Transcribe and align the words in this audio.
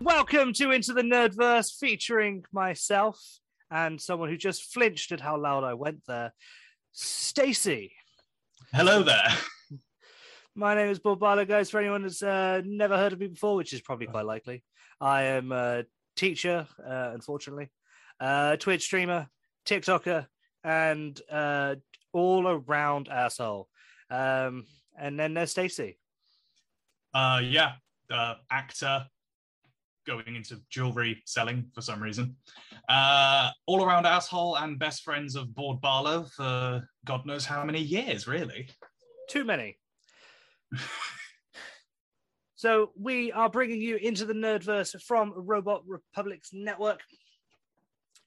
Welcome 0.00 0.52
to 0.54 0.70
Into 0.70 0.92
the 0.92 1.02
Nerdverse, 1.02 1.78
featuring 1.78 2.44
myself 2.52 3.20
and 3.70 4.00
someone 4.00 4.28
who 4.28 4.36
just 4.36 4.72
flinched 4.72 5.12
at 5.12 5.20
how 5.20 5.40
loud 5.40 5.64
I 5.64 5.74
went 5.74 6.02
there, 6.06 6.32
Stacy. 6.92 7.92
Hello 8.72 9.02
there. 9.02 9.28
My 10.54 10.74
name 10.74 10.88
is 10.88 10.98
Bob 10.98 11.20
Barlow, 11.20 11.44
guys. 11.44 11.70
For 11.70 11.80
anyone 11.80 12.02
that's 12.02 12.22
uh, 12.22 12.62
never 12.64 12.96
heard 12.96 13.12
of 13.12 13.20
me 13.20 13.26
before, 13.26 13.56
which 13.56 13.72
is 13.72 13.80
probably 13.80 14.06
quite 14.06 14.26
likely, 14.26 14.64
I 15.00 15.22
am 15.24 15.52
a 15.52 15.84
teacher, 16.16 16.66
uh, 16.84 17.10
unfortunately, 17.12 17.70
uh, 18.20 18.56
Twitch 18.56 18.82
streamer, 18.82 19.28
TikToker, 19.66 20.26
and 20.64 21.20
uh, 21.30 21.76
all 22.12 22.48
around 22.48 23.08
asshole. 23.08 23.68
Um, 24.10 24.66
and 24.98 25.18
then 25.18 25.34
there's 25.34 25.50
Stacy. 25.50 25.98
Uh, 27.14 27.40
yeah, 27.42 27.72
uh, 28.10 28.34
actor 28.50 29.06
going 30.06 30.36
into 30.36 30.60
jewelry 30.70 31.22
selling 31.26 31.66
for 31.74 31.80
some 31.80 32.02
reason. 32.02 32.36
Uh, 32.88 33.50
all 33.66 33.84
around 33.84 34.06
asshole 34.06 34.56
and 34.56 34.78
best 34.78 35.02
friends 35.02 35.34
of 35.34 35.54
Bored 35.54 35.80
Barlow 35.80 36.24
for 36.24 36.88
God 37.04 37.26
knows 37.26 37.44
how 37.44 37.64
many 37.64 37.80
years, 37.80 38.26
really. 38.26 38.68
Too 39.28 39.44
many. 39.44 39.78
so 42.54 42.92
we 42.98 43.32
are 43.32 43.50
bringing 43.50 43.80
you 43.80 43.96
into 43.96 44.24
the 44.24 44.34
nerdverse 44.34 45.00
from 45.02 45.32
Robot 45.36 45.82
Republic's 45.86 46.50
network 46.52 47.00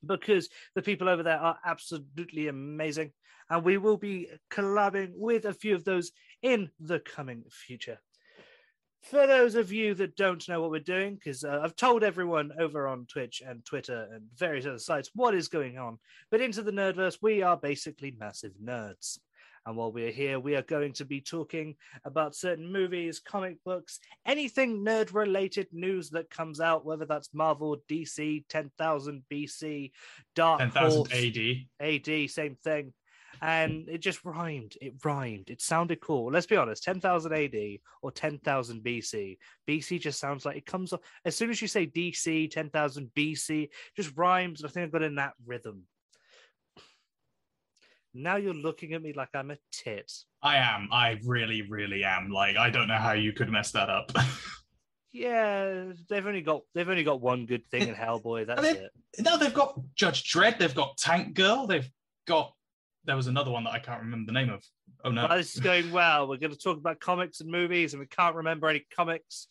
because 0.05 0.49
the 0.75 0.81
people 0.81 1.09
over 1.09 1.23
there 1.23 1.39
are 1.39 1.57
absolutely 1.65 2.47
amazing 2.47 3.11
and 3.49 3.63
we 3.63 3.77
will 3.77 3.97
be 3.97 4.29
collabing 4.51 5.11
with 5.15 5.45
a 5.45 5.53
few 5.53 5.75
of 5.75 5.83
those 5.83 6.11
in 6.41 6.69
the 6.79 6.99
coming 6.99 7.43
future 7.49 7.99
for 9.01 9.25
those 9.27 9.55
of 9.55 9.71
you 9.71 9.93
that 9.95 10.15
don't 10.15 10.47
know 10.49 10.61
what 10.61 10.71
we're 10.71 10.79
doing, 10.79 11.15
because 11.15 11.43
uh, 11.43 11.61
I've 11.63 11.75
told 11.75 12.03
everyone 12.03 12.51
over 12.59 12.87
on 12.87 13.05
Twitch 13.05 13.41
and 13.45 13.63
Twitter 13.65 14.07
and 14.13 14.23
various 14.35 14.65
other 14.65 14.79
sites 14.79 15.11
what 15.15 15.33
is 15.33 15.47
going 15.47 15.77
on, 15.77 15.99
but 16.29 16.41
into 16.41 16.61
the 16.61 16.71
Nerdverse, 16.71 17.19
we 17.21 17.41
are 17.41 17.57
basically 17.57 18.15
massive 18.19 18.53
nerds. 18.63 19.19
And 19.65 19.75
while 19.75 19.91
we're 19.91 20.11
here, 20.11 20.39
we 20.39 20.55
are 20.55 20.61
going 20.61 20.93
to 20.93 21.05
be 21.05 21.21
talking 21.21 21.75
about 22.05 22.35
certain 22.35 22.71
movies, 22.71 23.19
comic 23.19 23.57
books, 23.63 23.99
anything 24.25 24.83
nerd 24.85 25.13
related 25.13 25.67
news 25.71 26.09
that 26.11 26.29
comes 26.29 26.59
out, 26.59 26.85
whether 26.85 27.05
that's 27.05 27.33
Marvel, 27.33 27.77
DC, 27.89 28.45
10,000 28.49 29.23
BC, 29.31 29.91
Dark 30.35 30.59
10,000 30.59 31.13
AD. 31.13 31.87
AD, 31.87 32.29
same 32.29 32.55
thing 32.63 32.93
and 33.41 33.87
it 33.87 33.99
just 33.99 34.23
rhymed. 34.25 34.75
It 34.81 34.93
rhymed. 35.03 35.49
It 35.49 35.61
sounded 35.61 36.01
cool. 36.01 36.31
Let's 36.31 36.45
be 36.45 36.57
honest. 36.57 36.83
Ten 36.83 36.99
thousand 36.99 37.33
AD 37.33 37.55
or 38.01 38.11
ten 38.11 38.37
thousand 38.39 38.83
BC. 38.83 39.37
BC 39.67 39.99
just 39.99 40.19
sounds 40.19 40.45
like 40.45 40.57
it 40.57 40.65
comes 40.65 40.93
up 40.93 41.03
as 41.25 41.35
soon 41.35 41.49
as 41.49 41.61
you 41.61 41.67
say 41.67 41.87
DC. 41.87 42.51
Ten 42.51 42.69
thousand 42.69 43.11
BC 43.15 43.69
just 43.95 44.15
rhymes. 44.17 44.63
I 44.63 44.67
think 44.67 44.85
I've 44.85 44.91
got 44.91 45.03
in 45.03 45.15
that 45.15 45.33
rhythm. 45.45 45.83
Now 48.13 48.37
you're 48.37 48.53
looking 48.53 48.93
at 48.93 49.01
me 49.01 49.13
like 49.13 49.29
I'm 49.33 49.51
a 49.51 49.57
tit. 49.71 50.11
I 50.41 50.57
am. 50.57 50.89
I 50.91 51.19
really, 51.23 51.61
really 51.63 52.03
am. 52.03 52.29
Like 52.29 52.57
I 52.57 52.69
don't 52.69 52.87
know 52.87 52.97
how 52.97 53.13
you 53.13 53.33
could 53.33 53.49
mess 53.49 53.71
that 53.71 53.89
up. 53.89 54.11
yeah, 55.11 55.91
they've 56.09 56.25
only 56.25 56.41
got 56.41 56.61
they've 56.73 56.89
only 56.89 57.03
got 57.03 57.21
one 57.21 57.45
good 57.45 57.65
thing 57.67 57.87
in 57.87 57.95
Hellboy. 57.95 58.47
That's 58.47 58.63
it. 58.63 58.91
No, 59.19 59.37
they've 59.37 59.53
got 59.53 59.79
Judge 59.95 60.31
Dredd. 60.31 60.57
They've 60.57 60.73
got 60.73 60.97
Tank 60.97 61.35
Girl. 61.35 61.67
They've 61.67 61.89
got 62.27 62.53
there 63.05 63.15
was 63.15 63.27
another 63.27 63.51
one 63.51 63.63
that 63.63 63.73
I 63.73 63.79
can't 63.79 64.01
remember 64.01 64.31
the 64.31 64.39
name 64.39 64.49
of. 64.49 64.63
Oh 65.03 65.11
no, 65.11 65.27
well, 65.27 65.37
this 65.37 65.55
is 65.55 65.61
going 65.61 65.91
well. 65.91 66.27
We're 66.27 66.37
going 66.37 66.51
to 66.51 66.57
talk 66.57 66.77
about 66.77 66.99
comics 66.99 67.41
and 67.41 67.49
movies, 67.49 67.93
and 67.93 67.99
we 67.99 68.07
can't 68.07 68.35
remember 68.35 68.67
any 68.67 68.85
comics, 68.95 69.47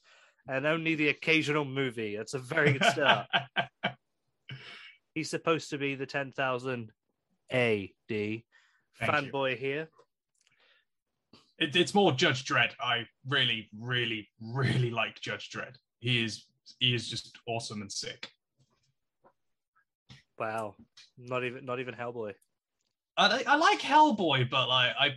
and 0.49 0.67
only 0.67 0.95
the 0.95 1.09
occasional 1.09 1.65
movie. 1.65 2.17
That's 2.17 2.35
a 2.35 2.39
very 2.39 2.73
good 2.73 2.85
start. 2.85 3.27
He's 5.15 5.31
supposed 5.31 5.71
to 5.71 5.79
be 5.79 5.95
the 5.95 6.07
ten 6.07 6.33
thousand 6.33 6.91
AD 7.51 8.43
fanboy 9.03 9.57
here. 9.57 9.89
It, 11.59 11.75
it's 11.75 11.95
more 11.95 12.13
Judge 12.13 12.45
Dredd. 12.45 12.71
I 12.81 13.07
really, 13.27 13.69
really, 13.79 14.29
really 14.41 14.91
like 14.91 15.21
Judge 15.21 15.51
Dredd. 15.51 15.77
He 15.99 16.25
is 16.25 16.45
he 16.79 16.95
is 16.95 17.09
just 17.09 17.37
awesome 17.47 17.81
and 17.81 17.91
sick. 17.91 18.31
Wow, 20.39 20.77
not 21.17 21.45
even 21.45 21.65
not 21.65 21.81
even 21.81 21.95
Hellboy. 21.95 22.35
I, 23.17 23.43
I 23.47 23.57
like 23.57 23.81
Hellboy, 23.81 24.49
but 24.49 24.69
like 24.69 24.93
I 24.99 25.15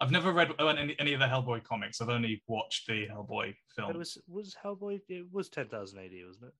I've 0.00 0.10
never 0.10 0.32
read 0.32 0.52
uh, 0.58 0.66
any, 0.68 0.96
any 0.98 1.12
of 1.12 1.20
the 1.20 1.26
Hellboy 1.26 1.64
comics. 1.64 2.00
I've 2.00 2.08
only 2.08 2.42
watched 2.46 2.86
the 2.86 3.06
Hellboy 3.08 3.54
film. 3.74 3.90
It 3.90 3.96
was 3.96 4.18
was 4.28 4.56
Hellboy. 4.64 5.00
It 5.08 5.26
was 5.32 5.48
ten 5.48 5.68
thousand 5.68 5.98
AD, 5.98 6.12
wasn't 6.26 6.46
it? 6.46 6.54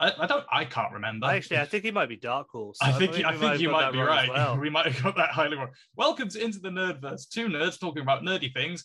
I, 0.00 0.12
I, 0.20 0.26
don't. 0.26 0.44
I 0.50 0.64
can't 0.64 0.92
remember. 0.92 1.26
Actually, 1.26 1.58
I 1.58 1.66
think 1.66 1.84
he 1.84 1.90
might 1.90 2.08
be 2.08 2.16
Dark 2.16 2.48
Horse. 2.50 2.78
I 2.80 2.92
think. 2.92 3.12
I, 3.24 3.28
I 3.28 3.32
think, 3.32 3.52
think 3.52 3.60
you 3.60 3.70
might 3.70 3.92
be 3.92 4.00
right. 4.00 4.28
Well. 4.28 4.56
We 4.60 4.70
might 4.70 4.86
have 4.86 5.02
got 5.02 5.16
that 5.16 5.30
highly 5.30 5.56
wrong. 5.56 5.70
Welcome 5.96 6.28
to 6.30 6.42
Into 6.42 6.58
the 6.58 6.70
Nerdverse. 6.70 7.28
Two 7.28 7.48
nerds 7.48 7.78
talking 7.78 8.02
about 8.02 8.22
nerdy 8.22 8.52
things, 8.52 8.84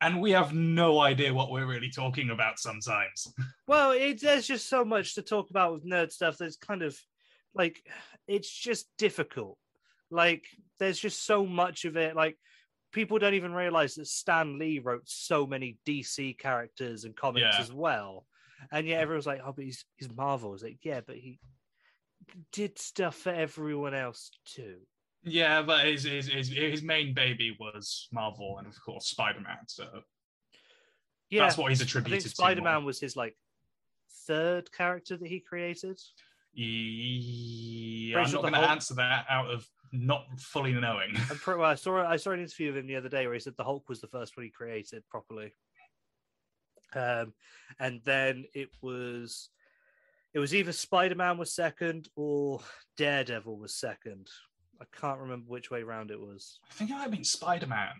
and 0.00 0.20
we 0.20 0.30
have 0.32 0.54
no 0.54 1.00
idea 1.00 1.34
what 1.34 1.50
we're 1.50 1.66
really 1.66 1.90
talking 1.90 2.30
about 2.30 2.58
sometimes. 2.58 3.32
Well, 3.66 3.92
it, 3.92 4.20
there's 4.20 4.46
just 4.46 4.68
so 4.68 4.84
much 4.84 5.14
to 5.14 5.22
talk 5.22 5.50
about 5.50 5.72
with 5.72 5.86
nerd 5.86 6.12
stuff. 6.12 6.36
That's 6.38 6.56
kind 6.56 6.82
of 6.82 6.98
like 7.54 7.82
it's 8.26 8.50
just 8.50 8.88
difficult 8.98 9.58
like, 10.14 10.46
there's 10.78 10.98
just 10.98 11.26
so 11.26 11.44
much 11.44 11.84
of 11.84 11.96
it. 11.96 12.14
Like, 12.14 12.38
people 12.92 13.18
don't 13.18 13.34
even 13.34 13.52
realize 13.52 13.94
that 13.96 14.06
Stan 14.06 14.58
Lee 14.58 14.78
wrote 14.78 15.02
so 15.06 15.46
many 15.46 15.76
DC 15.86 16.38
characters 16.38 17.04
and 17.04 17.16
comics 17.16 17.46
yeah. 17.52 17.60
as 17.60 17.72
well. 17.72 18.24
And 18.72 18.86
yet 18.86 19.00
everyone's 19.00 19.26
like, 19.26 19.40
oh, 19.44 19.52
but 19.52 19.64
he's, 19.64 19.84
he's 19.96 20.10
Marvel. 20.10 20.54
It's 20.54 20.62
like, 20.62 20.78
yeah, 20.82 21.00
but 21.06 21.16
he 21.16 21.38
did 22.52 22.78
stuff 22.78 23.16
for 23.16 23.30
everyone 23.30 23.94
else 23.94 24.30
too. 24.44 24.76
Yeah, 25.24 25.62
but 25.62 25.86
his 25.86 26.04
his 26.04 26.28
his, 26.28 26.48
his 26.48 26.82
main 26.82 27.14
baby 27.14 27.56
was 27.58 28.08
Marvel 28.12 28.58
and 28.58 28.66
of 28.66 28.74
course 28.84 29.06
Spider 29.06 29.40
Man. 29.40 29.56
So 29.66 29.86
yeah, 31.30 31.42
that's 31.42 31.56
what 31.56 31.70
he's 31.70 31.80
attributed. 31.80 32.20
To. 32.20 32.28
Spider 32.28 32.60
Man 32.60 32.84
was 32.84 33.00
his 33.00 33.16
like 33.16 33.34
third 34.26 34.70
character 34.70 35.16
that 35.16 35.26
he 35.26 35.40
created. 35.40 35.98
Yeah, 36.52 38.18
I'm 38.18 38.30
not 38.30 38.42
going 38.42 38.52
to 38.52 38.60
answer 38.60 38.94
that 38.94 39.26
out 39.28 39.50
of 39.50 39.66
not 39.92 40.26
fully 40.38 40.72
knowing. 40.72 41.16
I'm 41.30 41.58
well, 41.58 41.70
I 41.70 41.74
saw 41.74 42.06
I 42.06 42.16
saw 42.16 42.32
an 42.32 42.40
interview 42.40 42.70
of 42.70 42.76
him 42.76 42.86
the 42.86 42.96
other 42.96 43.08
day 43.08 43.26
where 43.26 43.34
he 43.34 43.40
said 43.40 43.54
the 43.56 43.64
Hulk 43.64 43.88
was 43.88 44.00
the 44.00 44.08
first 44.08 44.36
one 44.36 44.44
he 44.44 44.50
created 44.50 45.02
properly. 45.08 45.54
Um, 46.94 47.32
and 47.78 48.00
then 48.04 48.44
it 48.54 48.70
was 48.82 49.50
it 50.32 50.38
was 50.38 50.54
either 50.54 50.72
Spider 50.72 51.14
Man 51.14 51.38
was 51.38 51.54
second 51.54 52.08
or 52.16 52.60
Daredevil 52.96 53.56
was 53.56 53.74
second. 53.74 54.28
I 54.80 54.84
can't 55.00 55.20
remember 55.20 55.46
which 55.46 55.70
way 55.70 55.82
round 55.82 56.10
it 56.10 56.20
was. 56.20 56.58
I 56.68 56.74
think 56.74 56.90
it 56.90 56.94
might 56.94 57.02
have 57.02 57.10
been 57.12 57.24
Spider 57.24 57.66
Man. 57.66 57.94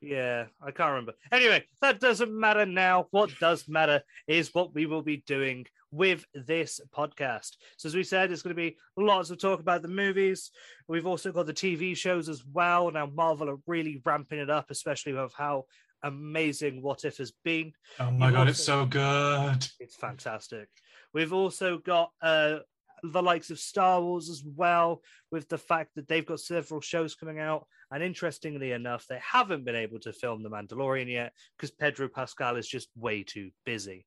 Yeah, 0.00 0.46
I 0.60 0.72
can't 0.72 0.90
remember. 0.90 1.12
Anyway, 1.30 1.64
that 1.80 2.00
doesn't 2.00 2.36
matter 2.36 2.66
now. 2.66 3.06
What 3.12 3.30
does 3.38 3.68
matter 3.68 4.02
is 4.26 4.52
what 4.52 4.74
we 4.74 4.86
will 4.86 5.02
be 5.02 5.22
doing 5.28 5.66
with 5.92 6.24
this 6.34 6.80
podcast. 6.92 7.52
So, 7.76 7.86
as 7.86 7.94
we 7.94 8.02
said, 8.02 8.32
it's 8.32 8.42
going 8.42 8.56
to 8.56 8.60
be 8.60 8.76
lots 8.96 9.30
of 9.30 9.38
talk 9.38 9.60
about 9.60 9.82
the 9.82 9.88
movies. 9.88 10.50
We've 10.88 11.06
also 11.06 11.30
got 11.30 11.46
the 11.46 11.52
TV 11.52 11.96
shows 11.96 12.28
as 12.28 12.44
well. 12.44 12.90
Now, 12.90 13.06
Marvel 13.06 13.48
are 13.48 13.60
really 13.68 14.02
ramping 14.04 14.40
it 14.40 14.50
up, 14.50 14.72
especially 14.72 15.12
with 15.12 15.32
how 15.36 15.66
amazing 16.02 16.82
What 16.82 17.04
If 17.04 17.18
has 17.18 17.32
been. 17.44 17.72
Oh 18.00 18.10
my 18.10 18.26
You've 18.26 18.34
god, 18.34 18.40
also- 18.40 18.50
it's 18.50 18.64
so 18.64 18.86
good. 18.86 19.66
It's 19.80 19.96
fantastic. 19.96 20.68
We've 21.14 21.32
also 21.32 21.78
got 21.78 22.10
uh, 22.22 22.58
the 23.02 23.22
likes 23.22 23.50
of 23.50 23.58
Star 23.58 24.00
Wars 24.00 24.30
as 24.30 24.42
well, 24.44 25.02
with 25.30 25.48
the 25.48 25.58
fact 25.58 25.94
that 25.96 26.08
they've 26.08 26.24
got 26.26 26.40
several 26.40 26.80
shows 26.80 27.14
coming 27.14 27.38
out. 27.38 27.66
And 27.90 28.02
interestingly 28.02 28.72
enough, 28.72 29.06
they 29.08 29.18
haven't 29.20 29.64
been 29.64 29.76
able 29.76 29.98
to 30.00 30.12
film 30.12 30.42
The 30.42 30.50
Mandalorian 30.50 31.10
yet 31.10 31.32
because 31.56 31.70
Pedro 31.70 32.08
Pascal 32.08 32.56
is 32.56 32.66
just 32.66 32.88
way 32.96 33.22
too 33.22 33.50
busy. 33.66 34.06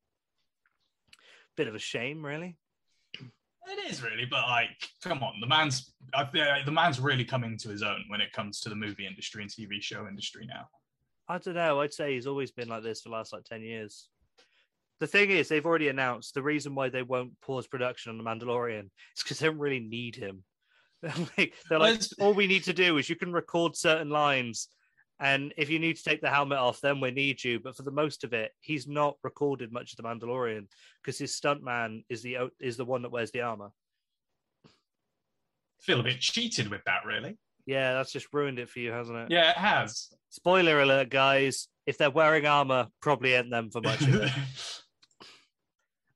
Bit 1.55 1.67
of 1.67 1.75
a 1.75 1.79
shame, 1.79 2.25
really. 2.25 2.57
It 3.67 3.91
is 3.91 4.03
really, 4.03 4.25
but 4.25 4.47
like, 4.47 4.69
come 5.03 5.23
on, 5.23 5.39
the 5.41 5.47
man's 5.47 5.91
I, 6.13 6.27
the 6.65 6.71
man's 6.71 6.99
really 6.99 7.25
coming 7.25 7.57
to 7.57 7.69
his 7.69 7.81
own 7.81 8.03
when 8.09 8.21
it 8.21 8.31
comes 8.31 8.59
to 8.61 8.69
the 8.69 8.75
movie 8.75 9.07
industry 9.07 9.41
and 9.41 9.51
TV 9.51 9.81
show 9.81 10.07
industry 10.07 10.45
now. 10.47 10.67
I 11.27 11.37
don't 11.37 11.55
know. 11.55 11.81
I'd 11.81 11.93
say 11.93 12.13
he's 12.13 12.27
always 12.27 12.51
been 12.51 12.69
like 12.69 12.83
this 12.83 13.01
for 13.01 13.09
the 13.09 13.15
last 13.15 13.33
like 13.33 13.45
10 13.45 13.61
years. 13.61 14.09
The 14.99 15.07
thing 15.07 15.29
is, 15.31 15.49
they've 15.49 15.65
already 15.65 15.89
announced 15.89 16.33
the 16.33 16.43
reason 16.43 16.75
why 16.75 16.89
they 16.89 17.03
won't 17.03 17.39
pause 17.41 17.67
production 17.67 18.11
on 18.11 18.17
The 18.17 18.23
Mandalorian 18.23 18.85
is 18.85 19.23
because 19.23 19.39
they 19.39 19.47
don't 19.47 19.59
really 19.59 19.79
need 19.79 20.15
him. 20.15 20.43
like, 21.37 21.53
they're 21.69 21.79
like, 21.79 22.01
all 22.19 22.33
we 22.33 22.47
need 22.47 22.63
to 22.63 22.73
do 22.73 22.97
is 22.97 23.09
you 23.09 23.15
can 23.15 23.33
record 23.33 23.75
certain 23.75 24.09
lines, 24.09 24.69
and 25.19 25.53
if 25.57 25.69
you 25.69 25.79
need 25.79 25.97
to 25.97 26.03
take 26.03 26.21
the 26.21 26.29
helmet 26.29 26.57
off, 26.57 26.79
then 26.81 27.01
we 27.01 27.11
need 27.11 27.43
you. 27.43 27.59
But 27.59 27.75
for 27.75 27.83
the 27.83 27.91
most 27.91 28.23
of 28.23 28.33
it, 28.33 28.51
he's 28.61 28.87
not 28.87 29.17
recorded 29.23 29.71
much 29.71 29.93
of 29.93 29.97
The 29.97 30.03
Mandalorian 30.03 30.67
because 31.03 31.17
his 31.17 31.39
stuntman 31.39 32.03
is 32.09 32.21
the 32.21 32.49
is 32.59 32.77
the 32.77 32.85
one 32.85 33.01
that 33.01 33.11
wears 33.11 33.31
the 33.31 33.41
armor. 33.41 33.71
Feel 35.81 35.99
a 35.99 36.03
bit 36.03 36.19
cheated 36.19 36.69
with 36.69 36.81
that, 36.85 37.05
really. 37.05 37.37
Yeah, 37.65 37.93
that's 37.93 38.11
just 38.11 38.33
ruined 38.33 38.59
it 38.59 38.69
for 38.69 38.79
you, 38.79 38.91
hasn't 38.91 39.17
it? 39.17 39.31
Yeah, 39.31 39.49
it 39.49 39.57
has. 39.57 40.09
Spoiler 40.35 40.81
alert, 40.81 41.09
guys. 41.09 41.69
If 41.85 41.97
they're 41.97 42.11
wearing 42.11 42.45
armor, 42.45 42.87
probably 43.01 43.33
ain't 43.33 43.49
them 43.49 43.69
for 43.69 43.79
much 43.79 44.01
of 44.01 44.15
it. 44.15 44.31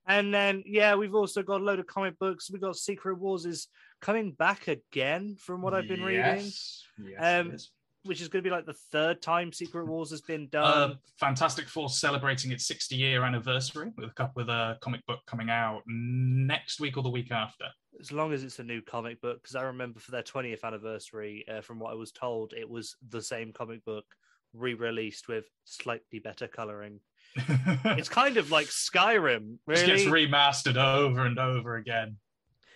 And 0.05 0.33
then, 0.33 0.63
yeah, 0.65 0.95
we've 0.95 1.13
also 1.13 1.43
got 1.43 1.61
a 1.61 1.63
load 1.63 1.77
of 1.77 1.85
comic 1.85 2.17
books. 2.17 2.49
We've 2.49 2.59
got 2.59 2.75
Secret 2.75 3.19
Wars 3.19 3.45
is 3.45 3.67
coming 4.01 4.31
back 4.31 4.67
again, 4.67 5.35
from 5.39 5.61
what 5.61 5.75
I've 5.75 5.87
been 5.87 6.03
reading, 6.03 6.25
Yes, 6.25 6.83
yes, 6.97 7.21
Um. 7.21 7.57
Which 8.05 8.21
is 8.21 8.27
going 8.29 8.43
to 8.43 8.49
be 8.49 8.53
like 8.53 8.65
the 8.65 8.73
third 8.91 9.21
time 9.21 9.51
Secret 9.51 9.85
Wars 9.85 10.09
has 10.11 10.21
been 10.21 10.43
Uh, 10.53 10.87
done. 10.87 10.99
Fantastic 11.19 11.67
Four 11.67 11.89
celebrating 11.89 12.51
its 12.51 12.65
60 12.67 12.95
year 12.95 13.23
anniversary 13.23 13.91
with 13.97 14.09
a 14.09 14.13
couple 14.13 14.33
with 14.41 14.49
a 14.49 14.77
comic 14.81 15.05
book 15.05 15.19
coming 15.27 15.49
out 15.49 15.81
next 15.87 16.79
week 16.79 16.97
or 16.97 17.03
the 17.03 17.09
week 17.09 17.31
after. 17.31 17.65
as 17.99 18.11
long 18.13 18.31
as 18.31 18.43
it's 18.45 18.59
a 18.59 18.63
new 18.63 18.81
comic 18.81 19.19
book, 19.21 19.41
because 19.41 19.55
I 19.55 19.63
remember 19.63 19.99
for 19.99 20.11
their 20.11 20.23
20th 20.23 20.63
anniversary, 20.63 21.43
uh, 21.51 21.59
from 21.61 21.79
what 21.79 21.91
I 21.91 21.95
was 21.95 22.11
told, 22.13 22.53
it 22.53 22.69
was 22.69 22.95
the 23.09 23.21
same 23.21 23.51
comic 23.51 23.83
book 23.83 24.05
re 24.53 24.73
released 24.73 25.27
with 25.27 25.45
slightly 25.65 26.19
better 26.19 26.47
coloring. 26.47 27.01
It's 27.85 28.09
kind 28.09 28.37
of 28.37 28.49
like 28.51 28.67
Skyrim, 28.67 29.57
Just 29.69 29.85
gets 29.85 30.03
remastered 30.05 30.77
over 30.77 31.25
and 31.25 31.37
over 31.37 31.75
again. 31.75 32.17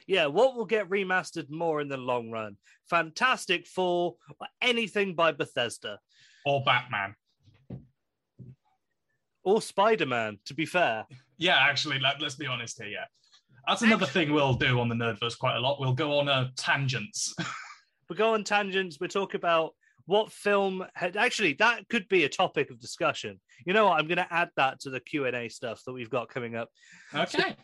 Yeah, 0.07 0.25
what 0.27 0.55
will 0.55 0.65
get 0.65 0.89
remastered 0.89 1.50
more 1.50 1.81
in 1.81 1.88
the 1.88 1.97
long 1.97 2.31
run? 2.31 2.57
Fantastic 2.89 3.67
Four, 3.67 4.15
or 4.39 4.47
anything 4.61 5.15
by 5.15 5.31
Bethesda. 5.31 6.00
Or 6.45 6.63
Batman. 6.63 7.15
or 9.44 9.61
Spider 9.61 10.05
Man. 10.05 10.39
To 10.45 10.53
be 10.53 10.65
fair, 10.65 11.05
Yeah, 11.38 11.57
actually, 11.57 12.00
let, 12.00 12.21
let's 12.21 12.35
be 12.35 12.47
honest 12.47 12.81
here. 12.81 12.91
Yeah, 12.91 13.05
that's 13.67 13.81
another 13.81 14.05
thing 14.05 14.33
we'll 14.33 14.53
do 14.53 14.79
on 14.79 14.89
the 14.89 14.95
Nerdverse 14.95 15.38
quite 15.38 15.55
a 15.55 15.59
lot. 15.59 15.79
We'll 15.79 15.94
go 15.94 16.19
on 16.19 16.27
uh, 16.27 16.50
tangents. 16.57 17.33
we 18.09 18.15
go 18.15 18.33
on 18.33 18.44
tangents. 18.44 18.97
We 19.00 19.07
talk 19.07 19.33
about 19.33 19.73
what 20.05 20.31
film 20.31 20.85
had 20.95 21.15
actually 21.15 21.53
that 21.53 21.88
could 21.88 22.07
be 22.09 22.25
a 22.25 22.29
topic 22.29 22.69
of 22.69 22.79
discussion. 22.79 23.39
You 23.65 23.73
know 23.73 23.85
what? 23.85 24.00
I'm 24.00 24.07
going 24.07 24.17
to 24.17 24.27
add 24.29 24.50
that 24.57 24.81
to 24.81 24.89
the 24.89 25.00
Q 25.00 25.25
and 25.25 25.35
A 25.35 25.50
stuff 25.50 25.81
that 25.85 25.94
we've 25.94 26.09
got 26.09 26.29
coming 26.29 26.55
up 26.55 26.69
okay. 27.15 27.55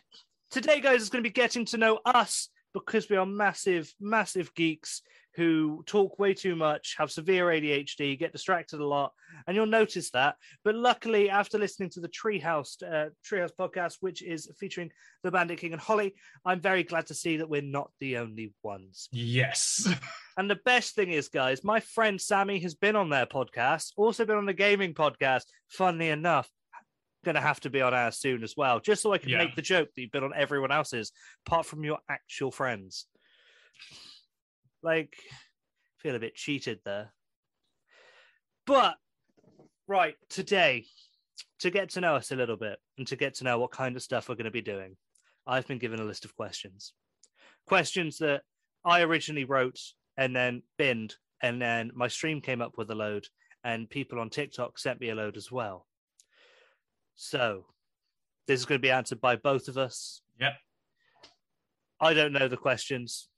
Today. 0.50 0.80
Guys, 0.80 1.02
is 1.02 1.10
going 1.10 1.22
to 1.22 1.28
be 1.28 1.32
getting 1.32 1.64
to 1.66 1.78
know 1.78 2.00
us 2.04 2.48
because 2.72 3.08
we 3.08 3.16
are 3.16 3.26
massive, 3.26 3.92
massive 4.00 4.54
geeks 4.54 5.02
who 5.36 5.82
talk 5.86 6.18
way 6.18 6.34
too 6.34 6.56
much, 6.56 6.96
have 6.98 7.10
severe 7.10 7.46
ADHD, 7.46 8.18
get 8.18 8.32
distracted 8.32 8.80
a 8.80 8.86
lot, 8.86 9.12
and 9.46 9.54
you'll 9.54 9.66
notice 9.66 10.10
that. 10.10 10.36
But 10.64 10.74
luckily, 10.74 11.30
after 11.30 11.56
listening 11.56 11.90
to 11.90 12.00
the 12.00 12.08
Treehouse 12.08 12.82
uh, 12.82 13.10
Treehouse 13.24 13.52
podcast, 13.58 13.98
which 14.00 14.22
is 14.22 14.50
featuring 14.58 14.90
the 15.22 15.30
Bandit 15.30 15.58
King 15.58 15.72
and 15.72 15.80
Holly, 15.80 16.14
I'm 16.44 16.60
very 16.60 16.82
glad 16.82 17.06
to 17.06 17.14
see 17.14 17.36
that 17.36 17.48
we're 17.48 17.62
not 17.62 17.90
the 18.00 18.18
only 18.18 18.54
ones. 18.62 19.08
Yes. 19.12 19.88
And 20.36 20.48
the 20.48 20.60
best 20.64 20.94
thing 20.94 21.10
is, 21.10 21.28
guys, 21.28 21.62
my 21.64 21.80
friend 21.80 22.18
Sammy 22.18 22.60
has 22.60 22.74
been 22.74 22.96
on 22.96 23.10
their 23.10 23.26
podcast, 23.26 23.92
also 23.98 24.24
been 24.24 24.38
on 24.38 24.46
the 24.46 24.54
gaming 24.54 24.94
podcast. 24.94 25.42
Funnily 25.68 26.08
enough, 26.08 26.48
going 27.24 27.34
to 27.34 27.40
have 27.40 27.60
to 27.60 27.70
be 27.70 27.82
on 27.82 27.94
ours 27.94 28.16
soon 28.16 28.42
as 28.42 28.56
well, 28.56 28.80
just 28.80 29.02
so 29.02 29.12
I 29.12 29.18
can 29.18 29.30
Yeah. 29.30 29.38
make 29.38 29.54
the 29.54 29.62
joke 29.62 29.88
that 29.94 30.00
you've 30.00 30.10
been 30.10 30.24
on 30.24 30.34
everyone 30.34 30.72
else's, 30.72 31.12
apart 31.46 31.66
from 31.66 31.84
your 31.84 31.98
actual 32.08 32.50
friends. 32.50 33.06
Like, 34.82 35.14
feel 35.98 36.14
a 36.14 36.20
bit 36.20 36.34
cheated 36.34 36.80
there. 36.84 37.12
But, 38.66 38.96
right, 39.86 40.16
today, 40.28 40.86
to 41.60 41.70
get 41.70 41.90
to 41.90 42.00
know 42.00 42.16
us 42.16 42.32
a 42.32 42.36
little 42.36 42.56
bit 42.56 42.78
and 42.96 43.06
to 43.08 43.16
get 43.16 43.34
to 43.34 43.44
know 43.44 43.58
what 43.58 43.70
kind 43.70 43.96
of 43.96 44.02
stuff 44.02 44.28
we're 44.28 44.36
going 44.36 44.44
to 44.44 44.50
be 44.50 44.62
doing, 44.62 44.96
I've 45.46 45.66
been 45.66 45.78
given 45.78 46.00
a 46.00 46.04
list 46.04 46.24
of 46.24 46.36
questions. 46.36 46.94
Questions 47.66 48.18
that 48.18 48.42
I 48.84 49.02
originally 49.02 49.44
wrote 49.44 49.78
and 50.16 50.34
then 50.34 50.62
binned, 50.78 51.16
and 51.42 51.60
then 51.60 51.90
my 51.94 52.08
stream 52.08 52.40
came 52.40 52.62
up 52.62 52.78
with 52.78 52.90
a 52.90 52.94
load, 52.94 53.26
and 53.64 53.90
people 53.90 54.18
on 54.18 54.30
TikTok 54.30 54.78
sent 54.78 55.00
me 55.00 55.10
a 55.10 55.14
load 55.14 55.36
as 55.36 55.50
well. 55.52 55.86
So 57.22 57.66
this 58.46 58.58
is 58.58 58.64
going 58.64 58.78
to 58.78 58.82
be 58.82 58.90
answered 58.90 59.20
by 59.20 59.36
both 59.36 59.68
of 59.68 59.76
us. 59.76 60.22
Yep. 60.40 60.54
I 62.00 62.14
don't 62.14 62.32
know 62.32 62.48
the 62.48 62.56
questions. 62.56 63.28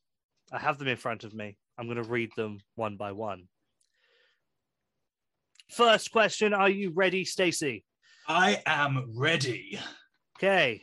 I 0.52 0.60
have 0.60 0.78
them 0.78 0.86
in 0.86 0.96
front 0.96 1.24
of 1.24 1.34
me. 1.34 1.56
I'm 1.76 1.86
going 1.86 1.96
to 1.96 2.08
read 2.08 2.30
them 2.36 2.58
one 2.76 2.96
by 2.96 3.10
one. 3.10 3.48
First 5.68 6.12
question 6.12 6.54
Are 6.54 6.70
you 6.70 6.92
ready, 6.94 7.24
Stacey? 7.24 7.84
I 8.28 8.62
am 8.66 9.10
ready. 9.16 9.80
Okay. 10.38 10.82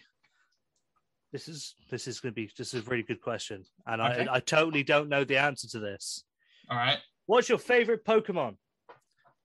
This 1.31 1.47
is 1.47 1.75
this 1.89 2.05
is 2.05 2.19
going 2.19 2.33
to 2.33 2.35
be 2.35 2.51
this 2.57 2.73
is 2.73 2.85
a 2.85 2.89
really 2.89 3.03
good 3.03 3.21
question, 3.21 3.63
and 3.87 4.01
Okay. 4.01 4.27
I 4.27 4.35
I 4.35 4.39
totally 4.41 4.83
don't 4.83 5.07
know 5.07 5.23
the 5.23 5.37
answer 5.37 5.69
to 5.69 5.79
this. 5.79 6.25
All 6.69 6.75
right. 6.75 6.97
What's 7.27 7.47
your 7.47 7.59
favorite 7.59 8.03
Pokemon? 8.03 8.57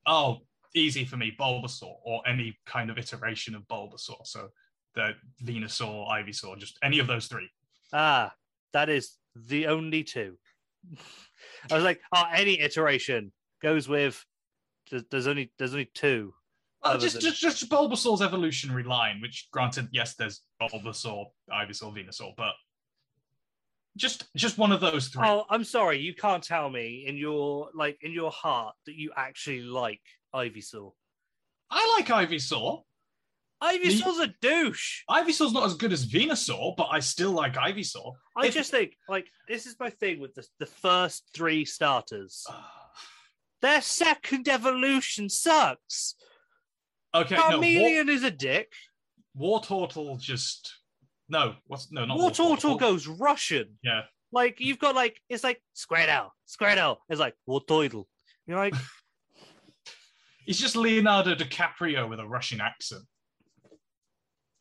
Oh, 0.06 0.40
easy 0.74 1.04
for 1.04 1.16
me, 1.16 1.32
Bulbasaur 1.38 1.96
or 2.04 2.22
any 2.26 2.56
kind 2.66 2.90
of 2.90 2.98
iteration 2.98 3.54
of 3.54 3.62
Bulbasaur. 3.68 4.26
So 4.26 4.48
the 4.94 5.12
Venusaur, 5.42 6.08
Ivysaur, 6.08 6.58
just 6.58 6.78
any 6.82 6.98
of 6.98 7.06
those 7.06 7.26
three. 7.26 7.48
Ah, 7.92 8.34
that 8.72 8.88
is 8.88 9.16
the 9.34 9.66
only 9.66 10.02
two. 10.04 10.36
I 11.70 11.74
was 11.74 11.84
like, 11.84 12.00
oh, 12.14 12.24
any 12.32 12.60
iteration 12.60 13.32
goes 13.62 13.88
with. 13.88 14.24
There's, 15.10 15.26
only 15.26 15.50
there's 15.58 15.72
only 15.72 15.90
two. 15.94 16.34
Well, 16.84 16.98
just, 16.98 17.14
than- 17.14 17.22
just 17.22 17.40
just 17.40 17.70
Bulbasaur's 17.70 18.20
evolutionary 18.20 18.82
line, 18.82 19.20
which 19.22 19.48
granted, 19.50 19.88
yes, 19.92 20.14
there's 20.14 20.42
Bulbasaur, 20.60 21.26
Ivysaur, 21.50 21.96
Venusaur, 21.96 22.34
but 22.36 22.52
just 23.96 24.26
just 24.36 24.58
one 24.58 24.72
of 24.72 24.80
those 24.80 25.08
three. 25.08 25.22
Oh, 25.24 25.44
I'm 25.48 25.64
sorry, 25.64 25.98
you 26.00 26.14
can't 26.14 26.42
tell 26.42 26.68
me 26.68 27.04
in 27.06 27.16
your 27.16 27.70
like 27.74 27.98
in 28.02 28.12
your 28.12 28.30
heart 28.30 28.74
that 28.86 28.94
you 28.96 29.12
actually 29.16 29.62
like 29.62 30.00
Ivysaur. 30.34 30.92
I 31.70 31.96
like 31.96 32.08
Ivysaur. 32.28 32.82
Ivysaur's 33.62 34.18
a 34.18 34.34
douche. 34.42 35.02
Ivysaur's 35.08 35.52
not 35.54 35.64
as 35.64 35.74
good 35.74 35.92
as 35.92 36.04
Venusaur, 36.06 36.76
but 36.76 36.88
I 36.90 37.00
still 37.00 37.30
like 37.32 37.54
Ivysaur. 37.54 38.12
I 38.36 38.46
If- 38.48 38.54
just 38.54 38.70
think 38.70 38.96
like 39.08 39.26
this 39.48 39.64
is 39.66 39.76
my 39.80 39.90
thing 39.90 40.20
with 40.20 40.34
the 40.34 40.46
the 40.58 40.66
first 40.66 41.30
three 41.34 41.64
starters. 41.64 42.44
Ah. 42.48 42.90
Their 43.62 43.80
second 43.80 44.48
evolution 44.48 45.30
sucks. 45.30 46.16
Okay, 47.14 47.36
no, 47.36 47.58
War, 47.60 48.10
is 48.10 48.24
a 48.24 48.30
dick. 48.30 48.70
Wartortle 49.38 50.20
just 50.20 50.74
no. 51.28 51.54
What's 51.66 51.90
no 51.90 52.04
not 52.04 52.18
Wartortle 52.18 52.56
Wartortle. 52.58 52.78
goes 52.78 53.06
Russian. 53.06 53.78
Yeah, 53.82 54.02
Like 54.32 54.60
you've 54.60 54.78
got 54.80 54.94
like 54.94 55.18
it's 55.30 55.44
like 55.44 55.62
Squirtle, 55.74 56.30
Squirtle. 56.46 56.98
It's 57.08 57.20
like 57.20 57.34
Wartoidle. 57.48 58.04
You're 58.46 58.58
like 58.58 58.74
he's 60.44 60.58
just 60.58 60.76
Leonardo 60.76 61.34
DiCaprio 61.34 62.08
with 62.08 62.20
a 62.20 62.26
Russian 62.26 62.60
accent. 62.60 63.04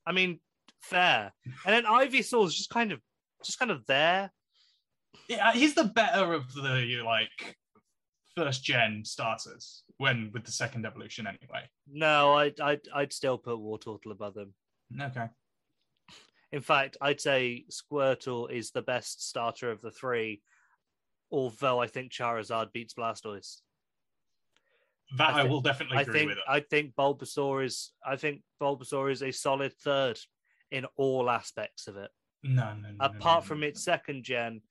I 0.06 0.12
mean, 0.12 0.40
fair. 0.82 1.32
And 1.66 1.74
then 1.74 1.86
Ivysaur 1.86 2.46
is 2.46 2.56
just 2.56 2.70
kind 2.70 2.92
of 2.92 3.00
just 3.44 3.60
kind 3.60 3.72
of 3.72 3.86
there. 3.86 4.32
Yeah, 5.28 5.50
uh, 5.50 5.52
he's 5.52 5.76
the 5.76 5.86
better 5.86 6.34
of 6.34 6.52
the 6.54 7.02
like 7.06 7.58
first 8.36 8.64
gen 8.64 9.04
starters 9.06 9.84
when 9.98 10.32
with 10.34 10.44
the 10.44 10.52
second 10.52 10.86
evolution 10.86 11.28
anyway. 11.28 11.68
No, 11.92 12.34
I 12.34 12.52
I'd, 12.62 12.82
I'd 12.94 13.14
still 13.14 13.38
put 13.38 13.58
Wartortle 13.58 14.12
above 14.12 14.34
them. 14.34 14.54
Okay. 15.00 15.28
In 16.52 16.62
fact, 16.62 16.98
I'd 17.02 17.22
say 17.22 17.66
Squirtle 17.72 18.52
is 18.52 18.72
the 18.72 18.84
best 18.84 19.28
starter 19.28 19.72
of 19.72 19.82
the 19.82 19.90
three, 19.90 20.42
although 21.32 21.80
I 21.80 21.88
think 21.88 22.12
Charizard 22.12 22.72
beats 22.72 22.94
Blastoise. 22.94 23.62
That 25.18 25.34
I 25.36 25.42
I, 25.42 25.44
will 25.44 25.62
definitely 25.62 25.98
I 25.98 26.02
agree 26.02 26.20
think 26.20 26.30
with. 26.30 26.38
It. 26.40 26.44
I 26.48 26.60
think 26.60 26.96
Bulbasaur 26.96 27.66
is 27.66 27.92
I 28.06 28.16
think 28.16 28.42
Bulbasaur 28.62 29.12
is 29.12 29.22
a 29.22 29.32
solid 29.32 29.74
third 29.74 30.20
in 30.72 30.86
all 30.98 31.30
aspects 31.30 31.88
of 31.88 31.98
it. 31.98 32.10
No, 32.44 32.74
no, 32.74 32.90
no. 32.90 32.96
apart 33.00 33.44
no, 33.44 33.48
from 33.48 33.64
its 33.64 33.84
second 33.84 34.24
gen, 34.24 34.62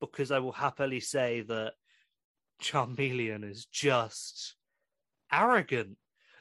because 0.00 0.30
I 0.30 0.38
will 0.38 0.52
happily 0.52 1.00
say 1.00 1.42
that 1.42 1.72
Charmeleon 2.62 3.48
is 3.48 3.66
just 3.66 4.54
arrogant. 5.32 5.96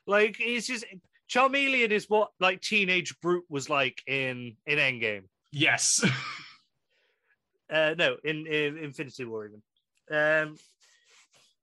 Like 0.06 0.38
it's 0.40 0.68
just 0.68 0.86
Charmeleon 1.30 1.92
is 1.92 2.10
what 2.10 2.30
like 2.40 2.62
teenage 2.62 3.20
Groot 3.20 3.46
was 3.50 3.70
like 3.70 4.02
in 4.08 4.58
in 4.66 4.78
Endgame. 4.78 5.24
Yes. 5.52 6.06
Uh, 7.72 7.94
no, 7.98 8.18
in, 8.24 8.48
in 8.48 8.78
Infinity 8.80 9.26
War 9.26 9.46
even. 9.46 9.62
Um, 10.10 10.58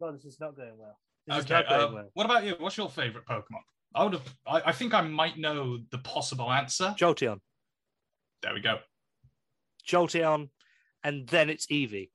God, 0.00 0.14
this 0.14 0.24
is 0.24 0.38
not 0.38 0.54
going 0.54 0.78
well. 0.78 0.96
This 1.26 1.44
okay. 1.44 1.64
uh, 1.68 2.04
what 2.14 2.24
about 2.24 2.44
you? 2.44 2.54
What's 2.58 2.76
your 2.76 2.88
favorite 2.88 3.24
Pokemon? 3.26 3.62
I 3.94 4.04
would 4.04 4.12
have. 4.12 4.34
I, 4.46 4.62
I 4.66 4.72
think 4.72 4.94
I 4.94 5.00
might 5.00 5.38
know 5.38 5.78
the 5.90 5.98
possible 5.98 6.52
answer. 6.52 6.94
Jolteon, 6.98 7.40
There 8.42 8.54
we 8.54 8.60
go. 8.60 8.78
Jolteon, 9.88 10.50
and 11.02 11.26
then 11.28 11.50
it's 11.50 11.66
Eevee, 11.66 12.10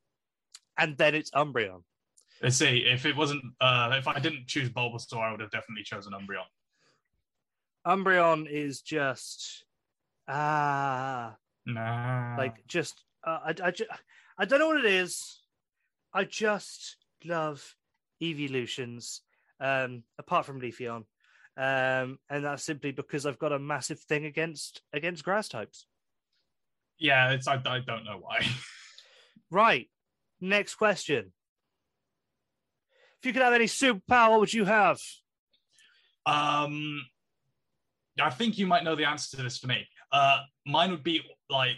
and 0.77 0.97
then 0.97 1.15
it's 1.15 1.31
Umbreon. 1.31 1.83
Let's 2.41 2.55
see. 2.55 2.85
If 2.87 3.05
it 3.05 3.15
wasn't, 3.15 3.43
uh, 3.59 3.89
if 3.93 4.07
I 4.07 4.19
didn't 4.19 4.47
choose 4.47 4.69
Bulbasaur, 4.69 5.21
I 5.21 5.31
would 5.31 5.41
have 5.41 5.51
definitely 5.51 5.83
chosen 5.83 6.13
Umbreon. 6.13 6.45
Umbreon 7.85 8.47
is 8.49 8.81
just 8.81 9.65
ah. 10.27 11.35
Nah. 11.65 12.35
like 12.37 12.65
just 12.67 13.03
uh, 13.25 13.39
I, 13.45 13.55
I, 13.63 13.73
I 14.39 14.45
don't 14.45 14.59
know 14.59 14.67
what 14.67 14.83
it 14.83 14.91
is 14.91 15.41
i 16.11 16.23
just 16.23 16.97
love 17.23 17.75
evolutions 18.21 19.21
um 19.59 20.03
apart 20.19 20.45
from 20.45 20.61
leafeon 20.61 21.03
um 21.57 22.17
and 22.29 22.45
that's 22.45 22.63
simply 22.63 22.91
because 22.91 23.25
i've 23.25 23.39
got 23.39 23.51
a 23.51 23.59
massive 23.59 23.99
thing 23.99 24.25
against 24.25 24.81
against 24.93 25.23
grass 25.23 25.47
types 25.47 25.85
yeah, 27.01 27.31
it's. 27.31 27.47
I, 27.47 27.55
I 27.65 27.79
don't 27.79 28.05
know 28.05 28.19
why. 28.21 28.45
right 29.51 29.89
next 30.39 30.75
question 30.75 31.33
if 33.19 33.25
you 33.25 33.33
could 33.33 33.41
have 33.41 33.53
any 33.53 33.65
superpower 33.65 34.29
what 34.29 34.39
would 34.39 34.53
you 34.53 34.65
have 34.65 34.99
Um, 36.25 37.05
I 38.19 38.29
think 38.29 38.57
you 38.57 38.67
might 38.67 38.83
know 38.83 38.95
the 38.95 39.05
answer 39.05 39.35
to 39.37 39.43
this 39.43 39.57
for 39.57 39.67
me. 39.67 39.87
Uh, 40.11 40.39
mine 40.65 40.91
would 40.91 41.03
be 41.03 41.21
like 41.49 41.75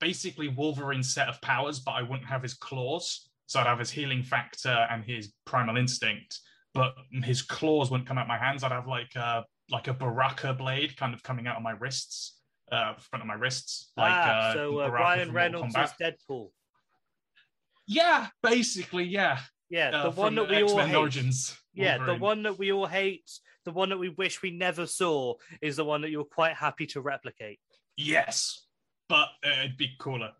basically 0.00 0.48
Wolverine's 0.48 1.12
set 1.12 1.28
of 1.28 1.40
powers, 1.42 1.78
but 1.80 1.92
I 1.92 2.02
wouldn't 2.02 2.28
have 2.28 2.42
his 2.42 2.54
claws. 2.54 3.28
So 3.46 3.60
I'd 3.60 3.66
have 3.66 3.78
his 3.78 3.90
healing 3.90 4.22
factor 4.22 4.86
and 4.90 5.04
his 5.04 5.32
primal 5.44 5.76
instinct, 5.76 6.40
but 6.74 6.94
his 7.24 7.42
claws 7.42 7.90
wouldn't 7.90 8.08
come 8.08 8.18
out 8.18 8.28
my 8.28 8.38
hands. 8.38 8.64
I'd 8.64 8.72
have 8.72 8.88
like 8.88 9.14
a 9.14 9.44
like 9.70 9.88
a 9.88 9.94
Baraka 9.94 10.52
blade 10.52 10.96
kind 10.96 11.14
of 11.14 11.22
coming 11.22 11.46
out 11.46 11.56
of 11.56 11.62
my 11.62 11.72
wrists, 11.72 12.38
uh, 12.70 12.94
front 12.94 13.22
of 13.22 13.26
my 13.26 13.34
wrists, 13.34 13.92
like 13.96 14.12
ah, 14.12 14.50
uh, 14.50 14.52
so 14.52 14.80
uh, 14.80 14.88
ryan 14.88 15.32
reynolds 15.32 15.74
is 15.76 15.90
deadpool 16.00 16.50
Yeah, 17.86 18.28
basically, 18.42 19.04
yeah. 19.04 19.40
yeah 19.70 19.90
Uh, 19.90 20.10
the 20.10 20.20
one 20.20 20.34
that 20.36 20.48
we 20.48 20.62
all 20.62 20.70
X-Men 20.70 20.88
hate 20.88 20.96
Origins. 20.96 21.58
Yeah, 21.72 21.98
the 22.04 22.14
one 22.14 22.42
that 22.44 22.58
we 22.58 22.72
all 22.72 22.86
hate, 22.86 23.30
the 23.64 23.72
one 23.72 23.90
that 23.90 23.98
we 23.98 24.08
wish 24.08 24.40
we 24.42 24.50
never 24.50 24.86
saw, 24.86 25.34
is 25.60 25.76
the 25.76 25.84
one 25.84 26.00
that 26.02 26.10
you're 26.10 26.24
quite 26.24 26.54
happy 26.54 26.86
to 26.88 27.00
replicate. 27.00 27.60
Yes, 27.96 28.66
but 29.08 29.28
uh, 29.44 29.64
it'd 29.64 29.76
be 29.76 29.90
cooler. 29.98 30.32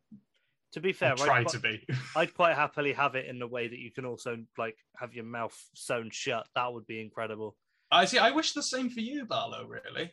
To 0.73 0.81
be 0.81 0.93
fair, 0.93 1.15
try 1.15 1.41
I'd, 1.41 1.49
to 1.49 1.59
quite, 1.59 1.87
be. 1.87 1.95
I'd 2.17 2.35
quite 2.35 2.55
happily 2.57 2.93
have 2.93 3.15
it 3.15 3.27
in 3.27 3.39
the 3.39 3.47
way 3.47 3.69
that 3.69 3.79
you 3.79 3.91
can 3.93 4.05
also 4.05 4.37
like 4.59 4.77
have 4.97 5.15
your 5.15 5.25
mouth 5.25 5.57
sewn 5.75 6.11
shut. 6.13 6.47
That 6.55 6.73
would 6.73 6.87
be 6.87 7.01
incredible. 7.01 7.57
I 7.91 8.05
see. 8.05 8.19
I 8.19 8.33
wish 8.33 8.53
the 8.53 8.63
same 8.63 8.91
for 8.91 9.01
you, 9.01 9.25
Barlow. 9.25 9.67
Really? 9.67 10.13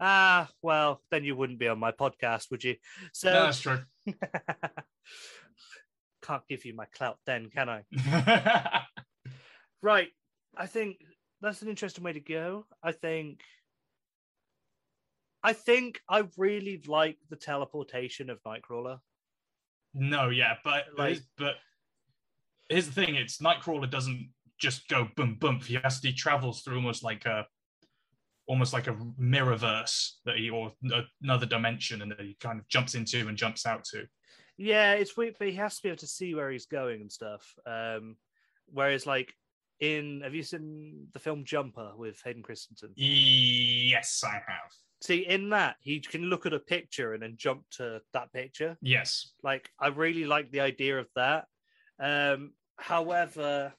Ah, 0.00 0.48
well, 0.62 1.02
then 1.10 1.24
you 1.24 1.36
wouldn't 1.36 1.58
be 1.58 1.68
on 1.68 1.78
my 1.78 1.92
podcast, 1.92 2.50
would 2.50 2.64
you? 2.64 2.76
So 3.12 3.32
No, 3.32 3.44
that's 3.44 3.60
true. 3.60 3.80
can't 6.22 6.46
give 6.48 6.64
you 6.64 6.74
my 6.74 6.86
clout 6.86 7.18
then, 7.26 7.50
can 7.50 7.68
I? 7.68 8.86
Right. 9.82 10.08
I 10.56 10.66
think 10.66 10.98
that's 11.40 11.60
an 11.62 11.68
interesting 11.68 12.04
way 12.04 12.12
to 12.12 12.20
go. 12.20 12.66
I 12.82 12.92
think 12.92 13.40
I 15.42 15.52
think 15.54 16.00
I 16.08 16.22
really 16.36 16.80
like 16.86 17.18
the 17.28 17.36
teleportation 17.36 18.30
of 18.30 18.40
Nightcrawler. 18.44 19.00
No, 19.94 20.28
yeah, 20.30 20.56
but 20.64 20.86
Like- 20.96 21.20
but 21.36 21.56
here's 22.68 22.86
the 22.86 22.92
thing: 22.92 23.14
it's 23.14 23.38
Nightcrawler 23.38 23.90
doesn't 23.90 24.32
just 24.58 24.88
go 24.88 25.08
boom 25.16 25.36
boom. 25.36 25.60
He 25.60 25.74
has 25.74 26.00
to 26.00 26.08
he 26.08 26.14
travels 26.14 26.62
through 26.62 26.76
almost 26.76 27.02
like 27.02 27.26
a 27.26 27.46
almost 28.46 28.72
like 28.72 28.86
a 28.88 28.94
mirrorverse 29.20 30.16
that 30.24 30.36
he 30.36 30.50
or 30.50 30.72
another 31.22 31.46
dimension, 31.46 32.02
and 32.02 32.10
that 32.10 32.20
he 32.20 32.34
kind 32.40 32.58
of 32.58 32.68
jumps 32.68 32.94
into 32.94 33.28
and 33.28 33.36
jumps 33.36 33.66
out 33.66 33.84
to. 33.84 34.06
Yeah, 34.58 34.92
it's 34.94 35.16
weird, 35.16 35.36
but 35.38 35.48
he 35.48 35.54
has 35.54 35.76
to 35.76 35.82
be 35.82 35.88
able 35.88 35.98
to 35.98 36.06
see 36.06 36.34
where 36.34 36.50
he's 36.50 36.66
going 36.66 37.00
and 37.00 37.10
stuff. 37.10 37.54
Um, 37.66 38.16
whereas, 38.66 39.06
like 39.06 39.32
in, 39.80 40.20
have 40.22 40.34
you 40.34 40.42
seen 40.42 41.08
the 41.12 41.18
film 41.18 41.44
Jumper 41.44 41.92
with 41.96 42.20
Hayden 42.24 42.42
Christensen? 42.42 42.92
Yes, 42.94 44.22
I 44.24 44.34
have. 44.34 44.70
See, 45.02 45.26
in 45.26 45.50
that 45.50 45.76
he 45.80 45.98
can 46.00 46.22
look 46.22 46.46
at 46.46 46.52
a 46.52 46.60
picture 46.60 47.12
and 47.12 47.22
then 47.22 47.34
jump 47.36 47.64
to 47.72 48.00
that 48.12 48.32
picture. 48.32 48.76
Yes. 48.80 49.32
Like, 49.42 49.68
I 49.80 49.88
really 49.88 50.24
like 50.24 50.52
the 50.52 50.60
idea 50.60 50.98
of 51.00 51.08
that. 51.16 51.46
Um, 51.98 52.52
however, 52.76 53.72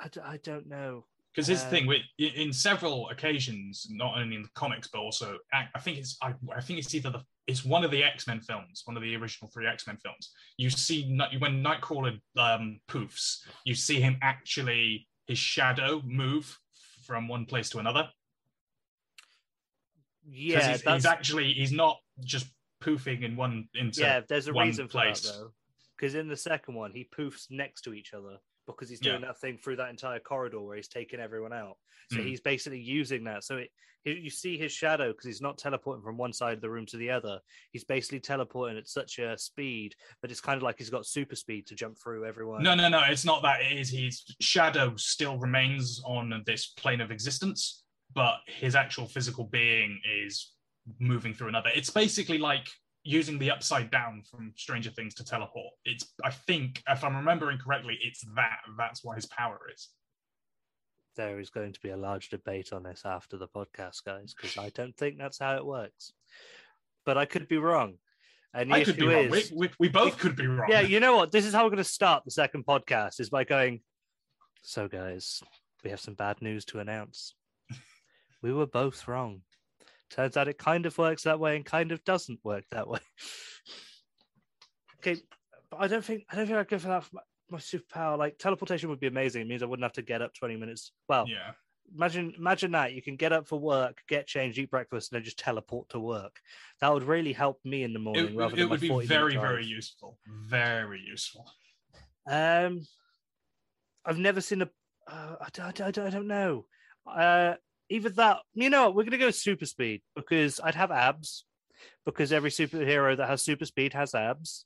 I, 0.00 0.08
d- 0.08 0.20
I 0.20 0.38
don't 0.38 0.66
know. 0.68 1.06
Because 1.32 1.46
the 1.46 1.54
Um, 1.54 1.70
thing: 1.70 1.86
with 1.86 2.02
in 2.18 2.52
several 2.52 3.08
occasions, 3.08 3.86
not 3.88 4.18
only 4.18 4.36
in 4.36 4.42
the 4.42 4.50
comics 4.54 4.88
but 4.88 4.98
also, 4.98 5.38
I 5.52 5.66
I 5.74 5.80
think 5.80 5.96
it's 5.96 6.18
I, 6.20 6.34
I 6.54 6.60
think 6.60 6.78
it's 6.78 6.94
either 6.94 7.08
the 7.10 7.22
it's 7.46 7.64
one 7.64 7.84
of 7.84 7.90
the 7.90 8.04
X 8.04 8.26
Men 8.26 8.40
films, 8.40 8.82
one 8.84 8.98
of 8.98 9.02
the 9.02 9.16
original 9.16 9.50
three 9.50 9.66
X 9.66 9.86
Men 9.86 9.96
films. 9.96 10.30
You 10.58 10.68
see 10.68 11.16
when 11.38 11.64
Nightcrawler 11.64 12.20
um, 12.36 12.80
poofs, 12.86 13.38
you 13.64 13.74
see 13.74 13.98
him 13.98 14.18
actually 14.20 15.08
his 15.26 15.38
shadow 15.38 16.02
move 16.04 16.58
from 17.06 17.28
one 17.28 17.46
place 17.46 17.70
to 17.70 17.78
another. 17.78 18.10
Yeah, 20.28 20.72
he's, 20.72 20.82
he's 20.82 21.06
actually 21.06 21.52
he's 21.52 21.72
not 21.72 21.98
just 22.24 22.46
poofing 22.82 23.22
in 23.22 23.36
one 23.36 23.68
into 23.74 24.00
yeah. 24.00 24.20
There's 24.28 24.48
a 24.48 24.52
reason 24.52 24.86
for 24.86 24.92
place. 24.92 25.22
that 25.22 25.32
though, 25.38 25.52
because 25.96 26.14
in 26.14 26.28
the 26.28 26.36
second 26.36 26.74
one 26.74 26.92
he 26.92 27.08
poofs 27.16 27.46
next 27.50 27.82
to 27.82 27.94
each 27.94 28.12
other 28.14 28.36
because 28.66 28.88
he's 28.88 29.00
doing 29.00 29.20
Yeah. 29.20 29.28
that 29.28 29.40
thing 29.40 29.58
through 29.58 29.76
that 29.76 29.90
entire 29.90 30.20
corridor 30.20 30.60
where 30.60 30.76
he's 30.76 30.88
taking 30.88 31.18
everyone 31.20 31.52
out. 31.52 31.76
So 32.12 32.18
Mm. 32.18 32.26
he's 32.26 32.40
basically 32.40 32.80
using 32.80 33.24
that. 33.24 33.42
So 33.44 33.56
it, 33.56 33.70
you 34.04 34.30
see 34.30 34.56
his 34.58 34.72
shadow 34.72 35.08
because 35.12 35.26
he's 35.26 35.40
not 35.40 35.58
teleporting 35.58 36.02
from 36.02 36.16
one 36.16 36.32
side 36.32 36.54
of 36.54 36.60
the 36.60 36.70
room 36.70 36.86
to 36.86 36.96
the 36.96 37.10
other. 37.10 37.38
He's 37.70 37.84
basically 37.84 38.18
teleporting 38.20 38.76
at 38.76 38.88
such 38.88 39.18
a 39.20 39.38
speed, 39.38 39.94
but 40.20 40.30
it's 40.30 40.40
kind 40.40 40.56
of 40.56 40.62
like 40.64 40.78
he's 40.78 40.90
got 40.90 41.06
super 41.06 41.36
speed 41.36 41.66
to 41.68 41.74
jump 41.76 41.96
through 41.98 42.24
everyone. 42.26 42.62
No, 42.64 42.74
no, 42.74 42.88
no. 42.88 43.00
It's 43.08 43.24
not 43.24 43.42
that. 43.42 43.60
It 43.62 43.78
is 43.78 43.90
his 43.90 44.24
shadow 44.40 44.94
still 44.96 45.38
remains 45.38 46.00
on 46.04 46.42
this 46.46 46.66
plane 46.66 47.00
of 47.00 47.10
existence, 47.12 47.81
but 48.14 48.38
his 48.46 48.74
actual 48.74 49.06
physical 49.06 49.44
being 49.44 50.00
is 50.24 50.52
moving 50.98 51.34
through 51.34 51.48
another. 51.48 51.70
It's 51.74 51.90
basically 51.90 52.38
like 52.38 52.68
using 53.04 53.38
the 53.38 53.50
upside 53.50 53.90
down 53.90 54.22
from 54.30 54.52
Stranger 54.56 54.90
Things 54.90 55.14
to 55.14 55.24
teleport. 55.24 55.72
It's, 55.84 56.12
I 56.24 56.30
think, 56.30 56.82
if 56.88 57.04
I'm 57.04 57.16
remembering 57.16 57.58
correctly, 57.58 57.98
it's 58.02 58.24
that. 58.36 58.58
That's 58.78 59.04
what 59.04 59.16
his 59.16 59.26
power 59.26 59.58
is. 59.72 59.88
There 61.16 61.40
is 61.40 61.50
going 61.50 61.72
to 61.72 61.80
be 61.80 61.90
a 61.90 61.96
large 61.96 62.30
debate 62.30 62.72
on 62.72 62.84
this 62.84 63.02
after 63.04 63.36
the 63.36 63.48
podcast, 63.48 64.04
guys, 64.04 64.34
because 64.34 64.56
I 64.56 64.70
don't 64.70 64.96
think 64.96 65.18
that's 65.18 65.38
how 65.38 65.56
it 65.56 65.66
works. 65.66 66.12
But 67.04 67.18
I 67.18 67.26
could 67.26 67.48
be 67.48 67.58
wrong. 67.58 67.94
And 68.54 68.72
I 68.72 68.84
could 68.84 68.96
be 68.96 69.06
issue 69.06 69.14
wrong. 69.14 69.30
We, 69.30 69.38
is, 69.38 69.52
we, 69.52 69.70
we 69.78 69.88
both 69.88 70.18
could 70.18 70.36
be 70.36 70.46
wrong. 70.46 70.68
yeah, 70.70 70.80
you 70.80 71.00
know 71.00 71.16
what? 71.16 71.32
This 71.32 71.46
is 71.46 71.54
how 71.54 71.64
we're 71.64 71.70
going 71.70 71.78
to 71.78 71.84
start 71.84 72.24
the 72.24 72.30
second 72.30 72.66
podcast 72.66 73.18
is 73.18 73.30
by 73.30 73.44
going, 73.44 73.80
so 74.62 74.88
guys, 74.88 75.42
we 75.82 75.90
have 75.90 76.00
some 76.00 76.14
bad 76.14 76.40
news 76.40 76.64
to 76.66 76.78
announce. 76.78 77.34
We 78.42 78.52
were 78.52 78.66
both 78.66 79.06
wrong. 79.08 79.42
Turns 80.10 80.36
out 80.36 80.48
it 80.48 80.58
kind 80.58 80.84
of 80.84 80.98
works 80.98 81.22
that 81.22 81.40
way 81.40 81.56
and 81.56 81.64
kind 81.64 81.90
of 81.92 82.04
doesn't 82.04 82.40
work 82.44 82.64
that 82.70 82.86
way. 82.88 82.98
okay, 85.00 85.20
but 85.70 85.78
I 85.78 85.88
don't 85.88 86.04
think 86.04 86.24
I 86.30 86.36
don't 86.36 86.46
think 86.46 86.58
I'd 86.58 86.68
go 86.68 86.78
for 86.78 86.88
that 86.88 87.04
for 87.04 87.16
my, 87.16 87.20
my 87.50 87.58
superpower. 87.58 88.18
Like 88.18 88.38
teleportation 88.38 88.88
would 88.90 89.00
be 89.00 89.06
amazing. 89.06 89.42
It 89.42 89.48
means 89.48 89.62
I 89.62 89.66
wouldn't 89.66 89.84
have 89.84 89.92
to 89.94 90.02
get 90.02 90.20
up 90.22 90.34
20 90.34 90.56
minutes. 90.56 90.92
Well, 91.08 91.26
yeah. 91.28 91.52
imagine 91.96 92.34
imagine 92.36 92.72
that 92.72 92.92
you 92.92 93.00
can 93.00 93.16
get 93.16 93.32
up 93.32 93.46
for 93.48 93.58
work, 93.58 94.02
get 94.08 94.26
changed, 94.26 94.58
eat 94.58 94.70
breakfast, 94.70 95.12
and 95.12 95.16
then 95.18 95.24
just 95.24 95.38
teleport 95.38 95.88
to 95.90 96.00
work. 96.00 96.36
That 96.80 96.92
would 96.92 97.04
really 97.04 97.32
help 97.32 97.60
me 97.64 97.82
in 97.82 97.92
the 97.92 97.98
morning 97.98 98.26
It, 98.26 98.36
rather 98.36 98.54
it 98.54 98.58
than 98.58 98.68
would 98.68 98.80
be 98.80 98.88
very, 99.06 99.36
very 99.36 99.64
useful. 99.64 100.18
Very 100.26 101.00
useful. 101.00 101.50
Um, 102.26 102.82
I've 104.04 104.18
never 104.18 104.40
seen 104.40 104.62
a. 104.62 104.70
Uh, 105.06 105.36
I, 105.40 105.48
don't- 105.52 105.80
I, 105.80 105.90
don't- 105.90 106.06
I 106.06 106.10
don't 106.10 106.28
know. 106.28 106.66
Uh, 107.06 107.54
either 107.88 108.10
that, 108.10 108.38
you 108.54 108.70
know, 108.70 108.90
we're 108.90 109.04
gonna 109.04 109.18
go 109.18 109.30
super 109.30 109.66
speed 109.66 110.02
because 110.14 110.60
I'd 110.62 110.74
have 110.74 110.90
abs, 110.90 111.44
because 112.04 112.32
every 112.32 112.50
superhero 112.50 113.16
that 113.16 113.28
has 113.28 113.42
super 113.42 113.64
speed 113.64 113.92
has 113.94 114.14
abs. 114.14 114.64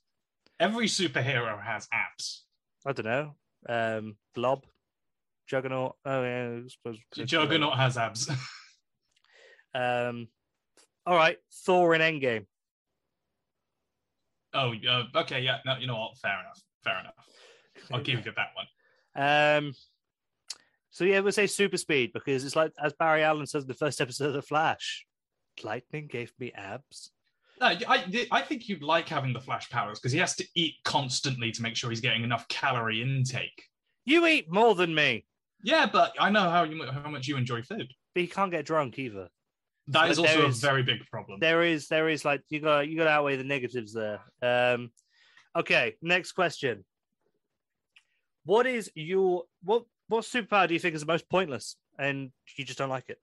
Every 0.59 0.87
superhero 0.87 1.61
has 1.63 1.87
abs. 1.91 2.45
I 2.85 2.93
don't 2.93 3.05
know. 3.05 3.35
Um, 3.69 4.15
Blob, 4.35 4.65
Juggernaut. 5.47 5.95
Oh 6.05 6.23
yeah, 6.23 6.59
I 6.63 6.67
suppose. 6.67 6.97
Juggernaut 7.27 7.77
has 7.77 7.97
abs. 7.97 8.29
Um, 9.75 10.27
all 11.05 11.15
right, 11.15 11.37
Thor 11.65 11.93
in 11.93 12.01
Endgame. 12.01 12.45
oh, 14.53 14.73
uh, 14.89 15.03
okay, 15.17 15.41
yeah. 15.41 15.59
No, 15.65 15.77
you 15.77 15.85
know 15.85 15.97
what? 15.97 16.17
Fair 16.17 16.31
enough. 16.39 16.61
Fair 16.83 16.99
enough. 16.99 17.13
I'll 17.91 18.01
give 18.03 18.25
you 18.25 18.31
that 18.35 18.47
one. 18.55 18.65
Um, 19.15 19.73
so 20.97 21.03
yeah, 21.05 21.19
we'll 21.19 21.31
say 21.31 21.45
super 21.45 21.77
speed 21.77 22.11
because 22.11 22.43
it's 22.43 22.55
like 22.55 22.71
as 22.83 22.91
Barry 22.93 23.21
Allen 23.23 23.45
says 23.45 23.65
in 23.65 23.67
the 23.67 23.75
first 23.75 24.01
episode 24.01 24.29
of 24.29 24.33
The 24.33 24.41
Flash, 24.41 25.05
lightning 25.63 26.07
gave 26.07 26.31
me 26.39 26.51
abs. 26.55 27.11
No, 27.61 27.67
I, 27.67 28.27
I 28.31 28.41
think 28.41 28.67
you'd 28.67 28.81
like 28.81 29.07
having 29.07 29.31
the 29.31 29.39
Flash 29.39 29.69
powers 29.69 29.99
because 29.99 30.11
he 30.11 30.17
has 30.17 30.35
to 30.37 30.45
eat 30.55 30.73
constantly 30.83 31.51
to 31.51 31.61
make 31.61 31.75
sure 31.75 31.91
he's 31.91 32.01
getting 32.01 32.23
enough 32.23 32.47
calorie 32.47 33.03
intake. 33.03 33.63
You 34.05 34.25
eat 34.25 34.51
more 34.51 34.73
than 34.73 34.95
me, 34.95 35.25
Yeah, 35.61 35.85
but 35.85 36.13
I 36.19 36.31
know 36.31 36.49
how 36.49 36.63
you 36.63 36.83
how 36.85 37.11
much 37.11 37.27
you 37.27 37.37
enjoy 37.37 37.61
food. 37.61 37.93
but 38.15 38.21
you 38.23 38.27
can't 38.27 38.49
get 38.49 38.65
drunk 38.65 38.97
either. 38.97 39.27
That 39.89 40.05
So 40.05 40.11
is 40.11 40.17
also 40.19 40.47
is- 40.47 40.63
a 40.63 40.65
very 40.65 40.81
big 40.81 41.05
problem. 41.11 41.39
There 41.39 41.61
is, 41.61 41.87
there 41.89 42.09
is 42.09 42.25
like 42.25 42.41
you 42.49 42.59
got 42.59 42.87
you 42.87 42.97
got 42.97 43.03
to 43.03 43.11
outweigh 43.11 43.35
the 43.35 43.43
negatives 43.43 43.93
there. 43.93 44.19
Um, 44.41 44.89
okay, 45.55 45.93
next 46.01 46.31
question. 46.31 46.83
What 48.45 48.65
is 48.65 48.89
your 48.95 49.43
what 49.61 49.83
what 50.07 50.23
superpower 50.23 50.67
do 50.67 50.73
you 50.73 50.79
think 50.79 50.95
is 50.95 51.01
the 51.01 51.07
most 51.07 51.29
pointless 51.29 51.75
and 51.99 52.31
you 52.57 52.65
just 52.65 52.77
don't 52.79 52.89
like 52.89 53.09
it? 53.09 53.19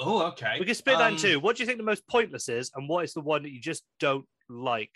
Oh, 0.00 0.22
okay. 0.28 0.56
We 0.58 0.66
can 0.66 0.74
split 0.74 0.98
that 0.98 1.08
in 1.08 1.14
Um, 1.14 1.20
two. 1.20 1.40
What 1.40 1.56
do 1.56 1.62
you 1.62 1.66
think 1.66 1.78
the 1.78 1.84
most 1.84 2.06
pointless 2.08 2.48
is, 2.48 2.70
and 2.74 2.88
what 2.88 3.04
is 3.04 3.14
the 3.14 3.20
one 3.20 3.42
that 3.44 3.50
you 3.52 3.60
just 3.60 3.84
don't 4.00 4.26
like? 4.48 4.90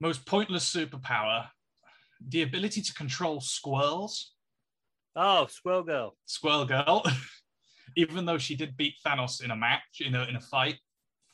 Most 0.00 0.24
pointless 0.26 0.72
superpower: 0.72 1.48
the 2.20 2.42
ability 2.42 2.82
to 2.82 2.94
control 2.94 3.40
squirrels. 3.40 4.34
Oh, 5.16 5.46
Squirrel 5.46 5.82
Girl. 5.82 6.16
Squirrel 6.26 6.64
Girl, 6.66 7.04
even 7.96 8.24
though 8.24 8.38
she 8.38 8.54
did 8.54 8.76
beat 8.76 8.94
Thanos 9.04 9.42
in 9.42 9.50
a 9.50 9.56
match, 9.56 10.00
in 10.00 10.14
a 10.14 10.22
in 10.24 10.36
a 10.36 10.40
fight, 10.40 10.76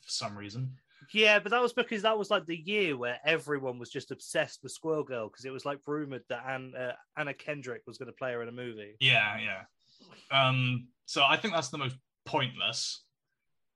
for 0.01 0.09
some 0.09 0.35
reason. 0.35 0.73
Yeah, 1.13 1.39
but 1.39 1.51
that 1.51 1.61
was 1.61 1.73
because 1.73 2.01
that 2.03 2.17
was 2.17 2.29
like 2.29 2.45
the 2.45 2.57
year 2.57 2.97
where 2.97 3.19
everyone 3.25 3.79
was 3.79 3.89
just 3.89 4.11
obsessed 4.11 4.61
with 4.63 4.71
Squirrel 4.71 5.03
Girl 5.03 5.29
because 5.29 5.45
it 5.45 5.51
was 5.51 5.65
like 5.65 5.79
rumored 5.85 6.23
that 6.29 6.45
Anne, 6.47 6.73
uh, 6.77 6.93
Anna 7.17 7.33
Kendrick 7.33 7.81
was 7.85 7.97
going 7.97 8.07
to 8.07 8.13
play 8.13 8.33
her 8.33 8.41
in 8.41 8.49
a 8.49 8.53
movie. 8.53 8.95
Yeah, 8.99 9.37
yeah. 9.39 9.63
Um, 10.31 10.87
so 11.05 11.23
I 11.23 11.37
think 11.37 11.53
that's 11.53 11.69
the 11.69 11.77
most 11.77 11.95
pointless. 12.25 13.03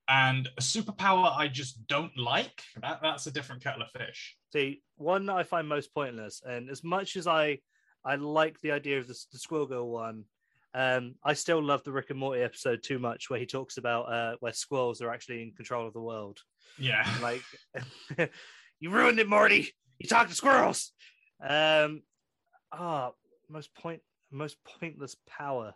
And 0.08 0.50
a 0.58 0.62
superpower 0.62 1.32
I 1.38 1.48
just 1.48 1.86
don't 1.88 2.18
like. 2.18 2.64
That, 2.82 3.00
that's 3.02 3.28
a 3.28 3.32
different 3.32 3.64
kettle 3.64 3.84
of 3.84 3.92
fish. 3.92 4.36
See, 4.52 4.82
one 4.96 5.28
that 5.28 5.36
I 5.36 5.44
find 5.44 5.68
most 5.68 5.94
pointless, 5.94 6.42
and 6.44 6.70
as 6.70 6.84
much 6.84 7.16
as 7.16 7.28
I 7.28 7.60
I 8.04 8.16
like 8.16 8.60
the 8.62 8.72
idea 8.72 8.98
of 8.98 9.08
the, 9.08 9.14
the 9.32 9.38
Squirrel 9.38 9.68
Girl 9.68 9.90
one, 9.90 10.24
um, 10.74 11.16
I 11.24 11.34
still 11.34 11.64
love 11.64 11.84
the 11.84 11.92
Rick 11.92 12.12
and 12.12 12.20
Morty 12.20 12.42
episode 12.42 12.84
too 12.84 13.00
much 13.00 13.30
where 13.30 13.40
he 13.40 13.46
talks 13.46 13.78
about 13.78 14.04
uh, 14.04 14.36
where 14.40 14.54
squirrels 14.54 15.02
are 15.02 15.12
actually 15.12 15.42
in 15.42 15.52
control 15.52 15.88
of 15.88 15.94
the 15.94 16.02
world. 16.02 16.40
Yeah. 16.78 17.08
Like, 17.22 17.42
you 18.80 18.92
ruined 18.92 19.20
it, 19.20 19.28
Morty. 19.28 19.74
You 19.98 20.08
talk 20.08 20.30
to 20.30 20.36
squirrels. 20.36 20.92
Um, 21.42 22.04
ah, 22.72 23.12
most 23.50 23.74
point, 23.74 24.02
most 24.32 24.58
pointless 24.80 25.16
power. 25.28 25.74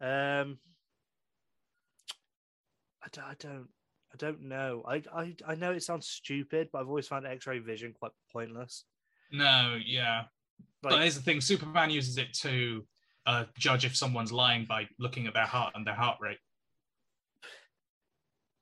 Um, 0.00 0.58
I 3.02 3.08
don't, 3.10 3.24
I 3.24 3.34
don't, 3.38 3.68
I 4.12 4.16
don't 4.18 4.42
know. 4.42 4.84
I, 4.86 5.02
I, 5.14 5.34
I 5.46 5.54
know 5.54 5.72
it 5.72 5.82
sounds 5.82 6.06
stupid, 6.06 6.68
but 6.72 6.80
I've 6.80 6.88
always 6.88 7.08
found 7.08 7.26
X-ray 7.26 7.60
vision 7.60 7.94
quite 7.98 8.12
pointless. 8.32 8.84
No, 9.32 9.78
yeah. 9.84 10.24
but 10.82 10.92
Like, 10.92 11.00
here's 11.00 11.16
the 11.16 11.22
thing 11.22 11.40
Superman 11.40 11.90
uses 11.90 12.18
it 12.18 12.32
to 12.42 12.84
uh, 13.26 13.44
judge 13.58 13.84
if 13.84 13.96
someone's 13.96 14.32
lying 14.32 14.64
by 14.64 14.88
looking 14.98 15.26
at 15.26 15.34
their 15.34 15.46
heart 15.46 15.72
and 15.74 15.86
their 15.86 15.94
heart 15.94 16.18
rate. 16.20 16.38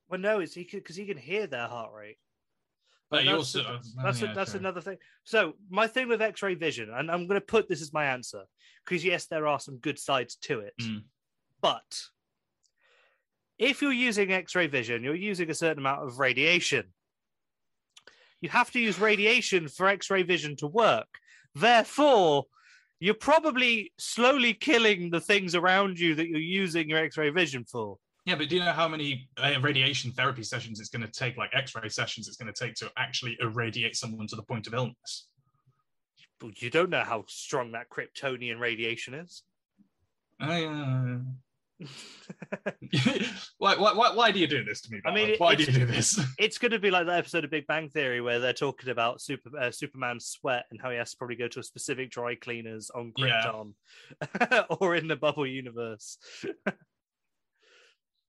well, 0.09 0.21
no, 0.21 0.41
it's 0.41 0.55
he 0.55 0.65
because 0.71 0.97
he 0.97 1.07
can 1.07 1.17
hear 1.17 1.47
their 1.47 1.67
heart 1.67 1.93
rate. 1.95 2.19
But 3.11 3.25
that's 3.25 3.37
also. 3.37 3.61
oh, 3.69 3.79
that's 4.03 4.23
a, 4.23 4.33
that's 4.35 4.55
another 4.55 4.81
thing. 4.81 4.97
So 5.25 5.55
my 5.71 5.87
thing 5.87 6.09
with 6.09 6.23
X-ray 6.23 6.55
vision, 6.55 6.91
and 6.91 7.11
I'm 7.11 7.27
going 7.27 7.41
to 7.41 7.47
put 7.47 7.69
this 7.69 7.83
as 7.83 7.93
my 7.93 8.07
answer 8.07 8.45
because 8.85 9.05
yes, 9.05 9.27
there 9.27 9.47
are 9.47 9.61
some 9.61 9.77
good 9.79 9.99
sides 9.99 10.37
to 10.43 10.61
it, 10.61 10.75
Mm. 10.81 11.03
but 11.61 12.05
if 13.59 13.83
you're 13.83 13.93
using 13.93 14.33
X-ray 14.33 14.67
vision, 14.67 15.05
you're 15.05 15.15
using 15.15 15.51
a 15.51 15.55
certain 15.55 15.79
amount 15.79 16.03
of 16.07 16.19
radiation. 16.19 16.87
You 18.41 18.49
have 18.49 18.71
to 18.73 18.81
use 18.81 18.99
radiation 18.99 19.69
for 19.69 19.87
X-ray 19.87 20.23
vision 20.25 20.57
to 20.57 20.67
work. 20.67 21.07
Therefore, 21.55 22.47
you're 23.03 23.15
probably 23.15 23.93
slowly 23.99 24.55
killing 24.55 25.11
the 25.11 25.21
things 25.21 25.57
around 25.57 25.99
you 25.99 26.15
that 26.15 26.29
you're 26.29 26.39
using 26.39 26.89
your 26.89 27.01
X-ray 27.01 27.31
vision 27.31 27.65
for. 27.65 27.99
Yeah, 28.27 28.37
but 28.37 28.49
do 28.49 28.55
you 28.55 28.65
know 28.65 28.71
how 28.71 28.87
many 28.87 29.29
uh, 29.39 29.55
radiation 29.61 30.13
therapy 30.13 30.45
sessions 30.45 30.79
it's 30.79 30.89
going 30.89 31.03
to 31.03 31.11
take, 31.11 31.37
like 31.37 31.51
x 31.53 31.75
ray 31.75 31.89
sessions 31.89 32.29
it's 32.29 32.37
going 32.37 32.53
to 32.53 32.65
take 32.65 32.77
to 32.77 32.93
actually 32.97 33.37
irradiate 33.41 33.97
someone 33.97 34.29
to 34.29 34.37
the 34.37 34.43
point 34.45 34.69
of 34.69 34.75
illness? 34.75 35.27
But 36.39 36.63
you 36.63 36.71
don't 36.71 36.91
know 36.91 37.03
how 37.03 37.25
strong 37.27 37.73
that 37.73 37.91
Kryptonian 37.91 38.61
radiation 38.61 39.15
is. 39.15 39.43
Uh, 40.41 41.19
why, 43.59 43.77
why, 43.77 43.93
why, 43.95 44.15
why 44.15 44.31
do 44.31 44.39
you 44.39 44.47
do 44.47 44.65
this 44.65 44.81
to 44.83 44.93
me? 44.93 45.01
I 45.05 45.13
mean, 45.13 45.35
why 45.39 45.55
do 45.55 45.65
you 45.65 45.73
do 45.73 45.87
this? 45.87 46.19
it's 46.39 46.59
going 46.59 46.73
to 46.73 46.79
be 46.79 46.91
like 46.91 47.07
that 47.07 47.19
episode 47.19 47.45
of 47.45 47.51
Big 47.51 47.67
Bang 47.67 47.89
Theory 47.89 48.21
where 48.21 48.39
they're 48.41 48.53
talking 48.53 48.91
about 48.91 49.21
super 49.21 49.51
uh, 49.59 49.71
Superman's 49.71 50.27
sweat 50.27 50.65
and 50.71 50.81
how 50.81 50.91
he 50.91 50.97
has 50.97 51.11
to 51.13 51.17
probably 51.17 51.37
go 51.37 51.49
to 51.49 51.61
a 51.61 51.63
specific 51.63 52.11
dry 52.11 52.35
cleaners 52.35 52.91
on 52.95 53.13
Yeah. 53.17 53.43
Krypton 53.47 54.65
or 54.81 54.97
in 54.97 55.09
the 55.09 55.17
bubble 55.17 55.47
universe. 55.47 56.19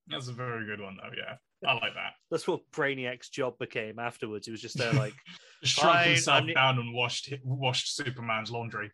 That's 0.07 0.27
a 0.27 0.33
very 0.33 0.65
good 0.65 0.81
one, 0.81 0.97
though. 1.01 1.11
Yeah, 1.15 1.69
I 1.69 1.73
like 1.75 1.93
that. 1.93 2.13
That's 2.29 2.47
what 2.47 2.69
Brainiac's 2.71 3.29
job 3.29 3.57
became 3.57 3.99
afterwards. 3.99 4.45
He 4.47 4.51
was 4.51 4.61
just 4.61 4.77
there 4.77 4.91
like, 4.93 5.13
shrunk 5.63 6.07
himself 6.07 6.43
I'm- 6.43 6.53
down 6.53 6.79
and 6.79 6.93
washed 6.93 7.33
washed 7.43 7.95
Superman's 7.95 8.51
laundry. 8.51 8.91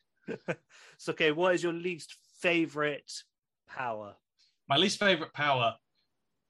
"So 0.99 1.11
okay, 1.13 1.31
what 1.31 1.55
is 1.55 1.63
your 1.63 1.73
least 1.73 2.15
favorite 2.41 3.11
power?" 3.67 4.15
My 4.69 4.77
least 4.77 4.99
favorite 4.99 5.33
power. 5.33 5.75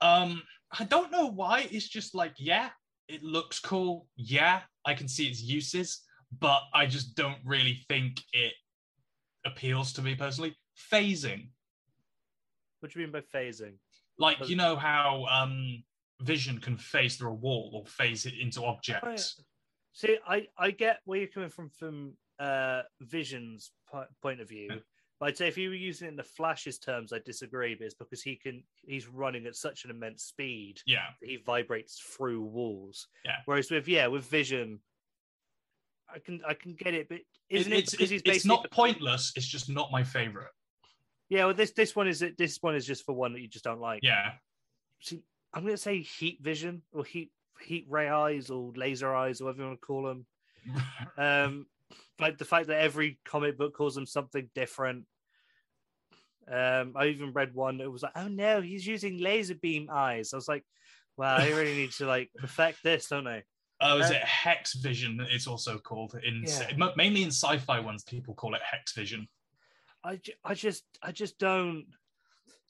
Um, 0.02 0.42
I 0.78 0.84
don't 0.84 1.10
know 1.10 1.26
why. 1.26 1.66
It's 1.70 1.88
just 1.88 2.14
like, 2.14 2.34
yeah, 2.38 2.68
it 3.08 3.22
looks 3.22 3.58
cool. 3.58 4.06
Yeah, 4.16 4.60
I 4.84 4.94
can 4.94 5.08
see 5.08 5.26
its 5.26 5.42
uses, 5.42 6.02
but 6.38 6.60
I 6.74 6.86
just 6.86 7.14
don't 7.16 7.38
really 7.44 7.84
think 7.88 8.20
it 8.32 8.52
appeals 9.46 9.92
to 9.94 10.02
me 10.02 10.14
personally. 10.14 10.54
Phasing, 10.92 11.48
What 12.80 12.92
do 12.92 13.00
you 13.00 13.06
mean 13.06 13.12
by 13.12 13.20
phasing? 13.20 13.74
like 14.18 14.48
you 14.48 14.56
know 14.56 14.76
how 14.76 15.24
um 15.30 15.82
Vision 16.20 16.58
can 16.58 16.76
phase 16.76 17.16
through 17.16 17.30
a 17.30 17.34
wall 17.34 17.70
or 17.72 17.86
phase 17.86 18.26
it 18.26 18.34
into 18.38 18.62
objects. 18.62 19.42
See, 19.94 20.18
I 20.26 20.46
I 20.58 20.70
get 20.70 21.00
where 21.04 21.18
you're 21.20 21.28
coming 21.28 21.48
from 21.48 21.70
from 21.70 22.12
uh 22.38 22.82
Vision's 23.00 23.72
po- 23.90 24.06
point 24.22 24.40
of 24.42 24.48
view. 24.48 24.68
But 25.20 25.26
I'd 25.28 25.36
say 25.36 25.48
if 25.48 25.58
you 25.58 25.68
were 25.68 25.74
using 25.74 26.06
it 26.06 26.12
in 26.12 26.16
the 26.16 26.22
Flash's 26.24 26.78
terms, 26.78 27.12
I 27.12 27.18
disagree. 27.18 27.74
But 27.74 27.84
it's 27.84 27.94
because 27.94 28.22
he 28.22 28.36
can 28.36 28.64
he's 28.86 29.06
running 29.06 29.44
at 29.46 29.54
such 29.54 29.84
an 29.84 29.90
immense 29.90 30.22
speed 30.24 30.80
Yeah, 30.86 31.04
that 31.20 31.28
he 31.28 31.36
vibrates 31.36 31.98
through 32.00 32.42
walls. 32.42 33.06
Yeah. 33.24 33.36
Whereas 33.44 33.70
with 33.70 33.86
yeah, 33.86 34.06
with 34.06 34.24
Vision, 34.24 34.80
I 36.12 36.18
can 36.18 36.40
I 36.48 36.54
can 36.54 36.72
get 36.74 36.94
it, 36.94 37.08
but 37.08 37.18
isn't 37.50 37.70
it, 37.72 37.80
it's 37.80 37.90
because 37.90 38.08
he's 38.10 38.22
it's 38.24 38.46
not 38.46 38.68
pointless. 38.70 39.32
It's 39.36 39.46
just 39.46 39.68
not 39.68 39.92
my 39.92 40.02
favorite. 40.02 40.50
yeah. 41.28 41.44
Well, 41.44 41.54
this 41.54 41.72
this 41.72 41.94
one 41.94 42.08
is 42.08 42.24
this 42.38 42.58
one 42.62 42.74
is 42.74 42.86
just 42.86 43.04
for 43.04 43.14
one 43.14 43.34
that 43.34 43.40
you 43.40 43.48
just 43.48 43.64
don't 43.64 43.80
like. 43.80 44.00
Yeah, 44.02 44.32
See, 45.00 45.22
I'm 45.52 45.64
gonna 45.64 45.76
say 45.76 46.00
heat 46.00 46.38
vision 46.40 46.80
or 46.92 47.04
heat 47.04 47.30
heat 47.60 47.84
ray 47.90 48.08
eyes 48.08 48.48
or 48.48 48.72
laser 48.74 49.14
eyes 49.14 49.42
or 49.42 49.44
whatever 49.44 49.62
you 49.62 49.68
want 49.68 49.80
to 49.80 49.86
call 49.86 50.02
them. 50.04 50.26
Um, 51.18 51.66
like 52.18 52.38
the 52.38 52.44
fact 52.44 52.68
that 52.68 52.80
every 52.80 53.18
comic 53.24 53.56
book 53.58 53.74
calls 53.74 53.94
them 53.94 54.06
something 54.06 54.48
different. 54.54 55.04
Um, 56.50 56.94
I 56.96 57.06
even 57.06 57.32
read 57.32 57.54
one 57.54 57.78
that 57.78 57.90
was 57.90 58.02
like, 58.02 58.12
"Oh 58.16 58.28
no, 58.28 58.60
he's 58.60 58.86
using 58.86 59.18
laser 59.18 59.54
beam 59.54 59.88
eyes." 59.92 60.32
I 60.32 60.36
was 60.36 60.48
like, 60.48 60.64
"Wow, 61.16 61.36
I 61.36 61.48
really 61.50 61.76
need 61.76 61.92
to 61.92 62.06
like 62.06 62.30
perfect 62.36 62.82
this, 62.82 63.08
don't 63.08 63.28
I?" 63.28 63.44
Oh, 63.80 63.98
is 63.98 64.10
Uh, 64.10 64.14
it 64.14 64.22
Hex 64.24 64.74
Vision? 64.74 65.20
It's 65.30 65.46
also 65.46 65.78
called 65.78 66.14
in 66.22 66.44
Yeah. 66.46 66.90
mainly 66.96 67.22
in 67.22 67.28
sci-fi 67.30 67.80
ones. 67.80 68.04
People 68.04 68.34
call 68.34 68.54
it 68.54 68.62
Hex 68.62 68.92
Vision. 68.92 69.28
I, 70.02 70.16
ju- 70.16 70.32
I 70.44 70.54
just 70.54 70.84
I 71.02 71.12
just 71.12 71.38
don't. 71.38 71.86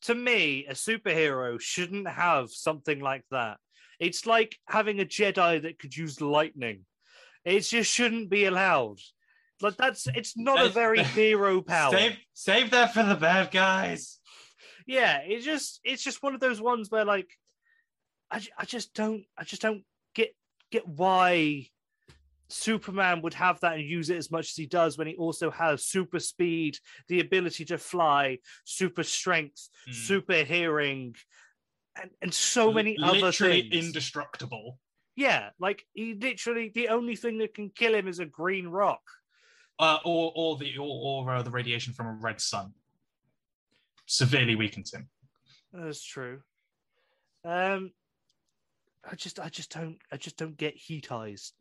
To 0.02 0.14
me, 0.14 0.66
a 0.66 0.72
superhero 0.72 1.60
shouldn't 1.60 2.08
have 2.08 2.50
something 2.50 3.00
like 3.00 3.24
that. 3.30 3.58
It's 3.98 4.24
like 4.26 4.56
having 4.66 5.00
a 5.00 5.04
Jedi 5.04 5.60
that 5.62 5.78
could 5.78 5.96
use 5.96 6.20
lightning. 6.20 6.86
It 7.44 7.60
just 7.60 7.90
shouldn't 7.90 8.28
be 8.30 8.44
allowed. 8.44 8.98
Like 9.62 9.76
that's 9.76 10.06
it's 10.14 10.36
not 10.36 10.64
a 10.64 10.68
very 10.68 11.02
hero 11.18 11.60
power. 11.62 11.92
Save, 11.92 12.16
save 12.32 12.70
that 12.70 12.94
for 12.94 13.02
the 13.02 13.14
bad 13.14 13.50
guys. 13.50 14.18
yeah 14.86 15.18
it's 15.24 15.44
just 15.44 15.80
it's 15.84 16.02
just 16.02 16.22
one 16.22 16.34
of 16.34 16.40
those 16.40 16.60
ones 16.60 16.90
where 16.90 17.04
like 17.04 17.28
I, 18.30 18.40
I 18.58 18.64
just 18.64 18.94
don't 18.94 19.24
I 19.36 19.44
just 19.44 19.60
don't 19.62 19.82
get 20.14 20.34
get 20.70 20.86
why 20.88 21.66
Superman 22.48 23.22
would 23.22 23.34
have 23.34 23.60
that 23.60 23.74
and 23.74 23.84
use 23.84 24.10
it 24.10 24.16
as 24.16 24.30
much 24.30 24.46
as 24.50 24.56
he 24.56 24.66
does 24.66 24.98
when 24.98 25.06
he 25.06 25.14
also 25.16 25.50
has 25.50 25.84
super 25.84 26.18
speed, 26.18 26.78
the 27.08 27.20
ability 27.20 27.64
to 27.66 27.78
fly, 27.78 28.38
super 28.64 29.02
strength, 29.04 29.68
Mm. 29.88 29.94
super 29.94 30.42
hearing, 30.42 31.14
and, 32.00 32.10
and 32.22 32.34
so 32.34 32.72
many 32.72 32.96
other 33.02 33.30
things. 33.30 33.72
indestructible. 33.72 34.78
Yeah, 35.20 35.50
like 35.58 35.84
he 35.92 36.14
literally 36.14 36.70
the 36.74 36.88
only 36.88 37.16
thing 37.16 37.38
that 37.38 37.54
can 37.54 37.70
kill 37.70 37.94
him 37.94 38.08
is 38.08 38.18
a 38.18 38.26
green 38.26 38.66
rock. 38.68 39.02
Uh, 39.78 39.98
or 40.04 40.32
or 40.34 40.56
the 40.56 40.76
or, 40.78 41.24
or 41.26 41.34
uh, 41.34 41.42
the 41.42 41.50
radiation 41.50 41.92
from 41.92 42.06
a 42.06 42.12
red 42.12 42.40
sun 42.40 42.72
severely 44.06 44.56
weakens 44.56 44.92
him. 44.92 45.08
That's 45.72 46.02
true. 46.02 46.40
Um, 47.44 47.92
I 49.08 49.14
just, 49.14 49.40
I 49.40 49.48
just 49.48 49.72
don't, 49.72 49.98
I 50.12 50.16
just 50.16 50.36
don't 50.36 50.56
get 50.56 50.74
heat 50.76 51.10
eyes. 51.10 51.52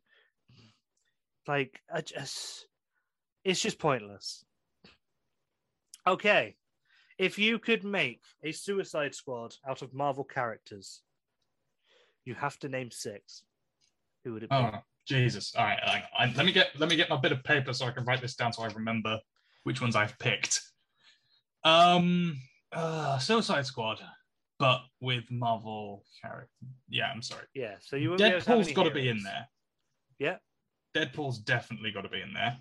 Like, 1.47 1.79
I 1.93 2.01
just, 2.01 2.67
it's 3.43 3.61
just 3.61 3.79
pointless. 3.79 4.43
Okay, 6.05 6.55
if 7.17 7.39
you 7.39 7.59
could 7.59 7.83
make 7.83 8.21
a 8.43 8.51
Suicide 8.51 9.15
Squad 9.15 9.55
out 9.67 9.81
of 9.81 9.93
Marvel 9.93 10.23
characters, 10.23 11.01
you 12.25 12.33
have 12.35 12.57
to 12.59 12.69
name 12.69 12.91
six. 12.91 13.43
Who 14.29 14.33
would 14.33 14.43
it 14.43 14.49
be? 14.51 14.55
Oh 14.55 14.71
Jesus! 15.07 15.55
All 15.55 15.65
right, 15.65 15.79
hang 15.81 16.03
on. 16.03 16.29
I- 16.29 16.33
let 16.35 16.45
me 16.45 16.51
get 16.51 16.67
let 16.77 16.87
me 16.87 16.95
get 16.95 17.09
my 17.09 17.17
bit 17.17 17.31
of 17.31 17.43
paper 17.43 17.73
so 17.73 17.87
I 17.87 17.91
can 17.91 18.05
write 18.05 18.21
this 18.21 18.35
down 18.35 18.53
so 18.53 18.61
I 18.61 18.67
remember 18.67 19.19
which 19.63 19.81
ones 19.81 19.95
I've 19.95 20.17
picked. 20.19 20.61
Um, 21.63 22.39
uh, 22.71 23.17
Suicide 23.17 23.65
Squad, 23.65 23.99
but 24.59 24.81
with 25.01 25.23
Marvel 25.31 26.05
character. 26.21 26.51
Yeah, 26.89 27.09
I'm 27.11 27.23
sorry. 27.23 27.45
Yeah, 27.55 27.77
so 27.81 27.95
you 27.95 28.09
won't 28.09 28.19
be 28.19 28.25
able 28.25 28.39
to 28.39 28.49
have 28.49 28.59
Deadpool's 28.59 28.73
got 28.73 28.83
to 28.83 28.91
be 28.91 29.09
in 29.09 29.23
there. 29.23 29.47
Yeah, 30.19 30.37
Deadpool's 30.95 31.39
definitely 31.39 31.91
got 31.91 32.01
to 32.01 32.09
be 32.09 32.21
in 32.21 32.31
there 32.31 32.59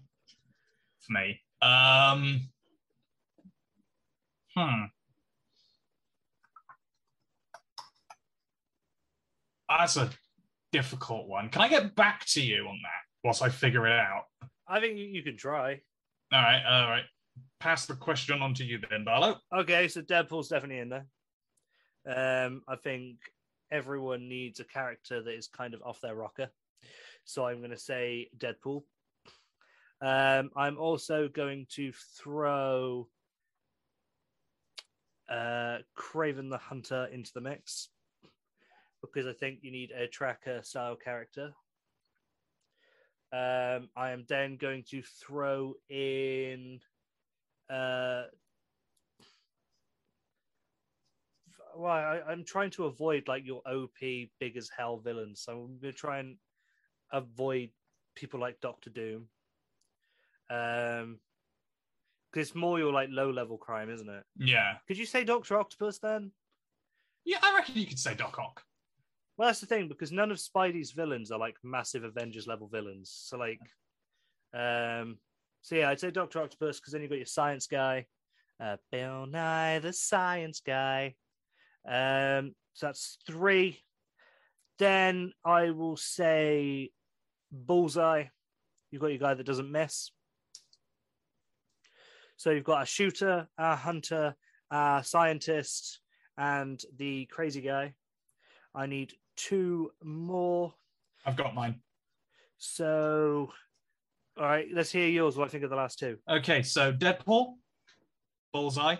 for 1.00 1.12
me. 1.12 1.42
Um, 1.60 2.48
hmm. 4.56 4.84
That's 9.68 9.98
a 9.98 10.08
difficult 10.72 11.28
one. 11.28 11.48
Can 11.48 11.62
I 11.62 11.68
get 11.68 11.94
back 11.94 12.24
to 12.26 12.40
you 12.40 12.66
on 12.66 12.78
that 12.82 13.24
whilst 13.24 13.42
I 13.42 13.48
figure 13.48 13.86
it 13.86 13.98
out? 13.98 14.24
I 14.66 14.80
think 14.80 14.98
you, 14.98 15.04
you 15.04 15.22
can 15.22 15.36
try. 15.36 15.80
All 16.32 16.42
right, 16.42 16.62
all 16.68 16.88
right. 16.88 17.04
Pass 17.60 17.86
the 17.86 17.94
question 17.94 18.40
on 18.42 18.54
to 18.54 18.64
you 18.64 18.78
then, 18.90 19.04
Barlow. 19.04 19.38
Okay, 19.54 19.88
so 19.88 20.02
Deadpool's 20.02 20.48
definitely 20.48 20.78
in 20.78 20.88
there. 20.90 21.06
Um, 22.06 22.62
I 22.68 22.76
think 22.76 23.16
everyone 23.70 24.28
needs 24.28 24.60
a 24.60 24.64
character 24.64 25.22
that 25.22 25.34
is 25.34 25.48
kind 25.48 25.74
of 25.74 25.82
off 25.82 26.00
their 26.00 26.14
rocker. 26.14 26.48
So 27.24 27.46
I'm 27.46 27.58
going 27.58 27.70
to 27.70 27.78
say 27.78 28.28
Deadpool. 28.38 28.82
Um, 30.00 30.50
I'm 30.56 30.78
also 30.78 31.28
going 31.28 31.66
to 31.74 31.92
throw 32.16 33.08
uh, 35.28 35.78
Kraven 35.96 36.50
the 36.50 36.58
Hunter 36.58 37.08
into 37.12 37.32
the 37.34 37.40
mix 37.40 37.88
because 39.00 39.26
I 39.26 39.32
think 39.32 39.60
you 39.62 39.70
need 39.70 39.90
a 39.90 40.06
tracker 40.06 40.60
style 40.62 40.96
character. 40.96 41.52
Um, 43.32 43.90
I 43.96 44.10
am 44.12 44.24
then 44.28 44.56
going 44.56 44.84
to 44.90 45.02
throw 45.02 45.74
in 45.90 46.80
uh, 47.70 48.22
well, 51.76 51.92
I, 51.92 52.20
I'm 52.26 52.44
trying 52.44 52.70
to 52.72 52.86
avoid 52.86 53.28
like 53.28 53.44
your 53.46 53.62
OP 53.68 53.98
big 54.40 54.56
as 54.56 54.70
hell 54.76 54.98
villains. 54.98 55.42
So 55.42 55.52
I'm 55.52 55.78
gonna 55.80 55.92
try 55.92 56.18
and 56.18 56.36
avoid 57.12 57.70
people 58.14 58.40
like 58.40 58.60
Doctor 58.60 58.90
Doom. 58.90 59.28
Um, 60.50 61.20
because 62.32 62.48
it's 62.48 62.54
more 62.54 62.78
your 62.78 62.92
like 62.92 63.08
low 63.10 63.30
level 63.30 63.56
crime, 63.58 63.90
isn't 63.90 64.08
it? 64.08 64.24
Yeah, 64.36 64.74
Could 64.86 64.98
you 64.98 65.06
say 65.06 65.24
Doctor 65.24 65.58
Octopus 65.58 65.98
then? 65.98 66.32
yeah. 67.24 67.38
I 67.42 67.54
reckon 67.54 67.76
you 67.76 67.86
could 67.86 67.98
say 67.98 68.14
Doc 68.14 68.38
Ock. 68.38 68.64
Well, 69.38 69.48
that's 69.48 69.60
the 69.60 69.66
thing 69.66 69.86
because 69.86 70.10
none 70.10 70.32
of 70.32 70.38
Spidey's 70.38 70.90
villains 70.90 71.30
are 71.30 71.38
like 71.38 71.56
massive 71.62 72.02
Avengers 72.02 72.48
level 72.48 72.66
villains. 72.66 73.10
So 73.24 73.38
like, 73.38 73.60
um, 74.52 75.18
so 75.62 75.76
yeah, 75.76 75.90
I'd 75.90 76.00
say 76.00 76.10
Doctor 76.10 76.42
Octopus 76.42 76.80
because 76.80 76.92
then 76.92 77.02
you've 77.02 77.10
got 77.10 77.18
your 77.18 77.26
science 77.26 77.68
guy, 77.68 78.06
uh, 78.60 78.78
Bill 78.90 79.26
Nye 79.26 79.78
the 79.78 79.92
Science 79.92 80.60
Guy. 80.60 81.14
Um, 81.88 82.56
so 82.74 82.86
that's 82.86 83.18
three. 83.28 83.78
Then 84.80 85.32
I 85.44 85.70
will 85.70 85.96
say 85.96 86.90
Bullseye. 87.52 88.24
You've 88.90 89.02
got 89.02 89.08
your 89.08 89.18
guy 89.18 89.34
that 89.34 89.46
doesn't 89.46 89.70
miss. 89.70 90.10
So 92.36 92.50
you've 92.50 92.64
got 92.64 92.82
a 92.82 92.86
shooter, 92.86 93.48
a 93.56 93.76
hunter, 93.76 94.34
a 94.72 95.02
scientist, 95.04 96.00
and 96.36 96.82
the 96.96 97.26
crazy 97.26 97.60
guy. 97.60 97.94
I 98.74 98.86
need 98.86 99.14
two 99.48 99.90
more. 100.02 100.74
I've 101.24 101.36
got 101.36 101.54
mine. 101.54 101.80
So, 102.58 103.50
all 104.36 104.44
right, 104.44 104.66
let's 104.72 104.90
hear 104.90 105.08
yours. 105.08 105.36
What 105.36 105.46
I 105.46 105.48
think 105.48 105.64
of 105.64 105.70
the 105.70 105.76
last 105.76 105.98
two. 105.98 106.18
Okay, 106.28 106.62
so 106.62 106.92
Deadpool, 106.92 107.54
Bullseye, 108.52 108.96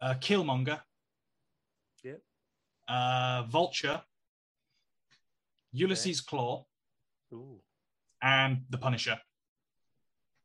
uh, 0.00 0.14
Killmonger, 0.14 0.80
Yep. 2.02 2.20
uh, 2.88 3.42
Vulture, 3.48 4.02
Ulysses 5.72 6.22
Klaue, 6.22 6.64
Ooh. 7.32 7.60
and 8.22 8.64
the 8.70 8.78
Punisher. 8.78 9.20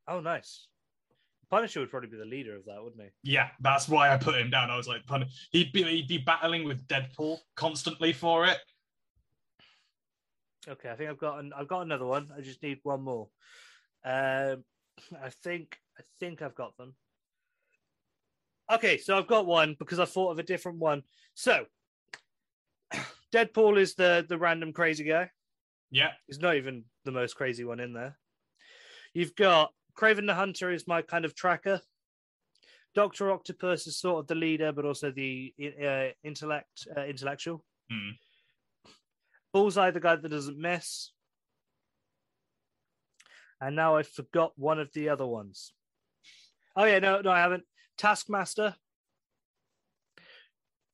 Oh, 0.07 0.19
nice. 0.19 0.67
Punisher 1.49 1.79
would 1.79 1.89
probably 1.91 2.09
be 2.09 2.17
the 2.17 2.25
leader 2.25 2.55
of 2.55 2.65
that, 2.65 2.83
wouldn't 2.83 3.01
he? 3.01 3.31
Yeah, 3.31 3.49
that's 3.59 3.87
why 3.87 4.13
I 4.13 4.17
put 4.17 4.35
him 4.35 4.49
down. 4.49 4.69
I 4.69 4.77
was 4.77 4.87
like, 4.87 5.05
Pun- 5.05 5.27
he'd 5.51 5.71
be 5.71 5.83
he'd 5.83 6.07
be 6.07 6.17
battling 6.17 6.65
with 6.65 6.87
Deadpool 6.87 7.39
constantly 7.55 8.13
for 8.13 8.45
it. 8.45 8.57
Okay, 10.67 10.89
I 10.89 10.95
think 10.95 11.09
I've 11.09 11.19
got 11.19 11.39
an, 11.39 11.53
I've 11.55 11.67
got 11.67 11.81
another 11.81 12.05
one. 12.05 12.29
I 12.35 12.41
just 12.41 12.63
need 12.63 12.79
one 12.83 13.01
more. 13.03 13.29
Um, 14.03 14.63
I 15.21 15.29
think 15.43 15.77
I 15.99 16.03
think 16.19 16.41
I've 16.41 16.55
got 16.55 16.75
them. 16.77 16.95
Okay, 18.71 18.97
so 18.97 19.17
I've 19.17 19.27
got 19.27 19.45
one 19.45 19.75
because 19.77 19.99
I 19.99 20.05
thought 20.05 20.31
of 20.31 20.39
a 20.39 20.43
different 20.43 20.79
one. 20.79 21.03
So, 21.35 21.65
Deadpool 23.33 23.77
is 23.77 23.93
the 23.95 24.25
the 24.27 24.37
random 24.37 24.73
crazy 24.73 25.03
guy. 25.03 25.29
Yeah, 25.91 26.11
He's 26.27 26.39
not 26.39 26.55
even 26.55 26.83
the 27.05 27.11
most 27.11 27.35
crazy 27.35 27.63
one 27.63 27.79
in 27.79 27.93
there. 27.93 28.17
You've 29.13 29.35
got 29.35 29.71
Kraven 29.97 30.27
the 30.27 30.33
Hunter 30.33 30.71
is 30.71 30.87
my 30.87 31.01
kind 31.01 31.25
of 31.25 31.35
tracker. 31.35 31.81
Doctor 32.93 33.31
Octopus 33.31 33.87
is 33.87 33.99
sort 33.99 34.19
of 34.19 34.27
the 34.27 34.35
leader, 34.35 34.71
but 34.71 34.85
also 34.85 35.11
the 35.11 35.53
uh, 35.61 36.13
intellect 36.23 36.87
uh, 36.95 37.03
intellectual. 37.03 37.63
Hmm. 37.91 38.11
Bullseye, 39.53 39.91
the 39.91 39.99
guy 39.99 40.15
that 40.15 40.29
doesn't 40.29 40.57
miss. 40.57 41.11
And 43.61 43.75
now 43.75 43.95
I 43.95 44.03
forgot 44.03 44.51
one 44.57 44.79
of 44.79 44.91
the 44.93 45.09
other 45.09 45.25
ones. 45.25 45.71
Oh 46.75 46.83
yeah, 46.83 46.99
no, 46.99 47.21
no, 47.21 47.31
I 47.31 47.39
haven't. 47.39 47.63
Taskmaster. 47.97 48.75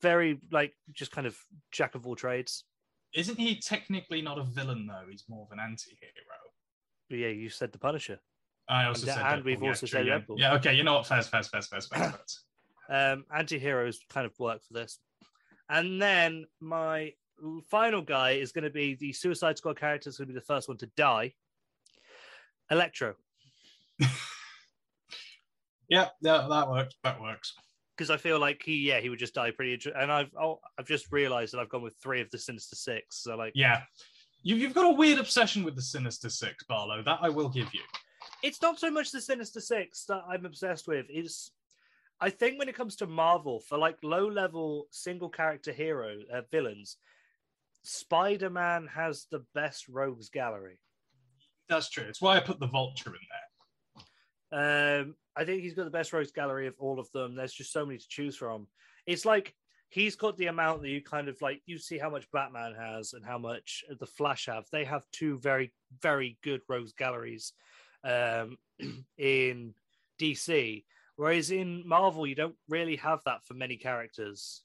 Very 0.02 0.40
like 0.52 0.74
just 0.94 1.12
kind 1.12 1.28
of 1.28 1.38
jack 1.72 1.96
of 1.96 2.08
all 2.08 2.16
trades. 2.16 2.64
isn't 3.14 3.40
he 3.40 3.60
technically 3.60 4.22
not 4.22 4.40
a 4.40 4.44
villain 4.44 4.88
though? 4.88 5.10
He's 5.10 5.26
more 5.28 5.46
of 5.46 5.52
an 5.52 5.60
anti-hero. 5.60 6.12
But 7.10 7.20
yeah, 7.20 7.28
you 7.28 7.50
said 7.50 7.72
the 7.72 7.78
Punisher. 7.78 8.20
I 8.70 8.86
also 8.86 9.08
And- 9.08 9.16
said, 9.16 9.26
and 9.26 9.44
we've 9.44 9.62
yeah, 9.62 9.70
also 9.70 9.86
said 9.86 10.08
yeah. 10.08 10.20
Yeah, 10.38 10.54
okay. 10.56 10.74
You 10.74 10.84
know 10.84 10.94
what? 10.94 11.08
Fairs, 11.08 11.28
fairs, 11.28 11.48
fairs, 11.48 11.68
fairs, 11.68 11.88
fairs. 11.88 12.44
Um, 12.90 13.24
anti-heroes 13.34 14.02
kind 14.10 14.26
of 14.26 14.38
work 14.38 14.62
for 14.66 14.74
this. 14.74 15.00
And 15.70 16.02
then 16.02 16.46
my 16.60 17.14
final 17.70 18.02
guy 18.02 18.32
is 18.32 18.52
going 18.52 18.66
to 18.66 18.70
be 18.70 18.96
the 18.96 19.14
Suicide 19.14 19.58
Squad 19.58 19.80
character. 19.80 20.10
is 20.10 20.18
going 20.18 20.28
to 20.28 20.34
be 20.34 20.38
the 20.40 20.46
first 20.46 20.68
one 20.68 20.78
to 20.80 20.88
die. 20.98 21.34
Electro, 22.70 23.16
yeah, 25.90 26.08
yeah, 26.22 26.48
that 26.50 26.70
works. 26.70 26.96
That 27.04 27.22
works. 27.22 27.54
because 27.96 28.10
I 28.10 28.18
feel 28.18 28.40
like 28.40 28.62
he, 28.64 28.76
yeah, 28.78 29.00
he 29.00 29.10
would 29.10 29.20
just 29.20 29.34
die 29.34 29.52
pretty. 29.52 29.80
And 29.96 30.12
I've, 30.12 30.32
oh, 30.42 30.60
I've 30.80 30.88
just 30.88 31.12
realised 31.12 31.54
that 31.54 31.60
I've 31.60 31.70
gone 31.70 31.82
with 31.84 31.96
three 32.02 32.22
of 32.22 32.30
the 32.32 32.38
Sinister 32.38 32.76
Six. 32.76 33.24
So 33.24 33.36
like, 33.36 33.54
Yeah, 33.56 33.82
you, 34.44 34.56
you've 34.56 34.74
got 34.74 34.86
a 34.86 34.94
weird 34.94 35.20
obsession 35.20 35.64
with 35.64 35.76
the 35.76 35.82
Sinister 35.82 36.30
Six, 36.30 36.64
Barlow. 36.66 37.04
That 37.04 37.20
I 37.22 37.30
will 37.30 37.50
give 37.50 37.74
you. 37.74 37.82
It's 38.44 38.62
not 38.62 38.80
so 38.80 38.92
much 38.92 39.12
the 39.12 39.22
Sinister 39.22 39.62
Six 39.62 40.06
that 40.06 40.24
I'm 40.30 40.46
obsessed 40.46 40.88
with. 40.88 41.06
It's, 41.10 41.52
I 42.20 42.30
think 42.30 42.60
when 42.60 42.70
it 42.70 42.76
comes 42.76 42.96
to 42.98 43.08
Marvel, 43.08 43.60
for 43.60 43.78
like 43.78 43.98
low-level 44.04 44.88
single 44.92 45.30
character 45.30 45.72
hero 45.72 46.18
uh, 46.34 46.42
villains, 46.52 46.98
Spider-Man 47.84 48.88
has 48.94 49.26
the 49.32 49.44
best 49.56 49.88
rogues 49.88 50.30
gallery. 50.30 50.80
That's 51.68 51.90
true. 51.90 52.06
It's 52.08 52.22
why 52.22 52.38
I 52.38 52.42
put 52.42 52.60
the 52.60 52.68
Vulture 52.68 53.12
in 53.12 53.28
there. 53.32 55.02
Um, 55.02 55.16
I 55.36 55.46
think 55.46 55.62
he's 55.62 55.74
got 55.74 55.86
the 55.86 55.92
best 55.92 56.12
rogues 56.12 56.32
gallery 56.32 56.68
of 56.68 56.76
all 56.78 57.00
of 57.00 57.12
them. 57.12 57.36
There's 57.36 57.54
just 57.54 57.72
so 57.72 57.86
many 57.86 57.98
to 57.98 58.08
choose 58.08 58.36
from. 58.36 58.68
It's 59.08 59.26
like 59.26 59.56
he's 59.90 60.16
got 60.16 60.38
the 60.38 60.48
amount 60.48 60.82
that 60.82 60.90
you 60.90 61.02
kind 61.02 61.28
of 61.28 61.42
like 61.42 61.62
you 61.66 61.78
see 61.78 61.98
how 61.98 62.10
much 62.10 62.30
Batman 62.32 62.76
has 62.78 63.14
and 63.14 63.26
how 63.26 63.38
much 63.38 63.84
the 64.00 64.06
Flash 64.06 64.48
have. 64.48 64.66
They 64.72 64.86
have 64.86 65.04
two 65.12 65.40
very 65.40 65.72
very 66.02 66.38
good 66.44 66.62
rogues 66.68 66.94
galleries 66.94 67.54
um, 68.04 68.58
in 69.18 69.74
DC, 70.20 70.84
whereas 71.16 71.52
in 71.52 71.88
Marvel 71.88 72.28
you 72.28 72.36
don't 72.36 72.56
really 72.70 72.96
have 72.98 73.20
that 73.26 73.46
for 73.46 73.54
many 73.54 73.78
characters. 73.78 74.64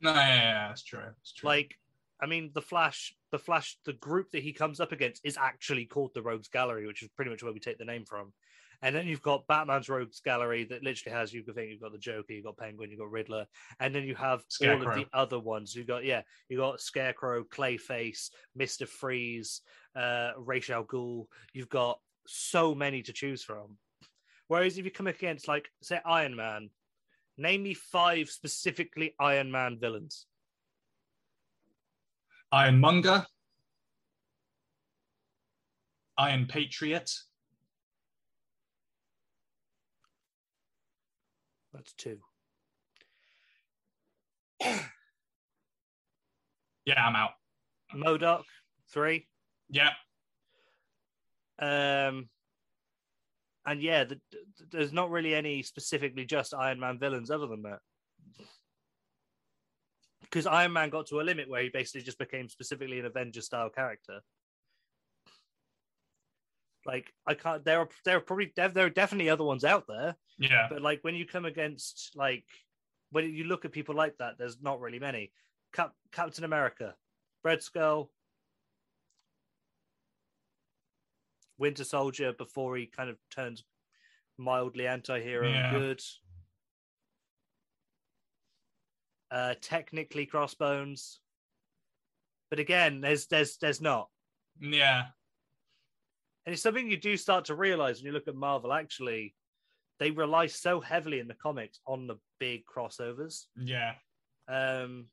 No, 0.00 0.12
yeah, 0.14 0.26
yeah, 0.26 0.68
that's 0.68 0.84
true. 0.84 1.00
That's 1.00 1.32
true. 1.32 1.48
Like, 1.48 1.74
I 2.20 2.26
mean, 2.26 2.50
the 2.54 2.62
Flash, 2.62 3.14
the 3.32 3.38
Flash, 3.38 3.78
the 3.84 3.94
group 3.94 4.30
that 4.32 4.42
he 4.42 4.52
comes 4.52 4.80
up 4.80 4.92
against 4.92 5.24
is 5.24 5.36
actually 5.36 5.86
called 5.86 6.12
the 6.14 6.22
Rogues 6.22 6.48
Gallery, 6.48 6.86
which 6.86 7.02
is 7.02 7.08
pretty 7.16 7.30
much 7.30 7.42
where 7.42 7.52
we 7.52 7.60
take 7.60 7.78
the 7.78 7.84
name 7.84 8.04
from. 8.04 8.32
And 8.80 8.94
then 8.94 9.08
you've 9.08 9.22
got 9.22 9.46
Batman's 9.48 9.88
Rogues 9.88 10.20
Gallery 10.20 10.64
that 10.64 10.84
literally 10.84 11.16
has 11.16 11.32
you 11.32 11.42
can 11.42 11.54
think 11.54 11.70
you've 11.70 11.80
got 11.80 11.90
the 11.90 11.98
Joker, 11.98 12.32
you've 12.32 12.44
got 12.44 12.56
Penguin, 12.56 12.90
you've 12.90 13.00
got 13.00 13.10
Riddler, 13.10 13.46
and 13.80 13.92
then 13.92 14.04
you 14.04 14.14
have 14.14 14.44
all 14.62 14.88
of 14.88 14.94
the 14.94 15.06
other 15.12 15.40
ones. 15.40 15.74
You've 15.74 15.88
got 15.88 16.04
yeah, 16.04 16.22
you 16.48 16.58
got 16.58 16.80
Scarecrow, 16.80 17.42
Clayface, 17.42 18.30
Mister 18.54 18.86
Freeze, 18.86 19.62
uh, 19.96 20.30
Ra's 20.36 20.70
al 20.70 20.84
Ghul. 20.84 21.26
You've 21.52 21.68
got 21.68 21.98
so 22.30 22.74
many 22.74 23.02
to 23.02 23.12
choose 23.12 23.42
from. 23.42 23.78
Whereas 24.48 24.78
if 24.78 24.84
you 24.84 24.90
come 24.90 25.06
against 25.06 25.48
like 25.48 25.68
say 25.82 26.00
Iron 26.04 26.36
Man, 26.36 26.70
name 27.36 27.62
me 27.62 27.74
five 27.74 28.28
specifically 28.28 29.14
Iron 29.18 29.50
Man 29.50 29.78
villains. 29.80 30.26
Iron 32.52 32.80
Monger, 32.80 33.26
Iron 36.16 36.46
Patriot, 36.46 37.10
That's 41.78 41.92
two. 41.92 42.18
yeah, 44.60 44.74
I'm 46.96 47.14
out. 47.14 47.30
MODOK, 47.94 48.42
three. 48.92 49.28
Yeah, 49.70 49.90
Um, 51.58 52.28
and 53.66 53.82
yeah, 53.82 54.04
the, 54.04 54.20
the- 54.30 54.66
there's 54.70 54.92
not 54.92 55.10
really 55.10 55.34
any 55.34 55.62
specifically 55.62 56.24
just 56.24 56.54
Iron 56.54 56.80
Man 56.80 56.98
villains 56.98 57.30
other 57.30 57.46
than 57.46 57.62
that. 57.62 57.80
Because 60.22 60.46
Iron 60.46 60.72
Man 60.72 60.90
got 60.90 61.06
to 61.08 61.20
a 61.20 61.22
limit 61.22 61.48
where 61.48 61.62
he 61.62 61.68
basically 61.70 62.02
just 62.02 62.18
became 62.18 62.48
specifically 62.48 62.98
an 62.98 63.06
Avenger 63.06 63.40
style 63.40 63.70
character. 63.70 64.20
Like 66.86 67.12
I 67.26 67.34
can't. 67.34 67.64
There 67.64 67.80
are 67.80 67.88
there 68.04 68.16
are 68.18 68.20
probably 68.20 68.52
there 68.56 68.86
are 68.86 68.90
definitely 68.90 69.28
other 69.30 69.44
ones 69.44 69.64
out 69.64 69.84
there, 69.88 70.16
yeah, 70.38 70.68
but 70.70 70.80
like 70.80 71.00
when 71.02 71.14
you 71.14 71.26
come 71.26 71.44
against 71.44 72.12
like 72.14 72.44
when 73.10 73.30
you 73.34 73.44
look 73.44 73.64
at 73.64 73.72
people 73.72 73.94
like 73.94 74.16
that, 74.18 74.34
there's 74.38 74.60
not 74.62 74.80
really 74.80 74.98
many. 74.98 75.32
Cap- 75.74 75.94
Captain 76.12 76.44
America, 76.44 76.94
Red 77.44 77.62
Skull, 77.62 78.10
Winter 81.58 81.84
Soldier 81.84 82.32
before 82.32 82.76
he 82.76 82.86
kind 82.86 83.10
of 83.10 83.18
turns 83.30 83.64
mildly 84.38 84.86
anti-hero 84.86 85.48
Yeah. 85.48 85.70
good. 85.70 86.02
Uh, 89.30 89.54
technically 89.60 90.24
Crossbones, 90.24 91.20
but 92.48 92.58
again, 92.58 93.02
there's 93.02 93.26
there's 93.26 93.58
there's 93.58 93.78
not, 93.78 94.08
yeah, 94.58 95.08
and 96.46 96.54
it's 96.54 96.62
something 96.62 96.90
you 96.90 96.96
do 96.96 97.14
start 97.18 97.44
to 97.44 97.54
realize 97.54 97.98
when 97.98 98.06
you 98.06 98.12
look 98.12 98.26
at 98.26 98.34
Marvel. 98.34 98.72
Actually, 98.72 99.34
they 99.98 100.10
rely 100.10 100.46
so 100.46 100.80
heavily 100.80 101.18
in 101.18 101.28
the 101.28 101.34
comics 101.34 101.78
on 101.86 102.06
the 102.06 102.16
big 102.40 102.64
crossovers. 102.64 103.48
yeah. 103.54 103.96
Um, 104.48 105.08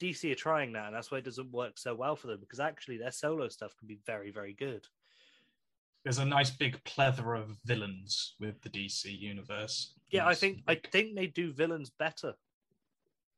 DC 0.00 0.30
are 0.30 0.36
trying 0.36 0.72
that, 0.74 0.86
and 0.86 0.94
that's 0.94 1.10
why 1.10 1.18
it 1.18 1.24
doesn't 1.24 1.50
work 1.50 1.76
so 1.76 1.92
well 1.92 2.14
for 2.14 2.28
them 2.28 2.38
because 2.38 2.60
actually 2.60 2.98
their 2.98 3.10
solo 3.10 3.48
stuff 3.48 3.74
can 3.76 3.88
be 3.88 3.98
very 4.06 4.30
very 4.30 4.52
good. 4.52 4.86
There's 6.06 6.18
a 6.18 6.24
nice 6.24 6.50
big 6.50 6.80
plethora 6.84 7.40
of 7.40 7.56
villains 7.64 8.36
with 8.38 8.62
the 8.62 8.68
DC 8.68 9.06
universe. 9.18 9.92
Yeah, 10.08 10.24
I 10.24 10.36
think 10.36 10.62
I 10.68 10.76
think 10.76 11.16
they 11.16 11.26
do 11.26 11.52
villains 11.52 11.90
better. 11.90 12.34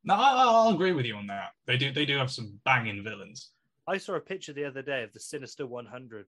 No, 0.04 0.12
I- 0.12 0.34
I'll 0.44 0.74
agree 0.74 0.92
with 0.92 1.06
you 1.06 1.16
on 1.16 1.26
that. 1.28 1.54
They 1.66 1.78
do. 1.78 1.90
They 1.90 2.04
do 2.04 2.18
have 2.18 2.30
some 2.30 2.60
banging 2.66 3.02
villains. 3.02 3.52
I 3.86 3.96
saw 3.96 4.16
a 4.16 4.20
picture 4.20 4.52
the 4.52 4.66
other 4.66 4.82
day 4.82 5.02
of 5.02 5.14
the 5.14 5.18
Sinister 5.18 5.66
100, 5.66 6.26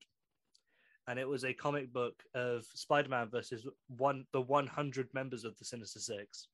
and 1.08 1.18
it 1.18 1.28
was 1.28 1.44
a 1.44 1.52
comic 1.52 1.92
book 1.92 2.22
of 2.32 2.64
Spider-Man 2.72 3.28
versus 3.28 3.66
one 3.98 4.24
the 4.32 4.40
100 4.40 5.12
members 5.12 5.44
of 5.44 5.58
the 5.58 5.66
Sinister 5.66 6.00
Six, 6.00 6.48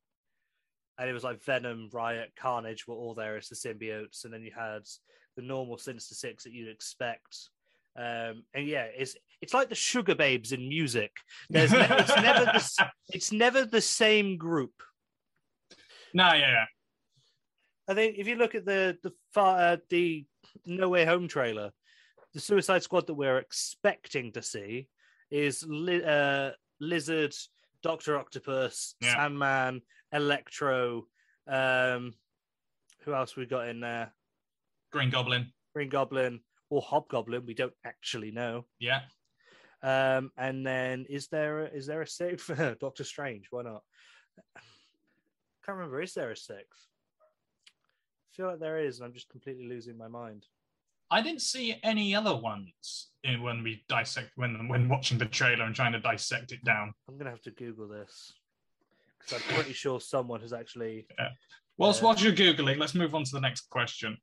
and 0.99 1.09
it 1.09 1.13
was 1.13 1.23
like 1.23 1.45
Venom, 1.45 1.91
Riot, 1.93 2.33
Carnage 2.35 2.89
were 2.89 2.97
all 2.97 3.15
there 3.15 3.37
as 3.37 3.49
the 3.49 3.55
symbiotes, 3.55 4.25
and 4.25 4.35
then 4.35 4.43
you 4.43 4.51
had 4.51 4.83
the 5.37 5.43
normal 5.43 5.79
Sinister 5.79 6.17
Six 6.17 6.43
that 6.43 6.53
you'd 6.53 6.67
expect. 6.75 7.51
Um, 7.97 8.45
and 8.55 8.67
yeah, 8.67 8.87
it's 8.97 9.17
it's 9.41 9.55
like 9.55 9.69
the 9.69 9.75
Sugababes 9.75 10.53
in 10.53 10.69
music. 10.69 11.13
There's 11.51 11.73
ne- 11.73 11.87
it's 11.91 12.17
never 12.17 12.45
the, 12.45 12.91
it's 13.09 13.33
never 13.33 13.65
the 13.65 13.81
same 13.81 14.37
group. 14.37 14.73
No, 16.13 16.33
yeah, 16.33 16.39
yeah. 16.51 16.65
I 17.89 17.95
think 17.95 18.17
if 18.19 18.27
you 18.27 18.37
look 18.37 18.55
at 18.55 18.65
the 18.67 18.97
the 19.03 19.13
far, 19.33 19.59
uh, 19.59 19.77
the 19.89 20.27
No 20.67 20.89
Way 20.89 21.05
Home 21.05 21.29
trailer, 21.29 21.71
the 22.35 22.41
Suicide 22.41 22.83
Squad 22.83 23.07
that 23.07 23.15
we're 23.15 23.39
expecting 23.39 24.33
to 24.33 24.43
see 24.43 24.89
is 25.31 25.65
li- 25.67 26.05
uh, 26.05 26.51
Lizard, 26.81 27.35
Doctor 27.83 28.19
Octopus, 28.19 28.95
Yeah. 29.01 29.15
Sandman, 29.15 29.83
Electro. 30.13 31.07
Um, 31.49 32.13
who 33.05 33.15
else 33.15 33.37
we 33.37 33.47
got 33.47 33.69
in 33.69 33.81
there? 33.81 34.13
Green 34.93 35.11
Goblin. 35.11 35.53
Green 35.75 35.89
Goblin 35.89 36.41
or 36.71 36.83
Hobgoblin? 36.83 37.47
We 37.47 37.55
don't 37.55 37.73
actually 37.85 38.31
know. 38.31 38.65
Yeah. 38.79 39.01
Um, 39.83 40.33
and 40.37 40.67
then 40.67 41.07
is 41.09 41.29
there 41.29 41.67
a, 41.67 41.67
is 41.67 41.87
there 41.87 42.03
a 42.03 42.07
sixth? 42.07 42.51
Doctor 42.81 43.05
Strange? 43.05 43.47
Why 43.51 43.63
not? 43.63 43.83
Can't 45.65 45.79
remember. 45.79 46.01
Is 46.01 46.15
there 46.15 46.31
a 46.31 46.37
sixth? 46.37 46.87
I 47.69 48.37
feel 48.37 48.47
like 48.47 48.61
there 48.61 48.79
is, 48.79 48.99
and 48.99 49.07
I'm 49.07 49.15
just 49.15 49.29
completely 49.29 49.67
losing 49.67 49.97
my 49.97 50.09
mind. 50.09 50.47
I 51.11 51.23
didn't 51.23 51.43
see 51.43 51.79
any 51.83 52.15
other 52.15 52.35
ones 52.37 53.11
in, 53.23 53.43
when 53.43 53.63
we 53.63 53.85
dissect 53.89 54.31
when 54.37 54.69
when 54.69 54.89
watching 54.89 55.19
the 55.19 55.27
trailer 55.27 55.65
and 55.65 55.75
trying 55.75 55.93
to 55.93 56.01
dissect 56.01 56.53
it 56.53 56.65
down. 56.65 56.93
I'm 57.09 57.17
gonna 57.17 57.31
have 57.31 57.43
to 57.43 57.53
Google 57.53 57.89
this 57.89 58.33
because 59.21 59.41
I'm 59.41 59.55
pretty 59.55 59.73
sure 59.73 60.01
someone 60.01 60.41
has 60.41 60.53
actually. 60.53 61.07
Yeah. 61.19 61.29
Whilst 61.79 62.01
Yeah. 62.01 62.07
whilst 62.07 62.23
you're 62.25 62.33
googling, 62.33 62.79
let's 62.79 62.95
move 62.95 63.15
on 63.15 63.25
to 63.25 63.31
the 63.33 63.41
next 63.41 63.71
question. 63.71 64.17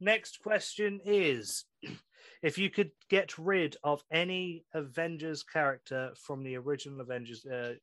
Next 0.00 0.40
question 0.42 1.00
is: 1.04 1.64
If 2.42 2.58
you 2.58 2.70
could 2.70 2.90
get 3.08 3.36
rid 3.38 3.76
of 3.82 4.02
any 4.12 4.64
Avengers 4.74 5.42
character 5.42 6.12
from 6.20 6.42
the 6.42 6.56
original 6.56 7.00
Avengers 7.00 7.44
uh, 7.46 7.74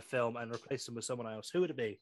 film 0.00 0.36
and 0.36 0.52
replace 0.54 0.86
them 0.86 0.94
with 0.94 1.04
someone 1.04 1.30
else, 1.32 1.50
who 1.50 1.60
would 1.60 1.70
it 1.70 1.76
be? 1.76 2.00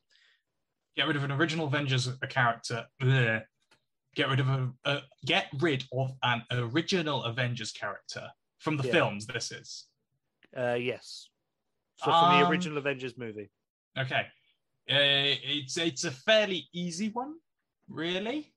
Get 0.96 1.06
rid 1.06 1.16
of 1.16 1.24
an 1.24 1.32
original 1.32 1.66
Avengers 1.66 2.06
a 2.22 2.26
character. 2.26 2.86
Get 3.00 4.28
rid 4.28 4.40
of 4.40 4.48
a, 4.48 4.72
a 4.84 5.02
get 5.26 5.46
rid 5.60 5.84
of 5.92 6.10
an 6.22 6.42
original 6.52 7.24
Avengers 7.24 7.72
character 7.72 8.28
from 8.58 8.76
the 8.76 8.84
Yeah. 8.84 8.92
films. 8.92 9.26
This 9.26 9.50
is 9.52 9.88
Uh, 10.56 10.74
yes. 10.74 11.28
So 11.98 12.06
from 12.06 12.38
the 12.38 12.44
Um, 12.44 12.50
original 12.50 12.78
Avengers 12.78 13.18
movie. 13.18 13.50
okay. 13.98 14.26
Uh, 14.90 15.36
it's 15.44 15.76
it's 15.76 16.04
a 16.04 16.10
fairly 16.10 16.68
easy 16.72 17.10
one, 17.10 17.34
really. 17.88 18.54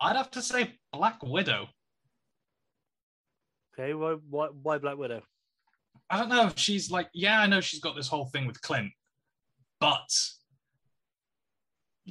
I'd 0.00 0.16
have 0.16 0.30
to 0.32 0.42
say 0.42 0.78
Black 0.92 1.22
Widow. 1.22 1.68
Okay, 3.78 3.94
why, 3.94 4.16
why, 4.28 4.48
why 4.62 4.78
Black 4.78 4.96
Widow? 4.96 5.22
I 6.08 6.18
don't 6.18 6.28
know 6.28 6.46
if 6.46 6.58
she's 6.58 6.90
like, 6.90 7.08
yeah, 7.14 7.40
I 7.40 7.46
know 7.46 7.60
she's 7.60 7.80
got 7.80 7.94
this 7.94 8.08
whole 8.08 8.26
thing 8.26 8.46
with 8.46 8.60
Clint, 8.62 8.90
but 9.78 10.10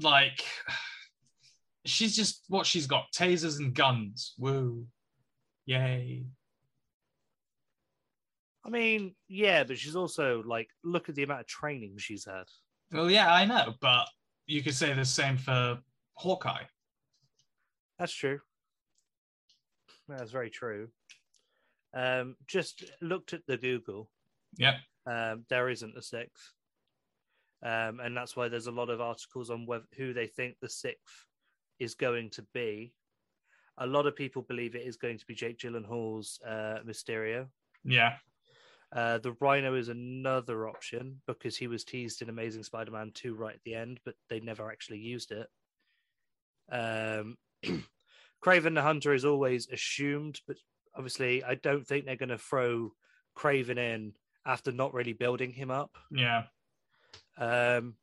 like, 0.02 0.44
she's 1.86 2.16
just 2.16 2.44
what 2.48 2.66
she's 2.66 2.88
got 2.88 3.12
tasers 3.12 3.60
and 3.60 3.74
guns. 3.74 4.34
Woo. 4.38 4.86
Yay. 5.66 6.26
I 8.66 8.70
mean, 8.70 9.16
yeah, 9.28 9.64
but 9.64 9.78
she's 9.78 9.96
also 9.96 10.44
like, 10.46 10.70
look 10.84 11.10
at 11.10 11.16
the 11.16 11.24
amount 11.24 11.42
of 11.42 11.48
training 11.48 11.96
she's 11.98 12.26
had. 12.26 12.44
Well, 12.92 13.10
yeah, 13.10 13.34
I 13.34 13.46
know, 13.46 13.74
but 13.82 14.08
you 14.48 14.64
could 14.64 14.76
say 14.76 14.94
the 14.94 15.06
same 15.06 15.38
for 15.38 15.80
Hawkeye. 16.14 16.64
That's 18.00 18.14
true. 18.14 18.40
That's 20.08 20.32
very 20.32 20.50
true. 20.50 20.88
Um, 21.94 22.36
just 22.48 22.84
looked 23.02 23.34
at 23.34 23.46
the 23.48 23.58
Google. 23.58 24.10
Yeah. 24.58 24.78
Um, 25.06 25.46
there 25.50 25.70
isn't 25.70 25.98
a 25.98 26.02
sixth, 26.02 26.54
um, 27.64 28.00
and 28.00 28.16
that's 28.16 28.36
why 28.36 28.48
there's 28.48 28.68
a 28.68 28.72
lot 28.72 28.90
of 28.90 29.02
articles 29.02 29.50
on 29.50 29.66
whether, 29.66 29.86
who 29.98 30.14
they 30.14 30.28
think 30.28 30.56
the 30.62 30.70
sixth 30.70 31.26
is 31.80 31.96
going 31.96 32.30
to 32.32 32.46
be. 32.54 32.94
A 33.78 33.88
lot 33.88 34.06
of 34.06 34.16
people 34.16 34.42
believe 34.44 34.76
it 34.76 34.86
is 34.86 34.98
going 34.98 35.18
to 35.18 35.26
be 35.26 35.36
Jake 35.36 35.58
Gyllenhaal's 35.58 36.40
uh, 36.46 36.80
Mysterio. 36.86 37.48
Yeah. 37.84 38.16
Uh, 38.92 39.20
the 39.20 39.34
Rhino 39.40 39.76
is 39.76 39.90
another 39.90 40.68
option 40.68 41.22
because 41.28 41.56
he 41.56 41.68
was 41.68 41.84
teased 41.84 42.22
in 42.22 42.30
Amazing 42.30 42.64
Spider-Man 42.64 43.12
2 43.14 43.36
right 43.36 43.54
at 43.54 43.64
the 43.64 43.76
end, 43.76 44.00
but 44.04 44.16
they 44.30 44.40
never 44.40 44.70
actually 44.72 44.98
used 44.98 45.32
it. 45.32 45.48
Um, 46.72 47.38
Kraven 48.44 48.76
the 48.76 48.82
Hunter 48.82 49.14
is 49.14 49.26
always 49.26 49.68
assumed, 49.68 50.40
but 50.48 50.58
obviously 50.96 51.44
I 51.44 51.56
don't 51.56 51.86
think 51.86 52.06
they're 52.06 52.16
going 52.16 52.30
to 52.30 52.38
throw 52.38 52.94
Kraven 53.38 53.78
in 53.78 54.14
after 54.46 54.72
not 54.72 54.94
really 54.94 55.14
building 55.14 55.52
him 55.52 55.72
up. 55.72 55.98
Yeah. 56.12 56.44
Um, 57.38 57.96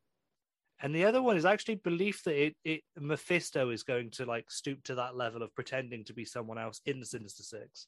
and 0.80 0.94
the 0.94 1.04
other 1.04 1.22
one 1.22 1.36
is 1.36 1.44
actually 1.44 1.76
belief 1.76 2.22
that 2.24 2.34
it, 2.34 2.56
it 2.64 2.82
Mephisto 2.98 3.70
is 3.70 3.82
going 3.82 4.10
to 4.12 4.26
like 4.26 4.50
stoop 4.50 4.82
to 4.84 4.94
that 4.96 5.16
level 5.16 5.42
of 5.42 5.54
pretending 5.54 6.04
to 6.04 6.12
be 6.12 6.24
someone 6.24 6.58
else 6.58 6.80
in 6.84 7.00
the 7.00 7.06
Sinister 7.06 7.42
Six. 7.42 7.86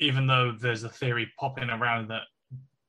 Even 0.00 0.26
though 0.26 0.52
there's 0.52 0.82
a 0.82 0.88
theory 0.88 1.30
popping 1.38 1.70
around 1.70 2.08
that 2.08 2.22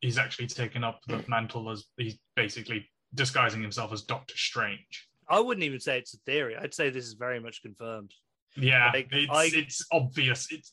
he's 0.02 0.18
actually 0.18 0.48
taken 0.48 0.84
up 0.84 1.02
the 1.08 1.24
mantle 1.28 1.70
as 1.70 1.86
he's 1.98 2.18
basically 2.36 2.90
disguising 3.14 3.62
himself 3.62 3.94
as 3.94 4.02
Doctor 4.02 4.36
Strange. 4.36 5.10
I 5.30 5.40
wouldn't 5.40 5.64
even 5.64 5.80
say 5.80 5.98
it's 5.98 6.14
a 6.14 6.18
theory. 6.26 6.56
I'd 6.56 6.74
say 6.74 6.90
this 6.90 7.06
is 7.06 7.14
very 7.14 7.40
much 7.40 7.62
confirmed. 7.62 8.14
Yeah, 8.56 8.92
Like, 8.94 9.08
it's 9.12 9.32
I- 9.32 9.50
it's 9.54 9.86
obvious. 9.92 10.52
It's 10.52 10.72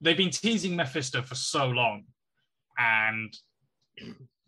they've 0.00 0.16
been 0.16 0.30
teasing 0.30 0.76
Mephisto 0.76 1.22
for 1.22 1.34
so 1.34 1.66
long, 1.68 2.04
and 2.78 3.34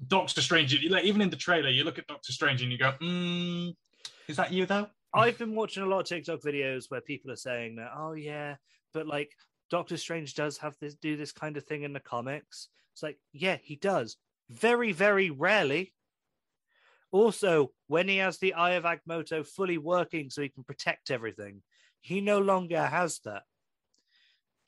Doctor 0.07 0.43
Strange. 0.43 0.85
Like 0.89 1.05
even 1.05 1.21
in 1.23 1.31
the 1.31 1.37
trailer, 1.37 1.69
you 1.71 1.85
look 1.85 1.99
at 1.99 2.07
Doctor 2.07 2.33
Strange 2.33 2.63
and 2.63 2.71
you 2.71 2.79
go, 2.79 2.93
mm, 3.01 3.75
"Is 4.29 4.37
that 4.37 4.53
you 4.53 4.67
though?" 4.67 4.89
I've 5.15 5.39
been 5.39 5.55
watching 5.55 5.85
a 5.85 5.87
lot 5.87 6.01
of 6.01 6.07
TikTok 6.07 6.41
videos 6.41 6.91
where 6.91 7.01
people 7.01 7.31
are 7.31 7.37
saying 7.37 7.77
that, 7.77 7.93
oh 7.97 8.15
yeah, 8.15 8.57
but 8.93 9.07
like 9.07 9.31
Doctor 9.71 9.97
Strange 9.97 10.35
does 10.35 10.59
have 10.59 10.77
this 10.81 10.95
do 10.97 11.17
this 11.17 11.31
kind 11.33 11.57
of 11.57 11.65
thing 11.65 11.85
in 11.85 11.93
the 11.93 12.01
comics. 12.01 12.69
It's 12.93 13.03
like, 13.03 13.19
yeah, 13.33 13.57
he 13.63 13.77
does. 13.77 14.17
Very, 14.51 14.93
very 14.93 15.31
rarely. 15.31 15.93
Also, 17.15 17.71
when 17.87 18.09
he 18.09 18.17
has 18.17 18.39
the 18.39 18.55
Eye 18.55 18.73
of 18.73 18.83
Agamotto 18.83 19.47
fully 19.47 19.79
working 19.79 20.31
so 20.31 20.43
he 20.43 20.49
can 20.49 20.65
protect 20.65 21.13
everything, 21.13 21.63
he 22.01 22.21
no 22.21 22.41
longer 22.41 22.85
has 22.85 23.21
that. 23.21 23.45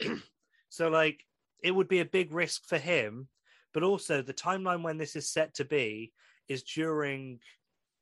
so, 0.68 0.88
like, 0.88 1.24
it 1.64 1.72
would 1.72 1.88
be 1.88 1.98
a 1.98 2.04
big 2.04 2.32
risk 2.32 2.64
for 2.68 2.78
him. 2.78 3.26
But 3.74 3.82
also, 3.82 4.22
the 4.22 4.32
timeline 4.32 4.84
when 4.84 4.96
this 4.96 5.16
is 5.16 5.28
set 5.28 5.54
to 5.54 5.64
be 5.64 6.12
is 6.46 6.62
during 6.62 7.40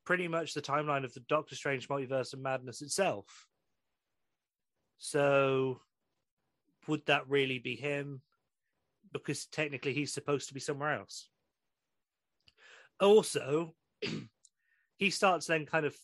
pretty 0.04 0.28
much 0.28 0.52
the 0.52 0.60
timeline 0.60 1.04
of 1.04 1.14
the 1.14 1.20
Doctor 1.20 1.56
Strange 1.56 1.88
Multiverse 1.88 2.34
of 2.34 2.40
Madness 2.40 2.82
itself. 2.82 3.46
So, 4.98 5.80
would 6.86 7.06
that 7.06 7.30
really 7.30 7.60
be 7.60 7.76
him? 7.76 8.20
Because 9.10 9.46
technically, 9.46 9.94
he's 9.94 10.12
supposed 10.12 10.48
to 10.48 10.54
be 10.54 10.60
somewhere 10.60 10.98
else. 10.98 11.30
Also, 13.00 13.74
he 15.04 15.10
starts 15.10 15.46
then 15.46 15.66
kind 15.66 15.86
of. 15.86 15.94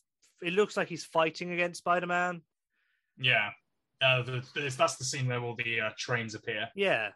It 0.42 0.52
looks 0.52 0.76
like 0.76 0.88
he's 0.88 1.04
fighting 1.04 1.52
against 1.52 1.78
Spider 1.78 2.06
Man. 2.06 2.42
Yeah, 3.18 3.50
uh, 4.02 4.22
the, 4.22 4.42
there's- 4.54 4.76
that's 4.76 4.96
the 4.96 5.04
scene 5.04 5.26
where 5.26 5.40
all 5.42 5.54
the 5.56 5.80
uh, 5.80 5.90
trains 5.98 6.34
appear. 6.34 6.68
Yeah. 6.74 7.10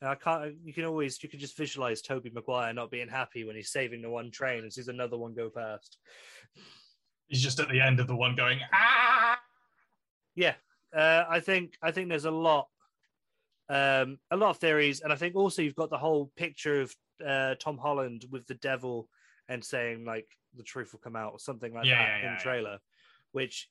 And 0.00 0.10
I 0.10 0.14
can't. 0.16 0.54
You 0.64 0.72
can 0.72 0.84
always. 0.84 1.22
You 1.22 1.28
can 1.28 1.40
just 1.40 1.56
visualize 1.56 2.02
Tobey 2.02 2.30
Maguire 2.34 2.72
not 2.74 2.90
being 2.90 3.08
happy 3.08 3.44
when 3.44 3.56
he's 3.56 3.70
saving 3.70 4.02
the 4.02 4.10
one 4.10 4.30
train 4.30 4.62
and 4.62 4.72
sees 4.72 4.88
another 4.88 5.16
one 5.16 5.34
go 5.34 5.50
past. 5.50 5.98
He's 7.28 7.42
just 7.42 7.58
at 7.60 7.68
the 7.68 7.80
end 7.80 8.00
of 8.00 8.06
the 8.06 8.16
one 8.16 8.34
going, 8.34 8.60
"Ah!" 8.72 9.38
yeah 10.36 10.54
uh, 10.96 11.24
i 11.28 11.38
think 11.38 11.74
i 11.80 11.92
think 11.92 12.08
there's 12.08 12.24
a 12.24 12.30
lot 12.30 12.66
um 13.68 14.18
a 14.32 14.36
lot 14.36 14.50
of 14.50 14.58
theories 14.58 15.00
and 15.00 15.12
i 15.12 15.16
think 15.16 15.36
also 15.36 15.62
you've 15.62 15.76
got 15.76 15.90
the 15.90 15.96
whole 15.98 16.30
picture 16.36 16.80
of 16.80 16.92
uh 17.24 17.54
tom 17.60 17.78
holland 17.78 18.24
with 18.30 18.44
the 18.48 18.54
devil 18.54 19.08
and 19.48 19.62
saying 19.64 20.04
like 20.04 20.26
the 20.56 20.62
truth 20.62 20.92
will 20.92 21.00
come 21.00 21.16
out 21.16 21.32
or 21.32 21.38
something 21.38 21.72
like 21.74 21.86
Yeah, 21.86 21.98
that 21.98 22.08
yeah, 22.08 22.28
in 22.28 22.32
yeah, 22.34 22.38
trailer 22.38 22.78
which 23.32 23.68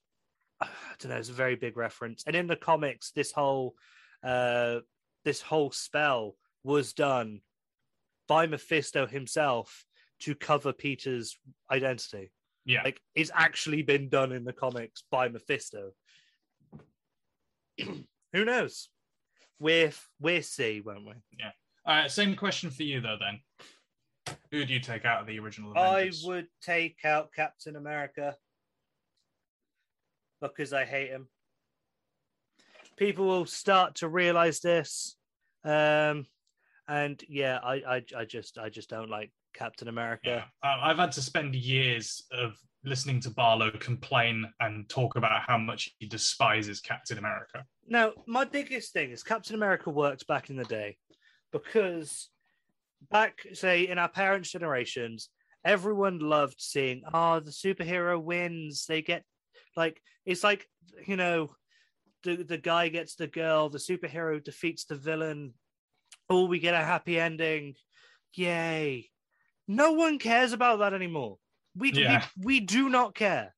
i 0.62 0.68
don't 1.00 1.12
know 1.12 1.18
it's 1.18 1.30
a 1.30 1.34
very 1.34 1.56
big 1.56 1.78
reference 1.78 2.24
and 2.28 2.36
in 2.36 2.48
the 2.48 2.56
comics 2.56 3.12
this 3.12 3.32
whole 3.32 3.76
uh 4.24 4.80
this 5.26 5.42
whole 5.42 5.72
spell 5.72 6.36
was 6.64 6.94
done 6.94 7.42
by 8.28 8.46
mephisto 8.48 9.06
himself 9.06 9.86
to 10.20 10.36
cover 10.36 10.72
peter's 10.74 11.38
identity 11.72 12.32
Yeah, 12.66 12.84
like 12.84 13.02
it's 13.16 13.32
actually 13.34 13.82
been 13.84 14.10
done 14.10 14.32
in 14.32 14.46
the 14.46 14.54
comics 14.54 15.04
by 15.12 15.28
Mephisto. 15.28 15.92
Who 18.34 18.46
knows? 18.46 18.90
We're 19.60 19.92
we'll 20.22 20.42
see, 20.42 20.82
won't 20.82 21.06
we? 21.06 21.14
Yeah. 21.38 21.52
All 21.86 21.96
right, 21.96 22.10
same 22.12 22.36
question 22.36 22.70
for 22.70 22.84
you 22.84 23.02
though. 23.02 23.18
Then, 23.20 23.42
who 24.52 24.66
do 24.66 24.74
you 24.74 24.80
take 24.80 25.06
out 25.06 25.22
of 25.22 25.28
the 25.28 25.40
original 25.40 25.78
I 25.78 26.12
would 26.24 26.48
take 26.62 26.98
out 27.04 27.34
Captain 27.34 27.76
America 27.76 28.36
because 30.42 30.74
I 30.74 30.86
hate 30.86 31.10
him. 31.10 31.28
People 32.98 33.26
will 33.26 33.46
start 33.46 33.96
to 33.96 34.08
realize 34.08 34.60
this, 34.60 35.16
um, 35.64 36.28
and 36.88 37.22
yeah, 37.28 37.60
I, 37.64 37.74
I, 37.76 38.04
I 38.16 38.26
just, 38.26 38.60
I 38.60 38.70
just 38.70 38.90
don't 38.90 39.10
like 39.10 39.32
Captain 39.54 39.88
America. 39.88 40.22
Yeah, 40.26 40.44
uh, 40.70 40.78
I've 40.82 40.98
had 40.98 41.12
to 41.14 41.22
spend 41.22 41.56
years 41.56 42.24
of 42.32 42.56
listening 42.84 43.20
to 43.22 43.30
Barlow 43.30 43.72
complain 43.72 44.46
and 44.60 44.88
talk 44.90 45.16
about 45.16 45.42
how 45.48 45.58
much 45.58 45.90
he 45.98 46.06
despises 46.06 46.82
Captain 46.82 47.18
America. 47.18 47.66
Now, 47.88 48.12
my 48.28 48.46
biggest 48.46 48.94
thing 48.94 49.12
is 49.12 49.24
Captain 49.24 49.56
America 49.56 49.90
worked 49.90 50.28
back 50.28 50.50
in 50.50 50.56
the 50.58 50.66
day 50.66 50.98
because 51.52 52.30
back, 53.12 53.40
say, 53.54 53.88
in 53.88 53.98
our 53.98 54.10
parents' 54.10 54.52
generations, 54.52 55.30
everyone 55.64 56.20
loved 56.20 56.56
seeing, 56.60 57.04
oh, 57.14 57.40
the 57.40 57.52
superhero 57.52 58.22
wins. 58.22 58.86
They 58.86 59.02
get 59.02 59.24
like, 59.76 60.02
it's 60.26 60.44
like, 60.44 60.68
you 61.06 61.16
know, 61.16 61.56
the, 62.24 62.38
the 62.38 62.58
guy 62.58 62.90
gets 62.90 63.16
the 63.16 63.28
girl, 63.28 63.70
the 63.70 63.78
superhero 63.78 64.44
defeats 64.44 64.86
the 64.86 64.96
villain. 64.96 65.54
Oh, 66.30 66.46
we 66.46 66.60
get 66.60 66.74
a 66.74 66.78
happy 66.86 67.20
ending. 67.20 67.76
Yay. 68.34 69.10
No 69.68 69.94
one 69.94 70.20
cares 70.20 70.54
about 70.54 70.80
that 70.80 70.94
anymore. 70.94 71.38
We, 71.76 71.92
Yeah. 71.92 72.26
we, 72.38 72.46
we 72.46 72.60
do 72.60 72.90
not 72.90 73.16
care 73.16 73.54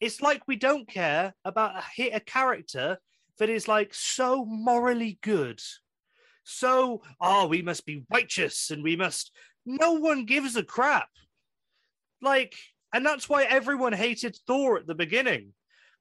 it's 0.00 0.22
like 0.22 0.42
we 0.48 0.56
don't 0.56 0.88
care 0.88 1.34
about 1.44 1.76
a, 1.76 1.82
hit 1.94 2.14
a 2.14 2.20
character 2.20 2.98
that 3.38 3.48
is 3.48 3.68
like 3.68 3.92
so 3.92 4.44
morally 4.44 5.18
good 5.22 5.60
so 6.44 7.02
oh 7.20 7.46
we 7.46 7.62
must 7.62 7.86
be 7.86 8.04
righteous 8.12 8.70
and 8.70 8.82
we 8.82 8.96
must 8.96 9.32
no 9.66 9.92
one 9.92 10.24
gives 10.24 10.56
a 10.56 10.62
crap. 10.62 11.08
Like 12.22 12.54
and 12.92 13.04
that's 13.04 13.28
why 13.28 13.44
everyone 13.44 13.92
hated 13.92 14.36
thor 14.46 14.78
at 14.78 14.86
the 14.86 14.94
beginning. 14.94 15.52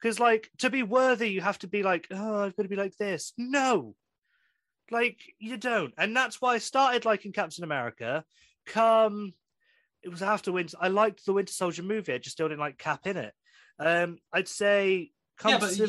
Because 0.02 0.20
like 0.20 0.50
to 0.60 0.70
be 0.70 0.84
worthy 0.84 1.30
you 1.30 1.42
have 1.42 1.60
to 1.60 1.68
be 1.68 1.84
like 1.84 2.08
oh 2.12 2.44
i've 2.44 2.56
got 2.56 2.64
to 2.64 2.70
be 2.70 2.76
like 2.76 2.98
this. 2.98 3.34
No. 3.38 3.96
Like 4.92 5.20
you 5.40 5.58
don't. 5.58 5.94
And 5.98 6.16
that's 6.16 6.42
why 6.42 6.56
i 6.56 6.58
started 6.58 7.06
liking 7.06 7.32
captain 7.32 7.64
america. 7.64 8.24
Come 8.66 9.34
it 10.02 10.10
was 10.10 10.22
after 10.22 10.54
winter 10.54 10.78
i 10.80 10.88
liked 10.88 11.26
the 11.26 11.34
winter 11.34 11.54
soldier 11.54 11.84
movie. 11.84 12.14
I 12.14 12.18
just 12.18 12.36
still 12.36 12.48
didn't 12.48 12.62
like 12.62 12.78
cap 12.78 13.06
in 13.06 13.18
it. 13.18 13.34
Um, 13.80 14.18
I'd 14.34 14.48
say 14.48 15.12
come 15.38 15.52
Yeah, 15.54 15.60
but 15.60 15.80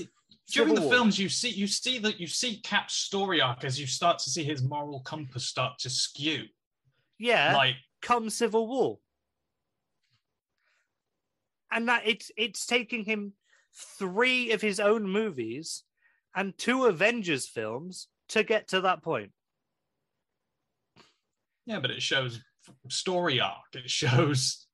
During 0.50 0.70
Civil 0.70 0.74
the 0.76 0.80
War. 0.82 0.92
films, 0.92 1.18
you 1.18 1.28
see 1.28 1.50
you 1.50 1.66
see 1.66 1.98
that 1.98 2.18
you 2.20 2.26
see 2.26 2.60
Cap's 2.60 2.94
story 2.94 3.40
arc 3.40 3.64
as 3.64 3.78
you 3.80 3.86
start 3.86 4.18
to 4.20 4.30
see 4.30 4.42
his 4.44 4.62
moral 4.62 5.00
compass 5.00 5.46
start 5.46 5.78
to 5.80 5.90
skew. 5.90 6.44
yeah, 7.18 7.54
Like, 7.56 7.76
come 8.02 8.30
Civil 8.30 8.66
War, 8.66 8.98
and 11.70 11.88
that 11.88 12.02
it's 12.06 12.30
it's 12.36 12.66
taking 12.66 13.04
him 13.04 13.34
three 13.98 14.50
of 14.52 14.60
his 14.60 14.80
own 14.80 15.04
movies 15.08 15.84
and 16.34 16.56
two 16.58 16.86
Avengers 16.86 17.46
films 17.46 18.08
to 18.28 18.42
get 18.42 18.68
to 18.68 18.80
that 18.82 19.02
point. 19.02 19.32
yeah, 21.66 21.78
but 21.80 21.90
it 21.90 22.02
shows 22.02 22.40
story 22.88 23.40
arc. 23.40 23.74
It 23.74 23.88
shows. 23.90 24.66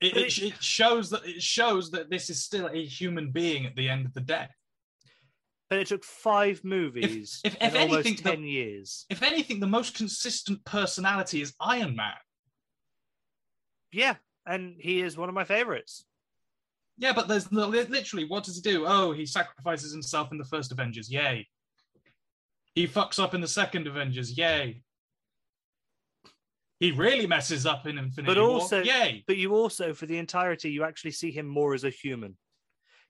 It, 0.00 0.16
it, 0.16 0.38
it- 0.38 0.62
shows 0.62 1.10
that 1.10 1.26
it 1.26 1.42
shows 1.42 1.90
that 1.90 2.10
this 2.10 2.30
is 2.30 2.42
still 2.42 2.66
a 2.68 2.84
human 2.84 3.30
being 3.32 3.66
at 3.66 3.76
the 3.76 3.88
end 3.88 4.06
of 4.06 4.14
the 4.14 4.20
day. 4.20 4.46
But 5.68 5.78
it 5.78 5.86
took 5.88 6.04
five 6.04 6.64
movies 6.64 7.40
if- 7.44 7.56
if 7.60 7.74
almost 7.76 7.92
anything, 8.06 8.16
the- 8.16 8.22
ten 8.22 8.42
years. 8.44 9.06
If 9.10 9.22
anything, 9.22 9.60
the 9.60 9.66
most 9.66 9.94
consistent 9.94 10.64
personality 10.64 11.42
is 11.42 11.54
Iron 11.60 11.94
Man. 11.96 12.14
Yeah, 13.92 14.16
and 14.46 14.76
he 14.78 15.00
is 15.02 15.16
one 15.16 15.28
of 15.28 15.34
my 15.34 15.44
favorites. 15.44 16.04
Yeah, 16.98 17.12
but 17.12 17.28
there's 17.28 17.50
literally 17.50 18.26
what 18.26 18.44
does 18.44 18.56
he 18.56 18.62
do? 18.62 18.84
Oh, 18.86 19.12
he 19.12 19.26
sacrifices 19.26 19.92
himself 19.92 20.32
in 20.32 20.38
the 20.38 20.44
first 20.44 20.70
Avengers. 20.72 21.10
Yay. 21.10 21.48
He 22.74 22.86
fucks 22.86 23.18
up 23.18 23.34
in 23.34 23.40
the 23.40 23.48
second 23.48 23.86
Avengers. 23.86 24.36
Yay. 24.36 24.82
He 26.80 26.92
really 26.92 27.26
messes 27.26 27.66
up 27.66 27.86
in 27.86 27.98
Infinity 27.98 28.34
But 28.34 28.40
War. 28.40 28.50
also- 28.52 28.82
Yay. 28.82 29.22
But 29.26 29.36
you 29.36 29.54
also, 29.54 29.92
for 29.92 30.06
the 30.06 30.16
entirety, 30.16 30.70
you 30.70 30.82
actually 30.82 31.10
see 31.12 31.30
him 31.30 31.46
more 31.46 31.74
as 31.74 31.84
a 31.84 31.90
human. 31.90 32.36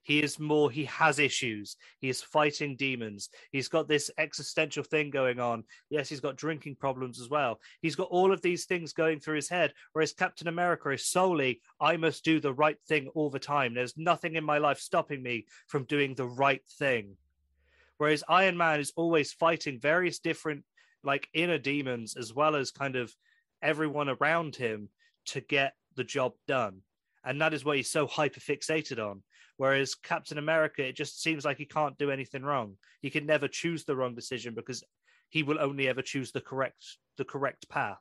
He 0.02 0.22
is 0.22 0.38
more, 0.40 0.70
he 0.70 0.86
has 0.86 1.18
issues. 1.18 1.76
He 2.00 2.08
is 2.08 2.22
fighting 2.22 2.74
demons. 2.74 3.28
He's 3.52 3.68
got 3.68 3.86
this 3.86 4.10
existential 4.18 4.82
thing 4.82 5.10
going 5.10 5.38
on. 5.38 5.64
Yes, 5.90 6.08
he's 6.08 6.20
got 6.20 6.36
drinking 6.36 6.76
problems 6.76 7.20
as 7.20 7.28
well. 7.28 7.60
He's 7.80 7.94
got 7.96 8.08
all 8.08 8.32
of 8.32 8.40
these 8.42 8.64
things 8.64 8.92
going 8.92 9.20
through 9.20 9.36
his 9.36 9.50
head. 9.50 9.72
Whereas 9.92 10.14
Captain 10.14 10.48
America 10.48 10.88
is 10.90 11.06
solely, 11.06 11.60
I 11.80 11.96
must 11.96 12.24
do 12.24 12.40
the 12.40 12.52
right 12.54 12.78
thing 12.88 13.08
all 13.08 13.30
the 13.30 13.38
time. 13.38 13.74
There's 13.74 13.96
nothing 13.96 14.34
in 14.36 14.42
my 14.42 14.58
life 14.58 14.80
stopping 14.80 15.22
me 15.22 15.46
from 15.68 15.84
doing 15.84 16.14
the 16.14 16.26
right 16.26 16.62
thing. 16.78 17.16
Whereas 17.98 18.24
Iron 18.28 18.56
Man 18.56 18.80
is 18.80 18.92
always 18.96 19.34
fighting 19.34 19.78
various 19.78 20.18
different, 20.18 20.64
like 21.04 21.28
inner 21.34 21.58
demons, 21.58 22.16
as 22.16 22.34
well 22.34 22.56
as 22.56 22.70
kind 22.70 22.96
of 22.96 23.14
everyone 23.62 24.08
around 24.08 24.56
him 24.56 24.88
to 25.26 25.40
get 25.40 25.74
the 25.96 26.04
job 26.04 26.32
done. 26.46 26.80
And 27.24 27.40
that 27.40 27.54
is 27.54 27.64
what 27.64 27.76
he's 27.76 27.90
so 27.90 28.06
hyper 28.06 28.40
fixated 28.40 28.98
on. 28.98 29.22
Whereas 29.56 29.94
Captain 29.94 30.38
America, 30.38 30.82
it 30.82 30.96
just 30.96 31.22
seems 31.22 31.44
like 31.44 31.58
he 31.58 31.66
can't 31.66 31.98
do 31.98 32.11
anything 32.11 32.42
wrong. 32.42 32.76
He 33.02 33.11
can 33.11 33.26
never 33.26 33.46
choose 33.46 33.84
the 33.84 33.94
wrong 33.94 34.14
decision 34.14 34.54
because 34.54 34.82
he 35.28 35.42
will 35.42 35.61
only 35.61 35.86
ever 35.88 36.02
choose 36.02 36.32
the 36.32 36.40
correct 36.40 36.84
the 37.18 37.24
correct 37.24 37.68
path. 37.68 38.00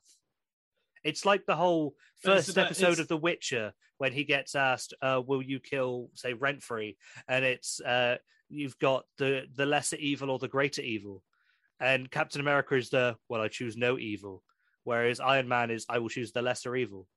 It's 1.03 1.25
like 1.25 1.45
the 1.45 1.55
whole 1.55 1.95
first 2.21 2.57
episode 2.57 2.83
it's- 2.93 2.99
of 2.99 3.07
The 3.09 3.17
Witcher 3.17 3.73
when 3.97 4.13
he 4.13 4.23
gets 4.23 4.55
asked, 4.55 4.93
uh, 5.01 5.21
"Will 5.25 5.41
you 5.41 5.59
kill, 5.59 6.09
say, 6.13 6.33
Renfri?" 6.33 6.95
and 7.27 7.43
it's 7.43 7.81
uh, 7.81 8.17
you've 8.49 8.79
got 8.79 9.05
the 9.17 9.45
the 9.53 9.65
lesser 9.65 9.97
evil 9.97 10.29
or 10.29 10.39
the 10.39 10.47
greater 10.47 10.81
evil, 10.81 11.23
and 11.79 12.09
Captain 12.09 12.39
America 12.41 12.75
is 12.75 12.89
the 12.89 13.17
well, 13.27 13.41
I 13.41 13.49
choose 13.49 13.75
no 13.75 13.97
evil, 13.99 14.43
whereas 14.83 15.19
Iron 15.19 15.47
Man 15.47 15.71
is 15.71 15.85
I 15.89 15.99
will 15.99 16.09
choose 16.09 16.31
the 16.31 16.41
lesser 16.41 16.75
evil. 16.75 17.07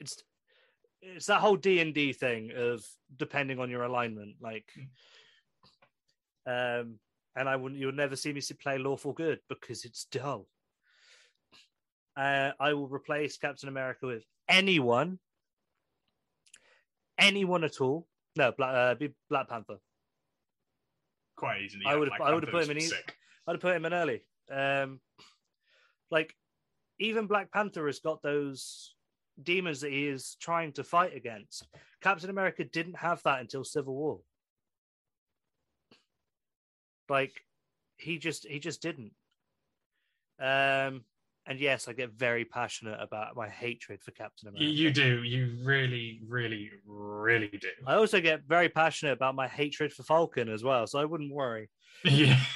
It's 0.00 0.22
it's 1.02 1.26
that 1.26 1.40
whole 1.40 1.56
D 1.56 1.80
and 1.80 1.94
D 1.94 2.12
thing 2.12 2.50
of 2.56 2.84
depending 3.16 3.58
on 3.58 3.70
your 3.70 3.82
alignment, 3.84 4.36
like, 4.40 4.68
um, 6.46 6.98
and 7.36 7.48
I 7.48 7.56
wouldn't. 7.56 7.80
You'll 7.80 7.92
never 7.92 8.16
see 8.16 8.32
me 8.32 8.40
play 8.60 8.78
lawful 8.78 9.12
good 9.12 9.40
because 9.48 9.84
it's 9.84 10.04
dull. 10.06 10.46
Uh, 12.16 12.50
I 12.58 12.72
will 12.74 12.88
replace 12.88 13.36
Captain 13.38 13.68
America 13.68 14.06
with 14.06 14.24
anyone, 14.48 15.18
anyone 17.16 17.62
at 17.64 17.80
all. 17.80 18.08
No, 18.36 18.52
Black, 18.52 18.74
uh, 18.74 18.94
be 18.94 19.10
Black 19.30 19.48
Panther. 19.48 19.78
Quite 21.36 21.62
easily. 21.62 21.84
I 21.86 21.94
would've- 21.94 22.10
Black 22.16 22.20
I 22.28 22.34
would've 22.34 22.50
put 22.50 22.64
him 22.64 22.76
in 22.76 22.80
sick. 22.82 23.16
I'd 23.48 23.52
have 23.52 23.60
put 23.62 23.74
him 23.74 23.86
in 23.86 23.94
early. 23.94 24.22
Um, 24.52 25.00
like, 26.10 26.34
even 26.98 27.26
Black 27.26 27.50
Panther 27.50 27.86
has 27.86 27.98
got 27.98 28.22
those 28.22 28.94
demons 29.42 29.80
that 29.80 29.90
he 29.90 30.06
is 30.06 30.36
trying 30.38 30.72
to 30.72 30.84
fight 30.84 31.16
against. 31.16 31.66
Captain 32.02 32.28
America 32.28 32.64
didn't 32.64 32.98
have 32.98 33.22
that 33.22 33.40
until 33.40 33.64
Civil 33.64 33.94
War. 33.94 34.20
Like, 37.08 37.40
he 37.96 38.18
just 38.18 38.46
he 38.46 38.58
just 38.58 38.82
didn't. 38.82 39.12
Um, 40.38 41.04
and 41.46 41.58
yes, 41.58 41.88
I 41.88 41.94
get 41.94 42.12
very 42.12 42.44
passionate 42.44 42.98
about 43.00 43.34
my 43.34 43.48
hatred 43.48 44.02
for 44.02 44.10
Captain 44.10 44.48
America. 44.48 44.66
You, 44.66 44.84
you 44.84 44.90
do. 44.90 45.22
You 45.22 45.56
really, 45.64 46.20
really, 46.28 46.70
really 46.86 47.48
do. 47.48 47.70
I 47.86 47.94
also 47.94 48.20
get 48.20 48.42
very 48.46 48.68
passionate 48.68 49.12
about 49.12 49.34
my 49.34 49.48
hatred 49.48 49.94
for 49.94 50.02
Falcon 50.02 50.50
as 50.50 50.62
well, 50.62 50.86
so 50.86 50.98
I 50.98 51.06
wouldn't 51.06 51.32
worry. 51.32 51.70
yeah. 52.04 52.38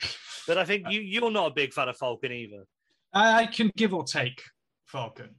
But 0.48 0.58
I 0.58 0.64
think 0.64 0.90
you 0.90 1.00
you're 1.00 1.30
not 1.30 1.52
a 1.52 1.54
big 1.54 1.72
fan 1.72 1.88
of 1.88 1.96
Falcon 1.96 2.32
either. 2.32 2.64
I 3.12 3.46
can 3.46 3.70
give 3.76 3.94
or 3.94 4.02
take 4.02 4.42
Falcon. 4.86 5.36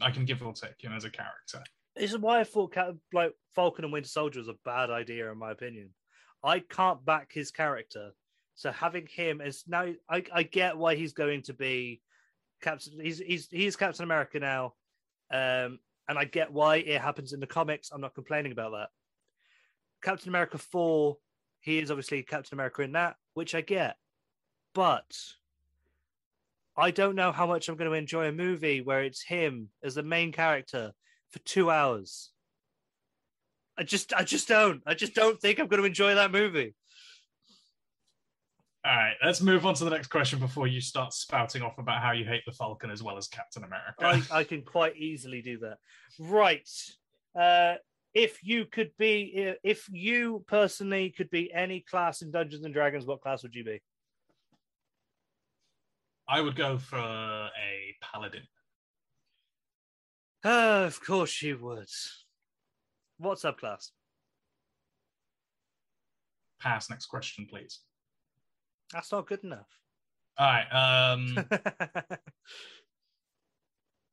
I 0.00 0.10
can 0.10 0.24
give 0.24 0.42
or 0.42 0.52
take 0.52 0.80
him 0.80 0.92
as 0.92 1.04
a 1.04 1.10
character. 1.10 1.62
This 1.96 2.12
is 2.12 2.18
why 2.18 2.40
I 2.40 2.44
thought 2.44 2.76
like 3.12 3.32
Falcon 3.54 3.84
and 3.84 3.92
Winter 3.92 4.08
Soldier 4.08 4.40
was 4.40 4.48
a 4.48 4.54
bad 4.64 4.90
idea, 4.90 5.30
in 5.30 5.38
my 5.38 5.50
opinion. 5.50 5.90
I 6.42 6.60
can't 6.60 7.04
back 7.04 7.32
his 7.32 7.50
character, 7.50 8.12
so 8.54 8.70
having 8.70 9.06
him 9.06 9.40
as 9.40 9.64
now, 9.66 9.92
I, 10.08 10.24
I 10.32 10.42
get 10.44 10.76
why 10.76 10.94
he's 10.94 11.12
going 11.12 11.42
to 11.42 11.54
be 11.54 12.00
Captain. 12.62 13.00
He's 13.00 13.18
he's 13.18 13.48
he's 13.50 13.76
Captain 13.76 14.04
America 14.04 14.38
now, 14.38 14.74
um, 15.32 15.78
and 16.08 16.18
I 16.18 16.24
get 16.24 16.52
why 16.52 16.76
it 16.76 17.00
happens 17.00 17.32
in 17.32 17.40
the 17.40 17.46
comics. 17.46 17.90
I'm 17.90 18.00
not 18.00 18.14
complaining 18.14 18.52
about 18.52 18.72
that. 18.72 18.88
Captain 20.02 20.28
America 20.28 20.58
four, 20.58 21.16
he 21.60 21.78
is 21.78 21.90
obviously 21.90 22.22
Captain 22.22 22.54
America 22.54 22.82
in 22.82 22.92
that, 22.92 23.16
which 23.32 23.54
I 23.54 23.60
get, 23.60 23.96
but 24.74 25.16
I 26.76 26.90
don't 26.90 27.14
know 27.14 27.32
how 27.32 27.46
much 27.46 27.68
I'm 27.68 27.76
going 27.76 27.90
to 27.90 27.96
enjoy 27.96 28.26
a 28.26 28.32
movie 28.32 28.80
where 28.80 29.02
it's 29.02 29.22
him 29.22 29.68
as 29.82 29.94
the 29.94 30.02
main 30.02 30.32
character 30.32 30.92
for 31.30 31.38
two 31.40 31.70
hours. 31.70 32.30
I 33.78 33.84
just, 33.84 34.12
I 34.12 34.24
just 34.24 34.48
don't. 34.48 34.82
I 34.86 34.94
just 34.94 35.14
don't 35.14 35.40
think 35.40 35.58
I'm 35.58 35.68
going 35.68 35.80
to 35.80 35.86
enjoy 35.86 36.14
that 36.14 36.30
movie. 36.30 36.74
All 38.86 38.94
right, 38.94 39.14
let's 39.24 39.40
move 39.40 39.64
on 39.64 39.74
to 39.74 39.84
the 39.84 39.90
next 39.90 40.08
question 40.08 40.38
before 40.38 40.66
you 40.66 40.80
start 40.80 41.14
spouting 41.14 41.62
off 41.62 41.78
about 41.78 42.02
how 42.02 42.12
you 42.12 42.26
hate 42.26 42.42
the 42.44 42.52
Falcon 42.52 42.90
as 42.90 43.02
well 43.02 43.16
as 43.16 43.28
Captain 43.28 43.64
America. 43.64 43.94
I, 44.30 44.40
I 44.40 44.44
can 44.44 44.60
quite 44.60 44.96
easily 44.96 45.40
do 45.40 45.58
that. 45.60 45.78
Right. 46.18 46.68
Uh, 47.34 47.76
if 48.12 48.44
you 48.44 48.66
could 48.66 48.90
be, 48.98 49.54
if 49.62 49.88
you 49.90 50.44
personally 50.46 51.10
could 51.16 51.30
be 51.30 51.50
any 51.52 51.80
class 51.80 52.20
in 52.20 52.30
Dungeons 52.30 52.64
and 52.64 52.74
Dragons, 52.74 53.06
what 53.06 53.22
class 53.22 53.42
would 53.42 53.54
you 53.54 53.64
be? 53.64 53.80
I 56.28 56.40
would 56.40 56.56
go 56.56 56.78
for 56.78 56.98
a 56.98 57.50
paladin. 58.00 58.42
Uh, 60.44 60.84
of 60.86 61.02
course 61.04 61.40
you 61.42 61.58
would. 61.58 61.88
What 63.18 63.38
subclass? 63.38 63.90
Pass. 66.60 66.90
Next 66.90 67.06
question, 67.06 67.46
please. 67.48 67.80
That's 68.92 69.12
not 69.12 69.26
good 69.26 69.44
enough. 69.44 69.68
All 70.38 70.46
right. 70.46 71.12
Um, 71.12 71.36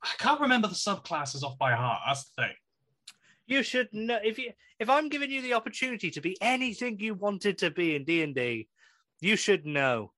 I 0.03 0.09
can't 0.19 0.41
remember 0.41 0.67
the 0.67 0.75
subclasses 0.75 1.43
off 1.43 1.57
by 1.57 1.73
heart. 1.73 2.01
That's 2.07 2.25
the 2.25 2.43
thing. 2.43 2.53
you 3.47 3.63
should 3.63 3.89
know 3.93 4.19
if 4.23 4.37
you 4.37 4.51
if 4.79 4.89
I'm 4.89 5.09
giving 5.09 5.31
you 5.31 5.41
the 5.41 5.53
opportunity 5.53 6.09
to 6.11 6.21
be 6.21 6.37
anything 6.41 6.99
you 6.99 7.13
wanted 7.13 7.57
to 7.59 7.69
be 7.71 7.95
in 7.95 8.03
D 8.03 8.23
and 8.23 8.33
D, 8.35 8.67
you 9.19 9.35
should 9.35 9.65
know. 9.65 10.11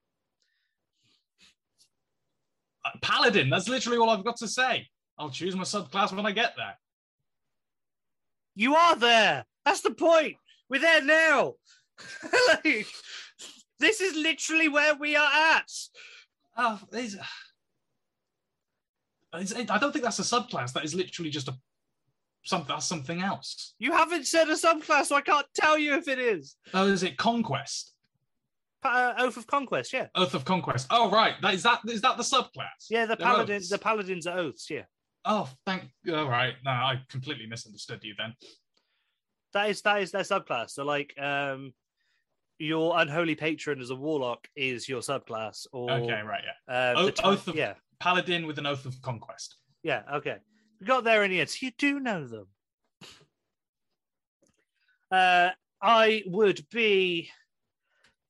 Paladin. 3.02 3.50
That's 3.50 3.68
literally 3.70 3.98
all 3.98 4.10
I've 4.10 4.24
got 4.26 4.38
to 4.38 4.48
say. 4.48 4.88
I'll 5.18 5.30
choose 5.30 5.56
my 5.56 5.64
subclass 5.64 6.12
when 6.14 6.26
I 6.26 6.32
get 6.32 6.54
there. 6.58 6.78
You 8.56 8.76
are 8.76 8.96
there. 8.96 9.46
That's 9.66 9.82
the 9.82 9.92
point. 9.92 10.36
We're 10.70 10.82
there 10.82 11.04
now. 11.04 11.54
like, 12.48 12.86
this 13.80 14.02
is 14.02 14.16
literally 14.16 14.70
where 14.70 14.96
we 14.96 15.16
are 15.16 15.30
at. 15.56 15.72
Oh, 16.58 16.80
there's- 16.92 17.16
it's- 19.34 19.70
I 19.70 19.78
don't 19.80 19.92
think 19.92 20.04
that's 20.04 20.20
a 20.20 20.24
subclass. 20.24 20.74
That 20.74 20.84
is 20.86 20.94
literally 20.94 21.32
just 21.32 21.48
a 21.48 21.56
some, 22.46 22.66
that's 22.68 22.86
something 22.86 23.22
else. 23.22 23.74
You 23.80 23.94
haven't 23.94 24.28
said 24.28 24.50
a 24.50 24.54
subclass, 24.54 25.06
so 25.06 25.16
I 25.16 25.22
can't 25.22 25.46
tell 25.56 25.78
you 25.78 25.96
if 25.96 26.10
it 26.10 26.20
is. 26.20 26.58
Oh, 26.74 26.88
is 26.88 27.02
it 27.04 27.16
conquest? 27.18 27.93
Uh, 28.84 29.14
Oath 29.18 29.38
of 29.38 29.48
Conquest, 29.48 29.94
yeah. 29.94 30.08
Oath 30.16 30.34
of 30.34 30.44
conquest. 30.46 30.88
Oh, 30.90 31.10
right. 31.10 31.36
That 31.42 31.54
is 31.54 31.64
that. 31.64 31.80
Is 31.88 32.02
that 32.02 32.18
the 32.18 32.24
subclass? 32.24 32.88
Yeah, 32.90 33.06
the 33.06 33.16
They're 33.16 33.26
paladin, 33.28 33.56
oaths. 33.58 33.70
the 33.70 33.78
paladins 33.78 34.28
are 34.28 34.38
oaths, 34.38 34.70
yeah. 34.70 34.84
Oh, 35.26 35.50
thank. 35.66 35.84
All 36.12 36.28
right. 36.30 36.54
No, 36.66 36.72
I 36.72 37.02
completely 37.10 37.46
misunderstood 37.46 38.04
you 38.04 38.14
then. 38.18 38.34
That 39.54 39.70
is 39.70 39.82
that 39.84 40.02
is 40.02 40.12
their 40.12 40.24
subclass. 40.24 40.72
So 40.72 40.84
like 40.84 41.14
um 41.20 41.74
your 42.60 42.98
unholy 43.00 43.36
patron 43.36 43.80
as 43.82 43.90
a 43.90 43.96
warlock 43.96 44.48
is 44.56 44.88
your 44.90 45.02
subclass 45.02 45.66
or 45.72 45.90
Okay, 45.92 46.22
right. 46.22 46.44
Yeah. 46.68 46.74
uh, 46.98 47.06
the 47.06 47.12
ti- 47.12 47.24
Oath 47.24 47.48
of- 47.48 47.56
yeah. 47.56 47.74
Paladin 48.00 48.46
with 48.48 48.58
an 48.58 48.66
oath 48.66 48.86
of 48.86 49.02
conquest. 49.02 49.56
Yeah, 49.84 50.02
okay. 50.16 50.38
We 50.82 50.88
got 50.88 51.04
there 51.04 51.24
in 51.24 51.32
the 51.32 51.40
end. 51.40 51.50
So 51.50 51.66
you 51.66 51.72
do 51.78 52.00
know 52.00 52.28
them. 52.28 52.48
Uh, 55.12 55.50
I 55.82 56.24
would 56.26 56.66
be, 56.72 57.30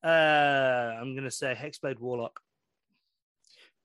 uh, 0.04 0.08
I'm 0.08 1.14
going 1.14 1.24
to 1.24 1.32
say 1.32 1.56
Hexblade 1.60 2.00
Warlock. 2.00 2.40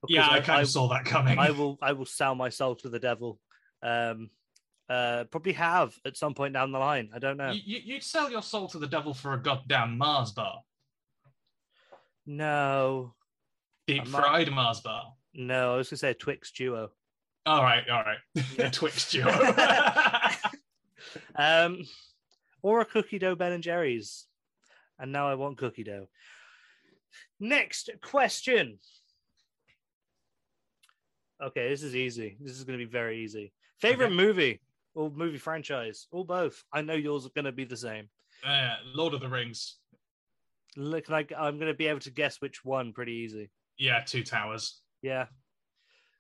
Yeah, 0.09 0.29
I 0.31 0.41
kind 0.41 0.59
I, 0.59 0.63
of 0.63 0.69
saw 0.69 0.89
that 0.89 1.05
coming. 1.05 1.39
I 1.39 1.51
will, 1.51 1.77
I 1.83 1.93
will 1.93 2.07
sell 2.07 2.35
my 2.35 2.49
soul 2.51 2.77
to 2.77 2.89
the 2.89 2.99
devil. 3.01 3.41
Um, 3.83 4.31
uh, 4.89 5.25
probably 5.25 5.53
have 5.55 5.95
at 6.07 6.17
some 6.17 6.35
point 6.35 6.55
down 6.55 6.73
the 6.73 6.79
line. 6.79 7.11
I 7.15 7.19
don't 7.19 7.37
know. 7.37 7.51
You, 7.51 7.61
you, 7.65 7.81
you'd 7.85 8.03
sell 8.03 8.31
your 8.31 8.43
soul 8.43 8.69
to 8.69 8.79
the 8.79 8.87
devil 8.87 9.13
for 9.13 9.35
a 9.35 9.39
goddamn 9.43 9.99
Mars 9.99 10.31
bar, 10.33 10.61
No, 12.27 13.15
deep 13.87 14.03
I'm 14.05 14.11
not- 14.13 14.21
fried 14.23 14.51
Mars 14.53 14.81
bar. 14.81 15.15
no. 15.35 15.75
I 15.75 15.77
was 15.77 15.89
going 15.89 15.97
to 15.97 16.01
say 16.01 16.11
a 16.11 16.15
Twix 16.15 16.53
duo. 16.53 16.91
All 17.47 17.63
right, 17.63 17.89
all 17.89 18.03
right. 18.03 18.19
Yeah. 18.57 18.71
Twix 18.73 19.11
duo. 19.11 19.31
Um, 21.37 21.85
or 22.63 22.81
a 22.81 22.85
cookie 22.85 23.19
dough 23.19 23.35
Ben 23.37 23.53
and 23.53 23.63
Jerry's. 23.63 24.27
And 24.99 25.13
now 25.13 25.29
I 25.29 25.35
want 25.35 25.59
cookie 25.59 25.85
dough. 25.85 26.09
Next 27.41 27.91
question. 28.03 28.79
Okay, 31.43 31.69
this 31.69 31.83
is 31.83 31.95
easy. 31.95 32.37
This 32.41 32.53
is 32.59 32.65
going 32.65 32.79
to 32.79 32.85
be 32.85 32.91
very 32.91 33.23
easy. 33.23 33.53
Favorite 33.81 34.07
Okay. 34.07 34.15
movie 34.17 34.61
or 34.95 35.09
movie 35.11 35.39
franchise 35.39 36.09
or 36.11 36.25
both? 36.25 36.65
I 36.73 36.83
know 36.83 36.95
yours 36.95 37.27
are 37.27 37.31
going 37.31 37.45
to 37.45 37.53
be 37.53 37.65
the 37.65 37.77
same. 37.77 38.09
Uh, 38.45 38.75
Lord 38.95 39.15
of 39.15 39.21
the 39.21 39.29
Rings. 39.29 39.77
Look, 40.77 41.09
like 41.09 41.33
I'm 41.37 41.59
going 41.59 41.71
to 41.71 41.77
be 41.79 41.87
able 41.87 42.01
to 42.01 42.11
guess 42.11 42.41
which 42.41 42.65
one 42.65 42.93
pretty 42.93 43.13
easy. 43.13 43.51
Yeah, 43.79 44.01
Two 44.05 44.25
Towers, 44.25 44.81
Yeah, 45.03 45.27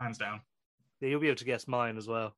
hands 0.01 0.19
down. 0.19 0.41
yeah 1.01 1.09
you'll 1.09 1.21
be 1.21 1.27
able 1.27 1.37
to 1.37 1.45
guess 1.45 1.67
mine 1.67 1.97
as 1.97 2.07
well. 2.07 2.37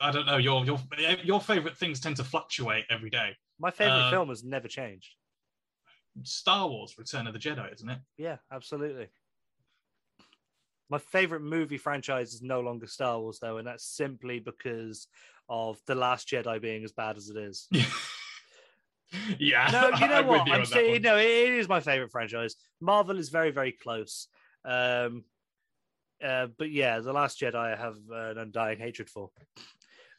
I 0.00 0.10
don't 0.10 0.26
know. 0.26 0.38
Your 0.38 0.64
your 0.64 0.80
your 1.22 1.40
favorite 1.40 1.76
things 1.76 2.00
tend 2.00 2.16
to 2.16 2.24
fluctuate 2.24 2.86
every 2.90 3.10
day. 3.10 3.36
My 3.60 3.70
favorite 3.70 4.06
Uh, 4.06 4.10
film 4.10 4.28
has 4.30 4.42
never 4.42 4.66
changed. 4.68 5.14
Star 6.24 6.66
Wars: 6.68 6.96
Return 6.98 7.26
of 7.26 7.34
the 7.34 7.38
Jedi, 7.38 7.72
isn't 7.72 7.88
it? 7.88 7.98
Yeah, 8.16 8.38
absolutely. 8.50 9.08
My 10.88 10.98
favorite 10.98 11.42
movie 11.42 11.78
franchise 11.78 12.34
is 12.34 12.42
no 12.42 12.60
longer 12.60 12.86
Star 12.88 13.20
Wars, 13.20 13.38
though, 13.38 13.58
and 13.58 13.66
that's 13.66 13.84
simply 13.84 14.40
because 14.40 15.06
of 15.48 15.78
The 15.86 15.94
Last 15.94 16.26
Jedi 16.28 16.60
being 16.60 16.82
as 16.82 16.90
bad 16.92 17.16
as 17.16 17.28
it 17.28 17.36
is. 17.36 17.68
yeah. 19.38 19.68
No, 19.70 19.88
you 19.98 20.08
know 20.08 20.14
I'm 20.16 20.26
what? 20.26 20.46
you 20.48 20.52
I'm 20.54 20.64
saying, 20.64 21.02
no, 21.02 21.16
it 21.16 21.26
it 21.26 21.52
is 21.52 21.68
my 21.68 21.80
favorite 21.80 22.10
franchise. 22.10 22.56
Marvel 22.80 23.18
is 23.18 23.28
very, 23.28 23.50
very 23.52 23.72
close. 23.72 24.26
Um, 24.64 25.24
uh, 26.24 26.48
but 26.58 26.70
yeah, 26.72 26.98
The 27.00 27.12
Last 27.12 27.40
Jedi 27.40 27.54
I 27.54 27.76
have 27.76 27.96
an 28.10 28.38
undying 28.38 28.78
hatred 28.78 29.08
for. 29.10 29.30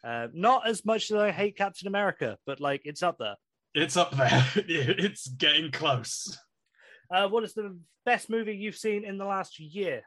Uh, 0.03 0.27
not 0.33 0.67
as 0.67 0.83
much 0.85 1.11
as 1.11 1.17
I 1.17 1.31
hate 1.31 1.55
Captain 1.57 1.87
America, 1.87 2.37
but 2.45 2.59
like 2.59 2.81
it's 2.85 3.03
up 3.03 3.17
there. 3.19 3.35
It's 3.75 3.95
up 3.97 4.11
there. 4.15 4.45
it's 4.55 5.27
getting 5.27 5.71
close. 5.71 6.37
Uh, 7.13 7.27
what 7.27 7.43
is 7.43 7.53
the 7.53 7.77
best 8.05 8.29
movie 8.29 8.55
you've 8.55 8.75
seen 8.77 9.03
in 9.05 9.17
the 9.17 9.25
last 9.25 9.59
year? 9.59 10.01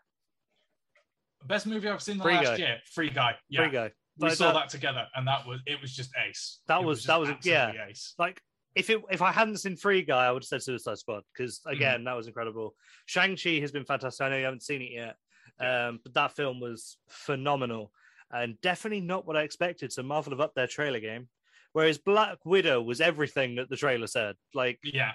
Best 1.47 1.67
movie 1.67 1.89
I've 1.89 2.03
seen 2.03 2.17
the 2.19 2.25
Free 2.25 2.35
last 2.35 2.45
Guy. 2.45 2.57
year. 2.57 2.79
Free 2.93 3.11
Guy. 3.11 3.37
Yeah. 3.49 3.63
Free 3.63 3.71
Guy. 3.73 3.93
We 4.19 4.29
Like 4.29 4.37
saw 4.39 4.53
that- 4.53 4.61
that 4.61 4.69
together, 4.71 5.07
and 5.15 5.27
that 5.29 5.47
was 5.47 5.61
it. 5.67 5.81
Was 5.81 5.95
just 5.95 6.11
ace. 6.27 6.61
That 6.69 6.81
It 6.81 6.85
was- 6.87 6.99
just 6.99 7.07
that 7.09 7.21
was- 7.21 7.31
yeah. 7.45 7.73
ace. 7.89 8.15
like 8.19 8.41
if 8.75 8.89
it 8.91 9.01
if 9.11 9.23
I 9.23 9.31
hadn't 9.33 9.59
seen 9.59 9.77
Free 9.77 10.03
Guy, 10.03 10.27
I 10.27 10.31
would 10.33 10.43
have 10.43 10.49
said 10.49 10.63
Suicide 10.63 10.99
Squad 10.99 11.23
because 11.33 11.59
Mm-hmm. 11.61 11.71
again, 11.71 12.05
that 12.05 12.15
was 12.15 12.27
incredible. 12.27 12.75
Shang 13.07 13.37
Chi 13.37 13.61
has 13.61 13.71
been 13.73 13.85
fantastic. 13.85 14.25
I 14.25 14.31
know 14.31 14.37
you 14.39 14.45
haven't 14.45 14.63
seen 14.63 14.83
it 14.83 14.91
yet, 14.93 15.17
um, 15.61 16.01
but 16.03 16.15
that 16.15 16.35
film 16.35 16.61
was 16.61 16.97
phenomenal 17.09 17.93
and 18.33 18.61
definitely 18.61 19.01
not 19.01 19.27
what 19.27 19.37
I 19.37 19.43
expected. 19.43 19.93
So 19.93 20.03
Marvel 20.03 20.33
have 20.33 20.41
upped 20.41 20.55
their 20.57 20.67
trailer 20.67 21.01
game, 21.01 21.29
whereas 21.73 21.99
Black 21.99 22.39
Widow 22.45 22.83
was 22.83 23.01
everything 23.01 23.57
that 23.57 23.69
the 23.71 23.77
trailer 23.77 24.07
said. 24.07 24.37
Like 24.55 24.79
Yeah. 24.83 25.13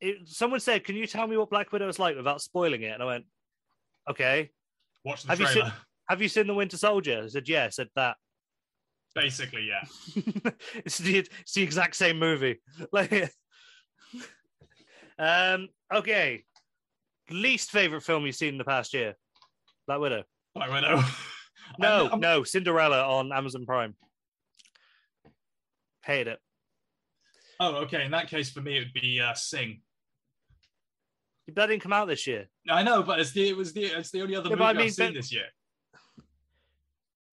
it, 0.00 0.28
someone 0.28 0.60
said, 0.60 0.84
"Can 0.84 0.96
you 0.96 1.06
tell 1.06 1.26
me 1.26 1.36
what 1.36 1.50
Black 1.50 1.72
Widow 1.72 1.88
is 1.88 1.98
like 1.98 2.16
without 2.16 2.40
spoiling 2.42 2.82
it?" 2.82 2.92
And 2.92 3.02
I 3.02 3.06
went, 3.06 3.26
"Okay." 4.10 4.50
Watch 5.04 5.22
the 5.22 5.28
Have 5.28 5.40
you 5.40 5.46
trailer. 5.46 5.70
seen- 5.70 5.78
Have 6.08 6.20
you 6.22 6.28
seen 6.28 6.46
The 6.46 6.54
Winter 6.54 6.76
Soldier? 6.76 7.22
I 7.24 7.28
said, 7.28 7.48
"Yeah." 7.48 7.64
I 7.64 7.68
said 7.70 7.88
that. 7.96 8.16
Basically, 9.14 9.68
yeah. 9.68 9.84
it's, 10.74 10.98
the, 10.98 11.18
it's 11.18 11.52
the 11.54 11.62
exact 11.62 11.94
same 11.96 12.18
movie. 12.18 12.60
Like, 12.92 13.32
um, 15.18 15.68
okay. 15.92 16.44
Least 17.30 17.70
favorite 17.70 18.02
film 18.02 18.26
you've 18.26 18.34
seen 18.34 18.50
in 18.50 18.58
the 18.58 18.64
past 18.64 18.92
year? 18.92 19.14
Black 19.86 20.00
Widow. 20.00 20.24
Black 20.54 20.70
Widow. 20.70 21.00
No, 21.78 22.08
I'm- 22.08 22.20
no, 22.20 22.44
Cinderella 22.44 23.02
on 23.06 23.32
Amazon 23.32 23.66
Prime. 23.66 23.94
Hate 26.04 26.28
it. 26.28 26.38
Oh, 27.60 27.76
okay. 27.84 28.04
In 28.04 28.10
that 28.10 28.28
case, 28.28 28.50
for 28.50 28.60
me, 28.60 28.76
it 28.76 28.80
would 28.80 28.92
be 28.92 29.20
uh, 29.20 29.34
Sing. 29.34 29.80
That 31.54 31.66
didn't 31.66 31.82
come 31.82 31.92
out 31.92 32.06
this 32.08 32.26
year. 32.26 32.46
I 32.68 32.82
know, 32.82 33.02
but 33.02 33.20
it's 33.20 33.32
the 33.32 33.48
it 33.48 33.56
was 33.56 33.72
the 33.72 33.84
it's 33.84 34.10
the 34.10 34.22
only 34.22 34.34
other 34.34 34.48
Yeah, 34.48 34.54
movie 34.56 34.64
I 34.64 34.70
I've 34.70 34.76
mean, 34.76 34.90
seen 34.90 35.08
but- 35.08 35.14
this 35.14 35.32
year. 35.32 35.46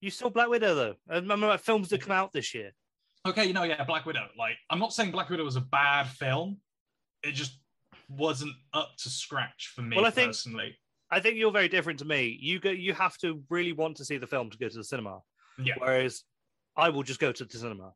You 0.02 0.10
saw 0.10 0.30
Black 0.30 0.50
Widow 0.50 0.74
though. 0.76 0.96
I 1.10 1.16
remember 1.16 1.46
about 1.48 1.62
films 1.62 1.90
that 1.90 2.02
come 2.02 2.12
out 2.12 2.34
this 2.34 2.54
year. 2.54 2.72
Okay, 3.26 3.46
you 3.46 3.54
know, 3.54 3.64
yeah, 3.64 3.84
Black 3.84 4.06
Widow. 4.08 4.28
Like, 4.38 4.58
I'm 4.72 4.80
not 4.80 4.94
saying 4.94 5.12
Black 5.12 5.30
Widow 5.30 5.44
was 5.44 5.56
a 5.58 5.62
bad 5.62 6.08
film. 6.08 6.58
It 7.22 7.34
just 7.34 7.60
wasn't 8.10 8.54
up 8.74 8.94
to 9.04 9.10
scratch 9.10 9.72
for 9.76 9.84
me 9.84 9.96
Well, 9.96 10.06
I 10.08 10.10
think- 10.10 10.30
personally. 10.30 10.76
I 11.12 11.20
think 11.20 11.36
you're 11.36 11.52
very 11.52 11.68
different 11.68 12.00
to 12.00 12.06
me. 12.06 12.38
You 12.42 12.60
go. 12.60 12.72
You 12.72 12.94
have 12.94 13.18
to 13.18 13.44
really 13.50 13.74
want 13.74 13.98
to 13.98 14.06
see 14.06 14.18
the 14.18 14.28
film 14.28 14.50
to 14.50 14.58
go 14.58 14.70
to 14.70 14.78
the 14.78 14.84
cinema. 14.84 15.20
Yeah. 15.62 15.74
Whereas 15.78 16.24
I 16.78 16.90
will 16.90 17.04
just 17.04 17.20
go 17.20 17.32
to 17.32 17.46
the 17.46 17.58
cinema. 17.58 17.92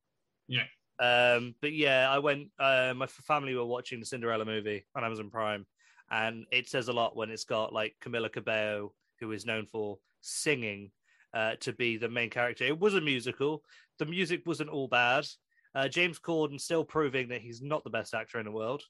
Yeah. 0.48 0.66
Um, 1.00 1.56
but 1.62 1.74
yeah, 1.74 2.10
I 2.10 2.20
went. 2.20 2.50
Uh, 2.60 2.94
my 2.96 3.08
family 3.08 3.56
were 3.56 3.66
watching 3.66 4.00
the 4.00 4.06
Cinderella 4.06 4.46
movie 4.46 4.86
on 4.96 5.04
Amazon 5.04 5.30
Prime, 5.30 5.66
and 6.12 6.46
it 6.52 6.70
says 6.70 6.88
a 6.88 6.94
lot 6.94 7.16
when 7.16 7.30
it's 7.30 7.46
got 7.46 7.74
like 7.74 7.96
Camila 8.04 8.32
Cabello, 8.32 8.94
who 9.20 9.32
is 9.32 9.46
known 9.46 9.66
for 9.66 9.98
singing, 10.22 10.92
uh, 11.34 11.56
to 11.62 11.74
be 11.74 11.98
the 11.98 12.10
main 12.10 12.30
character. 12.30 12.66
It 12.66 12.80
was 12.80 12.96
a 12.96 13.02
musical. 13.02 13.64
The 14.00 14.06
music 14.06 14.44
wasn't 14.46 14.70
all 14.70 14.88
bad. 14.88 15.26
Uh, 15.74 15.88
James 15.90 16.20
Corden 16.20 16.60
still 16.60 16.86
proving 16.86 17.30
that 17.30 17.42
he's 17.42 17.62
not 17.62 17.84
the 17.84 17.90
best 17.90 18.14
actor 18.14 18.40
in 18.40 18.46
the 18.46 18.52
world. 18.52 18.82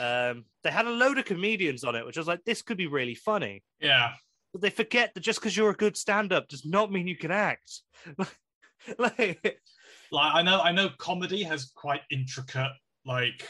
Um, 0.00 0.44
they 0.62 0.70
had 0.70 0.86
a 0.86 0.90
load 0.90 1.18
of 1.18 1.24
comedians 1.24 1.84
on 1.84 1.94
it, 1.94 2.04
which 2.04 2.16
I 2.16 2.20
was 2.20 2.28
like, 2.28 2.44
this 2.44 2.62
could 2.62 2.76
be 2.76 2.86
really 2.86 3.14
funny. 3.14 3.62
Yeah. 3.80 4.12
But 4.52 4.62
they 4.62 4.70
forget 4.70 5.14
that 5.14 5.20
just 5.20 5.40
because 5.40 5.56
you're 5.56 5.70
a 5.70 5.74
good 5.74 5.96
stand-up 5.96 6.48
does 6.48 6.64
not 6.64 6.92
mean 6.92 7.06
you 7.06 7.16
can 7.16 7.30
act. 7.30 7.82
like, 8.98 9.62
Like 10.10 10.34
I 10.34 10.42
know 10.42 10.60
I 10.60 10.72
know 10.72 10.88
comedy 10.98 11.42
has 11.42 11.70
quite 11.74 12.02
intricate 12.10 12.72
like 13.04 13.46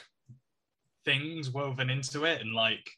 things 1.04 1.50
woven 1.50 1.90
into 1.90 2.24
it 2.24 2.40
and 2.40 2.52
like 2.52 2.90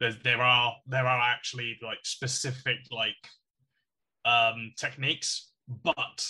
there's 0.00 0.18
there 0.20 0.40
are 0.40 0.76
there 0.86 1.06
are 1.06 1.20
actually 1.20 1.76
like 1.82 1.98
specific 2.04 2.78
like 2.90 3.16
um 4.24 4.72
techniques, 4.76 5.50
but 5.82 6.26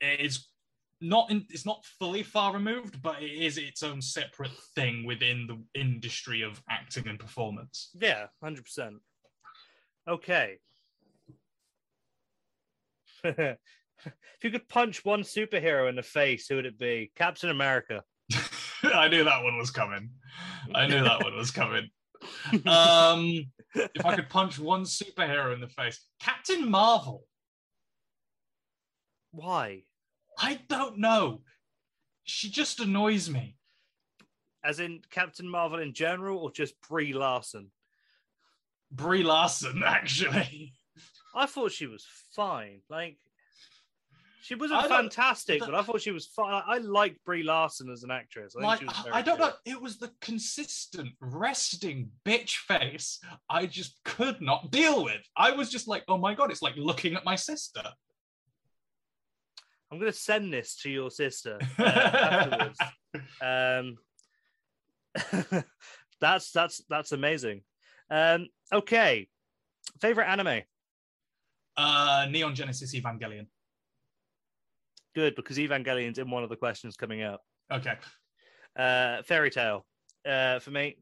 it 0.00 0.20
is 0.20 0.48
not 1.00 1.30
in, 1.30 1.44
it's 1.50 1.66
not 1.66 1.84
fully 1.98 2.22
far 2.22 2.52
removed, 2.52 3.02
but 3.02 3.22
it 3.22 3.30
is 3.30 3.58
its 3.58 3.82
own 3.82 4.00
separate 4.00 4.56
thing 4.74 5.04
within 5.04 5.46
the 5.46 5.80
industry 5.80 6.42
of 6.42 6.62
acting 6.70 7.06
and 7.08 7.18
performance. 7.18 7.90
yeah, 7.94 8.26
hundred 8.42 8.64
percent. 8.64 8.96
Okay. 10.08 10.58
if 13.24 13.58
you 14.42 14.50
could 14.50 14.68
punch 14.68 15.04
one 15.04 15.22
superhero 15.22 15.88
in 15.88 15.96
the 15.96 16.02
face, 16.02 16.46
who 16.48 16.56
would 16.56 16.66
it 16.66 16.78
be? 16.78 17.10
Captain 17.16 17.50
America. 17.50 18.02
I 18.82 19.08
knew 19.08 19.24
that 19.24 19.42
one 19.42 19.56
was 19.58 19.70
coming. 19.70 20.10
I 20.74 20.86
knew 20.86 21.02
that 21.02 21.22
one 21.22 21.36
was 21.36 21.50
coming. 21.50 21.88
Um, 22.66 23.50
if 23.74 24.06
I 24.06 24.14
could 24.14 24.28
punch 24.28 24.58
one 24.58 24.84
superhero 24.84 25.52
in 25.52 25.60
the 25.60 25.68
face, 25.68 26.04
Captain 26.20 26.70
Marvel. 26.70 27.24
Why? 29.32 29.82
I 30.38 30.60
don't 30.68 30.98
know. 30.98 31.42
She 32.24 32.50
just 32.50 32.80
annoys 32.80 33.30
me. 33.30 33.56
As 34.64 34.80
in 34.80 35.00
Captain 35.10 35.48
Marvel 35.48 35.78
in 35.78 35.92
general, 35.94 36.38
or 36.38 36.50
just 36.50 36.74
Brie 36.88 37.12
Larson? 37.12 37.70
Brie 38.90 39.22
Larson, 39.22 39.82
actually. 39.86 40.72
I 41.34 41.46
thought 41.46 41.72
she 41.72 41.86
was 41.86 42.04
fine. 42.34 42.80
Like, 42.90 43.18
she 44.42 44.54
wasn't 44.54 44.80
I 44.80 44.88
fantastic, 44.88 45.60
the- 45.60 45.66
but 45.66 45.74
I 45.74 45.82
thought 45.82 46.00
she 46.00 46.10
was 46.10 46.26
fine. 46.26 46.62
I 46.66 46.78
like 46.78 47.16
Brie 47.24 47.42
Larson 47.42 47.90
as 47.90 48.02
an 48.04 48.10
actress. 48.10 48.54
I, 48.56 48.60
think 48.60 48.66
Like, 48.68 48.78
she 48.80 48.84
was 48.86 48.98
very 49.04 49.14
I 49.14 49.22
don't 49.22 49.38
good. 49.38 49.44
know. 49.48 49.52
It 49.64 49.80
was 49.80 49.98
the 49.98 50.12
consistent 50.20 51.10
resting 51.20 52.10
bitch 52.24 52.56
face 52.66 53.20
I 53.50 53.66
just 53.66 54.00
could 54.04 54.40
not 54.40 54.70
deal 54.70 55.04
with. 55.04 55.22
I 55.36 55.52
was 55.52 55.70
just 55.70 55.86
like, 55.88 56.04
oh 56.08 56.16
my 56.18 56.34
god, 56.34 56.50
it's 56.50 56.62
like 56.62 56.74
looking 56.76 57.14
at 57.14 57.24
my 57.24 57.36
sister. 57.36 57.82
I'm 59.90 59.98
going 59.98 60.10
to 60.10 60.18
send 60.18 60.52
this 60.52 60.76
to 60.82 60.90
your 60.90 61.10
sister 61.10 61.58
uh, 61.78 61.82
afterwards. 61.82 62.78
Um, 63.40 63.96
that's 66.20 66.50
that's 66.50 66.82
that's 66.90 67.12
amazing. 67.12 67.62
Um, 68.10 68.48
okay, 68.70 69.26
favorite 70.02 70.26
anime. 70.26 70.62
uh, 71.78 72.26
Neon 72.30 72.54
Genesis 72.54 72.94
Evangelion. 72.94 73.46
Good 75.14 75.34
because 75.34 75.58
Evangelion's 75.58 76.18
in 76.18 76.30
one 76.30 76.42
of 76.44 76.50
the 76.50 76.56
questions 76.56 76.94
coming 76.94 77.22
up. 77.22 77.40
Okay. 77.72 77.94
Uh, 78.78 79.22
Fairy 79.22 79.50
Tail 79.50 79.86
uh, 80.28 80.58
for 80.58 80.72
me. 80.72 80.98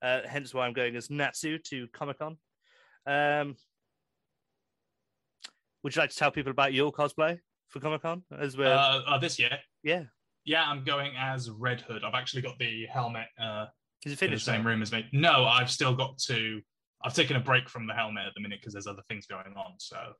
Uh, 0.00 0.20
hence 0.24 0.54
why 0.54 0.66
I'm 0.66 0.72
going 0.72 0.94
as 0.94 1.10
Natsu 1.10 1.58
to 1.70 1.88
Comic 1.88 2.20
Con. 2.20 2.36
Um, 3.06 3.56
would 5.82 5.96
you 5.96 6.00
like 6.00 6.10
to 6.10 6.16
tell 6.16 6.30
people 6.30 6.52
about 6.52 6.72
your 6.72 6.92
cosplay 6.92 7.40
for 7.68 7.80
Comic 7.80 8.02
Con? 8.02 8.22
As 8.38 8.56
well, 8.56 8.78
Uh, 8.78 9.02
uh, 9.06 9.18
this 9.18 9.38
year, 9.38 9.58
yeah. 9.82 10.04
yeah, 10.44 10.64
I'm 10.68 10.84
going 10.84 11.12
as 11.18 11.50
Red 11.50 11.80
Hood. 11.80 12.04
I've 12.04 12.14
actually 12.14 12.42
got 12.42 12.58
the 12.58 12.86
helmet 12.86 13.26
uh, 13.40 13.66
Is 14.04 14.06
it 14.06 14.06
in 14.06 14.10
the 14.12 14.16
finished? 14.16 14.44
same 14.44 14.66
room 14.66 14.82
as 14.82 14.92
me. 14.92 15.06
No, 15.12 15.44
I've 15.44 15.70
still 15.70 15.94
got 15.94 16.18
to. 16.26 16.60
I've 17.04 17.14
taken 17.14 17.36
a 17.36 17.40
break 17.40 17.68
from 17.68 17.86
the 17.86 17.94
helmet 17.94 18.26
at 18.26 18.34
the 18.34 18.40
minute 18.40 18.60
because 18.60 18.72
there's 18.72 18.86
other 18.86 19.02
things 19.08 19.26
going 19.26 19.54
on. 19.56 19.74
So 19.78 20.12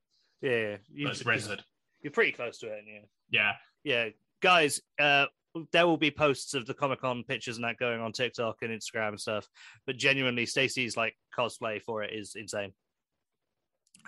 Yeah, 0.42 0.50
yeah. 0.50 0.76
You- 0.92 1.06
but 1.06 1.12
it's 1.16 1.24
Red 1.26 1.40
Hood. 1.40 1.64
You're 2.02 2.12
pretty 2.12 2.32
close 2.32 2.58
to 2.58 2.66
it, 2.68 2.84
yeah. 2.86 3.00
Yeah, 3.30 3.52
yeah, 3.82 4.08
guys, 4.42 4.80
uh, 5.00 5.26
there 5.72 5.86
will 5.86 5.96
be 5.96 6.10
posts 6.10 6.52
of 6.54 6.66
the 6.66 6.74
Comic 6.74 7.00
Con 7.00 7.24
pictures 7.26 7.56
and 7.56 7.64
that 7.64 7.78
going 7.78 8.00
on 8.00 8.12
TikTok 8.12 8.58
and 8.62 8.70
Instagram 8.70 9.08
and 9.08 9.20
stuff. 9.20 9.48
But 9.86 9.96
genuinely, 9.96 10.44
Stacey's 10.46 10.96
like 10.96 11.16
cosplay 11.36 11.82
for 11.82 12.02
it 12.02 12.12
is 12.12 12.34
insane. 12.36 12.72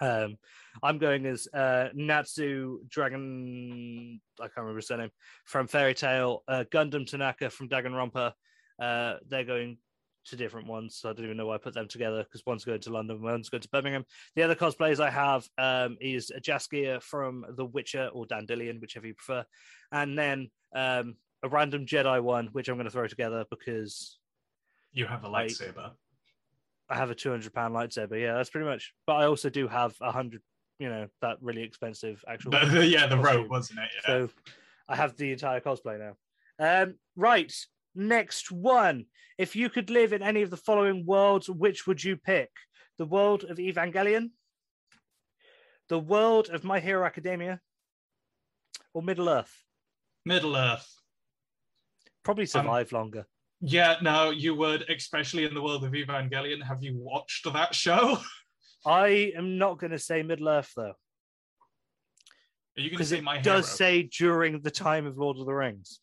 Um, 0.01 0.37
I'm 0.83 0.99
going 0.99 1.27
as 1.27 1.49
uh, 1.53 1.89
Natsu 1.95 2.81
Dragon. 2.89 4.21
I 4.39 4.45
can't 4.45 4.59
remember 4.59 4.79
his 4.79 4.87
surname 4.87 5.11
from 5.45 5.67
Fairy 5.67 5.95
Tail. 5.95 6.45
Uh, 6.47 6.65
Gundham 6.71 7.07
Tanaka 7.07 7.51
from 7.51 7.69
Danganronpa. 7.69 8.33
Uh, 8.81 9.15
they're 9.29 9.45
going 9.45 9.79
to 10.27 10.37
different 10.37 10.67
ones, 10.67 10.97
so 10.97 11.11
I 11.11 11.13
don't 11.13 11.25
even 11.25 11.37
know 11.37 11.47
why 11.47 11.55
I 11.55 11.59
put 11.59 11.75
them 11.75 11.89
together 11.89 12.23
because 12.23 12.45
one's 12.47 12.65
going 12.65 12.81
to 12.81 12.91
London, 12.91 13.23
one's 13.23 13.49
going 13.49 13.63
to 13.63 13.69
Birmingham. 13.71 14.05
The 14.37 14.43
other 14.43 14.55
cosplays 14.55 15.01
I 15.01 15.11
have 15.11 15.49
um, 15.59 15.97
is 16.01 16.31
Jaskier 16.41 17.03
from 17.03 17.45
The 17.57 17.65
Witcher 17.65 18.09
or 18.13 18.27
Dandelion, 18.27 18.79
whichever 18.81 19.07
you 19.07 19.15
prefer, 19.15 19.45
and 19.93 20.19
then 20.19 20.51
um, 20.75 21.17
a 21.43 21.49
random 21.49 21.87
Jedi 21.87 22.23
one, 22.23 22.49
which 22.53 22.69
I'm 22.69 22.77
going 22.77 22.85
to 22.85 22.91
throw 22.91 23.07
together 23.07 23.45
because 23.51 24.19
You 24.93 25.07
have 25.07 25.25
a 25.25 25.29
lightsaber. 25.29 25.91
I 25.93 26.08
have 26.97 27.11
a 27.11 27.15
200 27.15 27.53
pound 27.53 27.75
lightsaber. 27.75 28.21
Yeah, 28.21 28.35
that's 28.35 28.51
pretty 28.51 28.67
much. 28.67 28.93
But 29.07 29.15
I 29.15 29.25
also 29.27 29.51
do 29.51 29.69
have 29.69 29.95
a 30.01 30.11
hundred, 30.11 30.43
you 30.79 30.89
know, 30.89 31.09
that 31.23 31.39
really 31.41 31.63
expensive 31.63 32.25
actual. 32.27 32.53
The- 32.53 32.87
yeah, 32.87 33.07
the 33.07 33.17
costume. 33.17 33.43
robe, 33.43 33.51
wasn't 33.51 33.79
it? 33.81 33.91
Yeah. 33.97 34.07
So 34.07 34.31
I 34.89 34.97
have 34.97 35.17
the 35.17 35.33
entire 35.33 35.61
cosplay 35.61 35.99
now. 35.99 36.17
Um, 36.59 36.95
right, 37.17 37.53
next 37.95 38.51
one. 38.51 39.07
If 39.37 39.55
you 39.55 39.71
could 39.71 39.91
live 39.91 40.13
in 40.13 40.23
any 40.23 40.43
of 40.43 40.51
the 40.51 40.57
following 40.57 41.07
worlds, 41.07 41.49
which 41.49 41.87
would 41.87 42.03
you 42.03 42.17
pick? 42.17 42.51
The 42.97 43.07
world 43.07 43.45
of 43.45 43.59
Evangelion, 43.59 44.31
the 45.89 46.01
world 46.01 46.49
of 46.49 46.65
My 46.65 46.81
Hero 46.81 47.05
Academia, 47.07 47.61
or 48.93 49.03
Middle 49.03 49.29
Earth? 49.29 49.63
Middle 50.25 50.57
Earth. 50.57 50.93
Probably 52.25 52.47
survive 52.47 52.91
longer. 52.93 53.27
Yeah, 53.61 53.97
no, 54.03 54.31
you 54.31 54.55
would, 54.55 54.89
especially 54.89 55.45
in 55.45 55.53
the 55.55 55.63
world 55.63 55.85
of 55.85 55.93
Evangelion. 55.93 56.63
Have 56.63 56.83
you 56.83 56.97
watched 56.97 57.45
that 57.53 57.75
show? 57.75 58.19
I 58.87 59.33
am 59.37 59.59
not 59.59 59.79
going 59.79 59.91
to 59.91 59.99
say 59.99 60.23
Middle 60.23 60.49
Earth 60.49 60.73
though, 60.77 60.93
Are 62.77 62.81
you 62.81 62.91
going 62.91 62.99
to 62.99 63.05
say 63.05 63.19
it 63.19 63.25
my 63.25 63.39
does 63.39 63.67
hero? 63.67 63.77
say 63.77 64.03
during 64.05 64.61
the 64.61 64.71
time 64.71 65.07
of 65.07 65.19
Lord 65.19 65.37
of 65.39 65.47
the 65.47 65.53
Rings. 65.55 66.01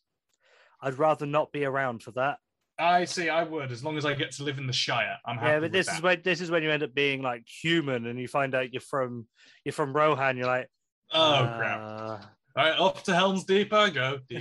I'd 0.82 0.98
rather 0.98 1.24
not 1.24 1.50
be 1.52 1.64
around 1.64 2.02
for 2.02 2.10
that. 2.12 2.36
I 2.78 3.06
see. 3.06 3.30
I 3.30 3.42
would, 3.42 3.72
as 3.72 3.82
long 3.82 3.96
as 3.96 4.04
I 4.04 4.12
get 4.12 4.32
to 4.32 4.42
live 4.42 4.58
in 4.58 4.66
the 4.66 4.72
Shire. 4.74 5.16
I'm 5.24 5.38
happy. 5.38 5.48
yeah, 5.48 5.60
but 5.60 5.72
this 5.72 5.86
that. 5.86 5.96
is 5.96 6.02
when 6.02 6.20
this 6.22 6.42
is 6.42 6.50
when 6.50 6.62
you 6.62 6.70
end 6.70 6.82
up 6.82 6.94
being 6.94 7.22
like 7.22 7.44
human, 7.48 8.04
and 8.06 8.20
you 8.20 8.28
find 8.28 8.54
out 8.54 8.74
you're 8.74 8.82
from 8.82 9.26
you're 9.64 9.72
from 9.72 9.94
Rohan. 9.94 10.36
You're 10.36 10.46
like, 10.46 10.68
Oh 11.10 11.18
uh, 11.44 11.56
crap! 11.56 12.35
All 12.56 12.64
right, 12.64 12.78
off 12.78 13.02
to 13.04 13.14
Helm's 13.14 13.44
Deep 13.44 13.72
I 13.72 13.90
go. 13.90 14.18
Do, 14.28 14.40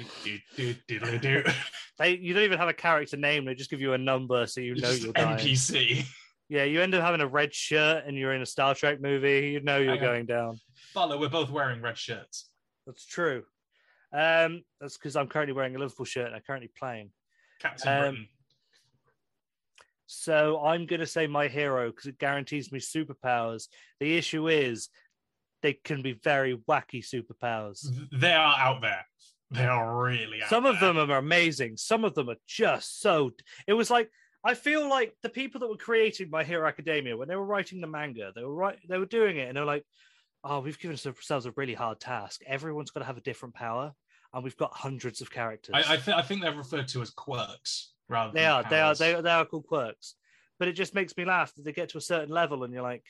do, 0.55 0.73
do. 1.19 1.43
They, 1.97 2.17
you 2.17 2.33
don't 2.33 2.43
even 2.43 2.57
have 2.59 2.67
a 2.67 2.73
character 2.73 3.15
name. 3.15 3.45
They 3.45 3.55
just 3.55 3.69
give 3.69 3.79
you 3.79 3.93
a 3.93 3.97
number 3.97 4.45
so 4.47 4.59
you 4.59 4.75
know 4.75 4.91
you're 4.91 5.13
dying. 5.13 5.37
NPC. 5.37 6.05
Yeah, 6.49 6.65
you 6.65 6.81
end 6.81 6.93
up 6.93 7.01
having 7.01 7.21
a 7.21 7.27
red 7.27 7.53
shirt 7.53 8.03
and 8.05 8.17
you're 8.17 8.33
in 8.33 8.41
a 8.41 8.45
Star 8.45 8.75
Trek 8.75 8.99
movie. 9.01 9.51
You 9.53 9.61
know 9.61 9.77
you're 9.77 9.93
Hang 9.95 9.99
on. 10.03 10.05
going 10.05 10.25
down. 10.25 10.59
Butler, 10.93 11.17
we're 11.17 11.29
both 11.29 11.49
wearing 11.49 11.81
red 11.81 11.97
shirts. 11.97 12.49
That's 12.85 13.05
true. 13.05 13.43
Um, 14.13 14.63
that's 14.81 14.97
because 14.97 15.15
I'm 15.15 15.27
currently 15.27 15.53
wearing 15.53 15.73
a 15.75 15.79
Liverpool 15.79 16.05
shirt 16.05 16.27
and 16.27 16.35
I'm 16.35 16.41
currently 16.45 16.69
playing. 16.77 17.11
Captain 17.61 17.87
Um, 17.89 17.99
Britain. 18.01 18.27
So 20.07 20.61
I'm 20.63 20.85
going 20.85 20.99
to 20.99 21.07
say 21.07 21.27
my 21.27 21.47
hero 21.47 21.89
because 21.91 22.07
it 22.07 22.19
guarantees 22.19 22.71
me 22.71 22.79
superpowers. 22.79 23.67
The 23.99 24.17
issue 24.17 24.49
is 24.49 24.89
they 25.65 25.73
can 25.73 26.03
be 26.03 26.13
very 26.23 26.55
wacky 26.69 27.03
superpowers. 27.03 27.87
They 28.11 28.33
are 28.33 28.55
out 28.59 28.81
there. 28.81 29.03
They 29.49 29.65
are 29.65 29.99
really 30.03 30.43
out 30.43 30.49
Some 30.49 30.67
of 30.67 30.79
there. 30.79 30.93
them 30.93 31.09
are 31.09 31.17
amazing. 31.17 31.77
Some 31.77 32.05
of 32.05 32.13
them 32.13 32.29
are 32.29 32.35
just 32.45 33.01
so. 33.01 33.31
It 33.65 33.73
was 33.73 33.89
like 33.89 34.11
I 34.43 34.53
feel 34.53 34.87
like 34.87 35.15
the 35.23 35.29
people 35.29 35.59
that 35.61 35.67
were 35.67 35.75
creating 35.75 36.29
My 36.29 36.43
Hero 36.43 36.67
Academia 36.67 37.17
when 37.17 37.27
they 37.27 37.35
were 37.35 37.45
writing 37.45 37.81
the 37.81 37.87
manga, 37.87 38.31
they 38.35 38.43
were 38.43 38.53
right. 38.53 38.77
They 38.87 38.99
were 38.99 39.07
doing 39.07 39.37
it, 39.37 39.47
and 39.47 39.57
they're 39.57 39.65
like, 39.65 39.83
"Oh, 40.43 40.59
we've 40.59 40.77
given 40.77 40.97
ourselves 41.03 41.47
a 41.47 41.51
really 41.55 41.73
hard 41.73 41.99
task. 41.99 42.41
Everyone's 42.45 42.91
got 42.91 42.99
to 42.99 43.07
have 43.07 43.17
a 43.17 43.21
different 43.21 43.55
power, 43.55 43.91
and 44.35 44.43
we've 44.43 44.57
got 44.57 44.71
hundreds 44.71 45.19
of 45.21 45.31
characters." 45.31 45.73
I, 45.73 45.93
I, 45.93 45.97
th- 45.97 46.15
I 46.15 46.21
think 46.21 46.43
they're 46.43 46.53
referred 46.55 46.87
to 46.89 47.01
as 47.01 47.09
quirks 47.09 47.93
rather 48.07 48.33
they 48.33 48.41
than 48.41 48.51
are, 48.51 48.63
they 48.69 48.81
are, 48.81 48.93
they 48.93 49.15
are, 49.15 49.21
they 49.23 49.31
are 49.31 49.45
called 49.45 49.65
quirks. 49.65 50.13
But 50.59 50.67
it 50.67 50.73
just 50.73 50.93
makes 50.93 51.17
me 51.17 51.25
laugh 51.25 51.53
that 51.55 51.65
they 51.65 51.73
get 51.73 51.89
to 51.89 51.97
a 51.97 52.01
certain 52.01 52.29
level, 52.33 52.63
and 52.63 52.71
you're 52.71 52.83
like, 52.83 53.03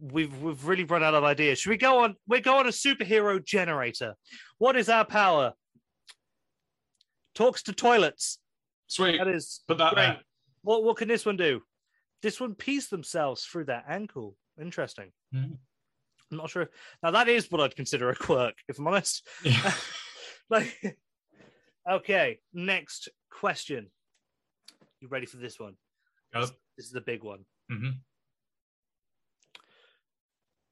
"We've 0.00 0.34
we've 0.42 0.64
really 0.64 0.84
run 0.84 1.02
out 1.02 1.14
of 1.14 1.22
ideas. 1.24 1.58
Should 1.60 1.70
we 1.70 1.76
go 1.76 1.98
on? 2.04 2.16
We 2.26 2.40
go 2.40 2.58
on 2.58 2.66
a 2.66 2.70
superhero 2.70 3.44
generator. 3.44 4.14
What 4.58 4.76
is 4.76 4.88
our 4.88 5.04
power? 5.04 5.52
Talks 7.34 7.62
to 7.64 7.72
toilets. 7.72 8.38
Sweet. 8.86 9.18
That 9.18 9.28
is 9.28 9.62
Put 9.68 9.78
that 9.78 9.94
great. 9.94 10.02
there. 10.06 10.20
What 10.62 10.82
what 10.84 10.96
can 10.96 11.08
this 11.08 11.24
one 11.26 11.36
do? 11.36 11.62
This 12.22 12.40
one 12.40 12.54
piece 12.54 12.88
themselves 12.88 13.44
through 13.44 13.64
their 13.64 13.84
ankle. 13.88 14.36
Interesting. 14.60 15.12
Mhm. 15.34 15.58
I'm 16.30 16.36
not 16.38 16.50
sure. 16.50 16.62
If, 16.62 16.68
now 17.02 17.10
that 17.12 17.28
is 17.28 17.50
what 17.50 17.60
I'd 17.60 17.74
consider 17.76 18.10
a 18.10 18.14
quirk, 18.14 18.54
if 18.68 18.78
I'm 18.78 18.86
honest. 18.86 19.26
Yeah. 19.44 19.72
Like, 20.50 20.98
okay, 21.88 22.40
next 22.52 23.08
question. 23.30 23.88
You 25.00 25.06
ready 25.06 25.24
for 25.26 25.36
this 25.36 25.60
one? 25.60 25.76
Go. 26.34 26.40
This 26.76 26.86
is 26.86 26.90
the 26.90 27.00
big 27.00 27.22
one. 27.22 27.44
Mhm. 27.70 28.00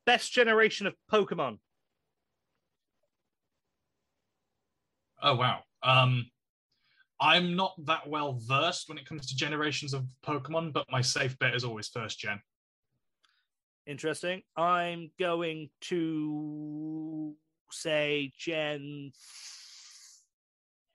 Best 0.09 0.33
generation 0.33 0.87
of 0.87 0.95
Pokemon. 1.13 1.59
Oh 5.23 5.35
wow. 5.35 5.59
Um, 5.83 6.31
I'm 7.21 7.55
not 7.55 7.75
that 7.85 8.09
well 8.09 8.41
versed 8.41 8.89
when 8.89 8.97
it 8.97 9.05
comes 9.05 9.27
to 9.27 9.37
generations 9.37 9.93
of 9.93 10.07
Pokemon, 10.27 10.73
but 10.73 10.87
my 10.91 11.03
safe 11.03 11.39
bet 11.39 11.55
is 11.55 11.63
always 11.63 11.89
first 11.89 12.19
gen. 12.19 12.41
Interesting. 13.87 14.41
I'm 14.57 15.11
going 15.19 15.69
to 15.83 17.35
say 17.71 18.33
Gen 18.39 19.13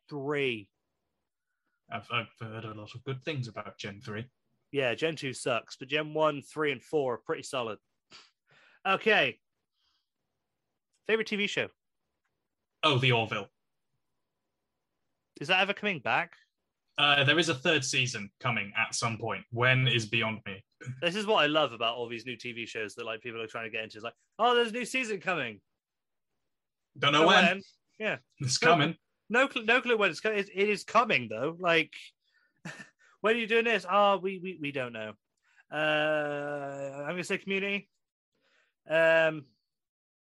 three. 0.09 0.69
I've, 1.91 2.07
I've 2.11 2.33
heard 2.41 2.65
a 2.65 2.73
lot 2.73 2.95
of 2.95 3.03
good 3.03 3.23
things 3.23 3.47
about 3.47 3.77
Gen 3.77 4.01
three. 4.03 4.25
Yeah, 4.71 4.95
Gen 4.95 5.15
2 5.15 5.33
sucks, 5.33 5.75
but 5.75 5.87
Gen 5.87 6.15
1, 6.15 6.41
3, 6.41 6.71
and 6.71 6.81
4 6.81 7.13
are 7.13 7.17
pretty 7.17 7.43
solid. 7.43 7.77
Okay. 8.87 9.39
Favorite 11.07 11.27
TV 11.27 11.47
show? 11.47 11.67
Oh, 12.83 12.97
the 12.97 13.11
Orville. 13.11 13.47
Is 15.41 15.47
that 15.47 15.61
ever 15.61 15.73
coming 15.73 15.99
back? 15.99 16.33
Uh, 16.97 17.23
there 17.23 17.39
is 17.39 17.49
a 17.49 17.55
third 17.55 17.83
season 17.83 18.29
coming 18.39 18.71
at 18.77 18.93
some 18.93 19.17
point. 19.17 19.43
When 19.51 19.87
is 19.87 20.05
beyond 20.05 20.39
me? 20.45 20.63
This 21.01 21.15
is 21.15 21.25
what 21.25 21.43
I 21.43 21.47
love 21.47 21.73
about 21.73 21.95
all 21.95 22.07
these 22.07 22.25
new 22.25 22.37
TV 22.37 22.67
shows 22.67 22.93
that 22.95 23.05
like 23.05 23.21
people 23.21 23.41
are 23.41 23.47
trying 23.47 23.65
to 23.65 23.71
get 23.71 23.83
into. 23.83 23.97
It's 23.97 24.03
like, 24.03 24.13
oh, 24.37 24.53
there's 24.53 24.69
a 24.69 24.73
new 24.73 24.85
season 24.85 25.19
coming. 25.19 25.59
Don't 26.99 27.11
know 27.13 27.21
Know 27.21 27.27
when. 27.27 27.45
when? 27.45 27.61
Yeah. 27.99 28.17
It's 28.39 28.57
coming. 28.57 28.95
No 29.29 29.47
clue, 29.47 29.63
no 29.63 29.81
clue 29.81 29.97
when 29.97 30.11
it's 30.11 30.19
coming. 30.19 30.39
It, 30.39 30.49
it 30.53 30.69
is 30.69 30.83
coming 30.83 31.27
though. 31.29 31.55
Like, 31.57 31.91
when 33.21 33.35
are 33.35 33.39
you 33.39 33.47
doing 33.47 33.65
this? 33.65 33.85
Oh, 33.89 34.17
we 34.17 34.39
we, 34.43 34.59
we 34.61 34.71
don't 34.71 34.93
know. 34.93 35.13
Uh, 35.71 35.75
I'm 37.01 37.09
gonna 37.11 37.23
say 37.23 37.39
Community. 37.39 37.89
Um, 38.89 39.45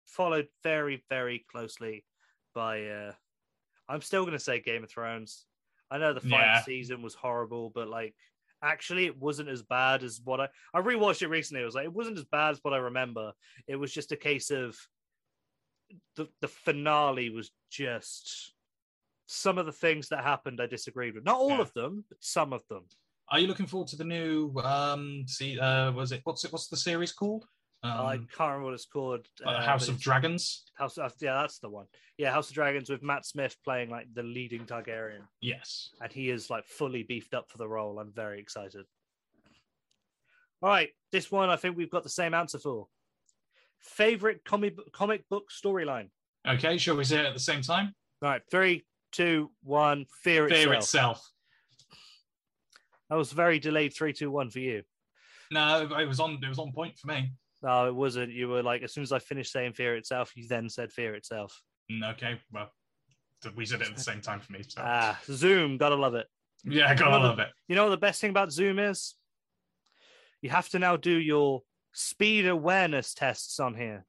followed 0.06 0.48
very 0.64 1.04
very 1.10 1.46
closely 1.52 2.06
by. 2.54 2.86
Uh, 2.88 3.14
I'm 3.88 4.02
still 4.02 4.26
gonna 4.26 4.40
say 4.40 4.60
Game 4.60 4.84
of 4.84 4.90
Thrones. 4.90 5.46
I 5.92 5.98
know 5.98 6.14
the 6.14 6.22
final 6.22 6.40
Yeah. 6.46 6.62
season 6.62 7.02
was 7.02 7.16
horrible, 7.16 7.70
but 7.72 7.88
like, 7.88 8.16
actually, 8.62 9.06
it 9.06 9.18
wasn't 9.18 9.50
as 9.50 9.64
bad 9.64 10.04
as 10.04 10.22
what 10.24 10.40
I. 10.40 10.50
I 10.74 10.82
rewatched 10.82 11.22
it 11.22 11.28
recently. 11.30 11.62
It 11.62 11.66
was 11.66 11.76
like 11.76 11.86
it 11.86 11.94
wasn't 11.94 12.18
as 12.18 12.26
bad 12.26 12.52
as 12.52 12.60
what 12.64 12.74
I 12.74 12.78
remember. 12.78 13.34
It 13.68 13.76
was 13.76 13.92
just 13.94 14.12
a 14.12 14.18
case 14.18 14.52
of 14.52 14.78
the 16.16 16.28
the 16.42 16.48
finale 16.48 17.30
was 17.30 17.52
just 17.72 18.54
some 19.26 19.58
of 19.58 19.66
the 19.66 19.72
things 19.72 20.10
that 20.10 20.24
happened 20.24 20.60
I 20.62 20.66
disagreed 20.68 21.16
with. 21.16 21.24
Not 21.24 21.38
all 21.40 21.50
Yeah. 21.50 21.62
of 21.62 21.74
them, 21.74 22.06
but 22.10 22.24
some 22.24 22.54
of 22.54 22.68
them. 22.68 22.86
Are 23.30 23.40
you 23.40 23.48
looking 23.48 23.68
forward 23.68 23.88
to 23.90 23.96
the 23.96 24.04
new? 24.04 24.56
Um, 24.60 25.28
see, 25.28 25.60
uh, 25.60 25.92
was 25.92 26.12
it 26.12 26.22
what's 26.24 26.46
it? 26.46 26.52
What's 26.52 26.68
the 26.68 26.78
series 26.78 27.12
called? 27.12 27.48
I 27.82 28.16
Um, 28.16 28.28
can't 28.36 28.40
remember 28.50 28.66
what 28.66 28.74
it's 28.74 28.86
called. 28.86 29.26
uh, 29.46 29.50
uh, 29.52 29.62
House 29.66 29.88
of 29.88 30.00
Dragons. 30.02 30.66
House 30.76 30.98
of, 30.98 31.14
yeah, 31.22 31.34
that's 31.34 31.60
the 31.60 31.70
one. 31.70 31.86
Yeah, 32.18 32.32
House 32.32 32.50
of 32.50 32.56
Dragons 32.56 32.90
with 32.90 33.02
Matt 33.02 33.26
Smith 33.26 33.56
playing 33.64 33.90
like 33.90 34.14
the 34.14 34.24
leading 34.24 34.66
Targaryen, 34.66 35.22
Yes. 35.40 35.92
and 36.02 36.12
he 36.12 36.30
is 36.30 36.50
like 36.50 36.66
fully 36.68 37.04
beefed 37.04 37.34
up 37.34 37.50
for 37.50 37.58
the 37.58 37.68
role. 37.68 38.00
I'm 38.00 38.12
very 38.12 38.40
excited. 38.42 38.86
All 40.62 40.70
right, 40.70 40.90
this 41.14 41.32
one 41.32 41.50
I 41.50 41.56
think 41.56 41.78
we've 41.78 41.90
got 41.90 42.04
the 42.04 42.10
same 42.10 42.34
answer 42.34 42.60
for. 42.60 42.88
Favorite 43.80 44.44
comic 44.44 44.76
comic 44.92 45.28
book 45.30 45.46
storyline. 45.50 46.10
Okay. 46.46 46.78
Shall 46.78 46.98
we 46.98 47.06
say 47.06 47.20
it 47.22 47.26
at 47.28 47.34
the 47.34 47.40
same 47.40 47.62
time? 47.62 47.96
All 48.22 48.30
right, 48.30 48.42
three, 48.52 48.86
two, 49.14 49.52
one. 49.64 50.06
Fear, 50.22 50.50
Fear 50.50 50.74
itself. 50.74 50.84
itself. 50.84 51.32
That 53.10 53.16
was 53.16 53.32
very 53.32 53.58
delayed. 53.60 53.94
Three, 53.96 54.12
two, 54.12 54.30
one 54.30 54.50
for 54.50 54.60
you. 54.60 54.84
No, 55.50 55.88
it 55.98 56.06
was 56.08 56.20
on. 56.20 56.40
It 56.44 56.50
was 56.50 56.60
on 56.60 56.74
point 56.74 56.98
for 56.98 57.08
me. 57.08 57.32
No, 57.62 57.88
it 57.88 57.96
wasn't. 57.96 58.32
You 58.32 58.48
were 58.48 58.64
like, 58.64 58.84
as 58.84 58.94
soon 58.94 59.04
as 59.04 59.12
I 59.12 59.20
finished 59.20 59.52
saying 59.52 59.74
fear 59.74 59.96
itself, 59.98 60.32
you 60.36 60.48
then 60.48 60.70
said 60.70 60.92
fear 60.94 61.14
itself. 61.16 61.62
Mm, 61.92 62.10
Okay. 62.14 62.40
Well, 62.52 62.72
we 63.56 63.66
said 63.66 63.82
it 63.82 63.90
at 63.90 63.96
the 63.96 64.02
same 64.04 64.22
time 64.22 64.40
for 64.40 64.52
me. 64.54 64.64
So 64.68 64.82
Ah, 64.84 65.20
Zoom, 65.26 65.78
gotta 65.78 65.96
love 65.96 66.16
it. 66.16 66.28
yeah, 66.64 66.94
gotta 66.96 67.08
Another- 67.16 67.26
love 67.30 67.40
it. 67.40 67.50
You 67.68 67.76
know 67.76 67.84
what 67.86 67.90
the 67.92 67.98
best 67.98 68.22
thing 68.22 68.30
about 68.30 68.52
Zoom 68.52 68.80
is? 68.80 69.16
You 70.42 70.50
have 70.52 70.70
to 70.70 70.80
now 70.80 70.96
do 70.98 71.12
your 71.12 71.64
speed 71.94 72.48
awareness 72.48 73.14
tests 73.14 73.60
on 73.60 73.76
here. 73.76 74.06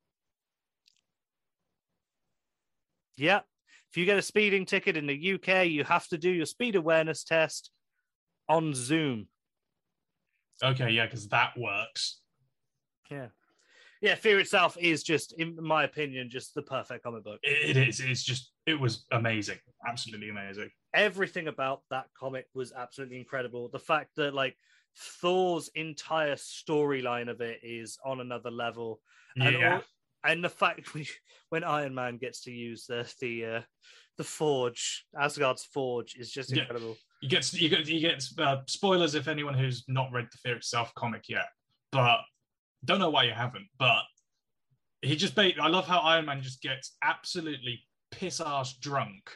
Yep. 3.16 3.46
If 3.90 3.96
you 3.96 4.05
get 4.05 4.18
a 4.18 4.22
speeding 4.22 4.64
ticket 4.66 4.96
in 4.96 5.07
the 5.07 5.14
UK, 5.34 5.64
you 5.66 5.82
have 5.84 6.07
to 6.09 6.18
do 6.18 6.30
your 6.30 6.46
speed 6.46 6.76
awareness 6.76 7.24
test 7.24 7.70
on 8.48 8.72
Zoom. 8.74 9.28
Okay, 10.62 10.90
yeah, 10.90 11.07
because 11.07 11.28
that 11.28 11.57
works. 11.59 12.20
Yeah. 13.11 13.28
Yeah, 14.01 14.14
Fear 14.14 14.40
itself 14.40 14.76
is 14.80 15.03
just, 15.03 15.34
in 15.34 15.57
my 15.62 15.84
opinion, 15.84 16.30
just 16.30 16.55
the 16.55 16.62
perfect 16.62 17.05
comic 17.05 17.22
book. 17.22 17.38
It, 17.42 17.76
is. 17.76 18.01
It's 18.01 18.22
just. 18.22 18.53
It 18.66 18.78
was 18.80 19.05
amazing. 19.12 19.59
Absolutely 19.86 20.30
amazing. 20.30 20.70
Everything 20.94 21.48
about 21.48 21.82
that 21.90 22.07
comic 22.18 22.46
was 22.55 22.72
absolutely 22.72 23.18
incredible. 23.18 23.68
The 23.68 23.78
fact 23.78 24.11
that 24.16 24.32
like 24.34 24.57
Thor's 24.98 25.70
entire 25.74 26.36
storyline 26.36 27.28
of 27.30 27.40
it 27.42 27.61
is 27.62 27.98
on 28.05 28.20
another 28.20 28.51
level. 28.51 29.01
And 29.36 29.55
Yeah. 29.59 29.74
all- 29.76 29.82
and 30.24 30.44
the 30.44 30.48
fact 30.51 30.94
we, 30.94 31.09
when 31.51 31.64
Iron 31.64 31.94
Man 31.94 32.16
gets 32.16 32.42
to 32.42 32.51
use 32.53 32.86
the 32.86 33.11
the 33.20 33.44
uh, 33.44 33.62
the 34.16 34.24
forge, 34.24 35.05
Asgard's 35.18 35.64
forge, 35.64 36.14
is 36.16 36.30
just 36.30 36.51
Yeah. 36.55 36.62
incredible. 36.62 36.96
You 37.20 37.28
get 37.28 37.53
you 37.53 37.68
get 37.68 37.86
you 37.86 38.01
get 38.01 38.24
uh, 38.38 38.62
spoilers 38.66 39.14
if 39.14 39.28
anyone 39.28 39.55
who's 39.55 39.84
not 39.88 40.11
read 40.11 40.28
the 40.32 40.38
Fear 40.38 40.57
Itself 40.57 40.94
comic 40.94 41.24
yet, 41.28 41.48
but 41.92 42.20
don't 42.84 42.98
know 42.98 43.10
why 43.10 43.24
you 43.24 43.32
haven't. 43.32 43.66
But 43.78 44.02
he 45.02 45.16
just 45.16 45.38
I 45.38 45.68
love 45.68 45.86
how 45.86 46.00
Iron 46.00 46.26
Man 46.26 46.42
just 46.42 46.62
gets 46.62 46.96
absolutely 47.02 47.80
piss 48.10 48.40
ass 48.40 48.76
drunk 48.78 49.30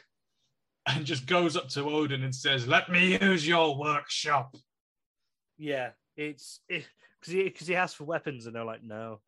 and 0.87 1.05
just 1.05 1.25
goes 1.25 1.57
up 1.57 1.69
to 1.69 1.83
Odin 1.83 2.23
and 2.23 2.33
says, 2.35 2.67
"Let 2.67 2.89
me 2.89 3.17
use 3.21 3.47
your 3.47 3.77
workshop." 3.77 4.55
Yeah, 5.57 5.91
it's 6.15 6.59
because 6.67 6.87
he 7.27 7.43
because 7.43 7.67
he 7.67 7.75
asked 7.75 7.95
for 7.95 8.03
weapons, 8.03 8.45
and 8.45 8.55
they're 8.55 8.63
like, 8.65 8.83
no. 8.83 9.21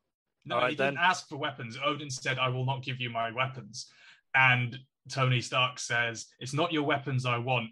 No, 0.46 0.56
All 0.56 0.62
right, 0.62 0.70
he 0.70 0.76
didn't 0.76 0.96
then. 0.96 1.04
ask 1.04 1.28
for 1.28 1.38
weapons. 1.38 1.78
Odin 1.84 2.10
said, 2.10 2.38
"I 2.38 2.50
will 2.50 2.66
not 2.66 2.84
give 2.84 3.00
you 3.02 3.10
my 3.10 3.32
weapons," 3.32 3.90
and 4.36 4.78
Tony 5.10 5.42
Stark 5.42 5.80
says, 5.80 6.28
"It's 6.40 6.54
not 6.54 6.72
your 6.72 6.84
weapons 6.84 7.26
I 7.26 7.38
want; 7.38 7.70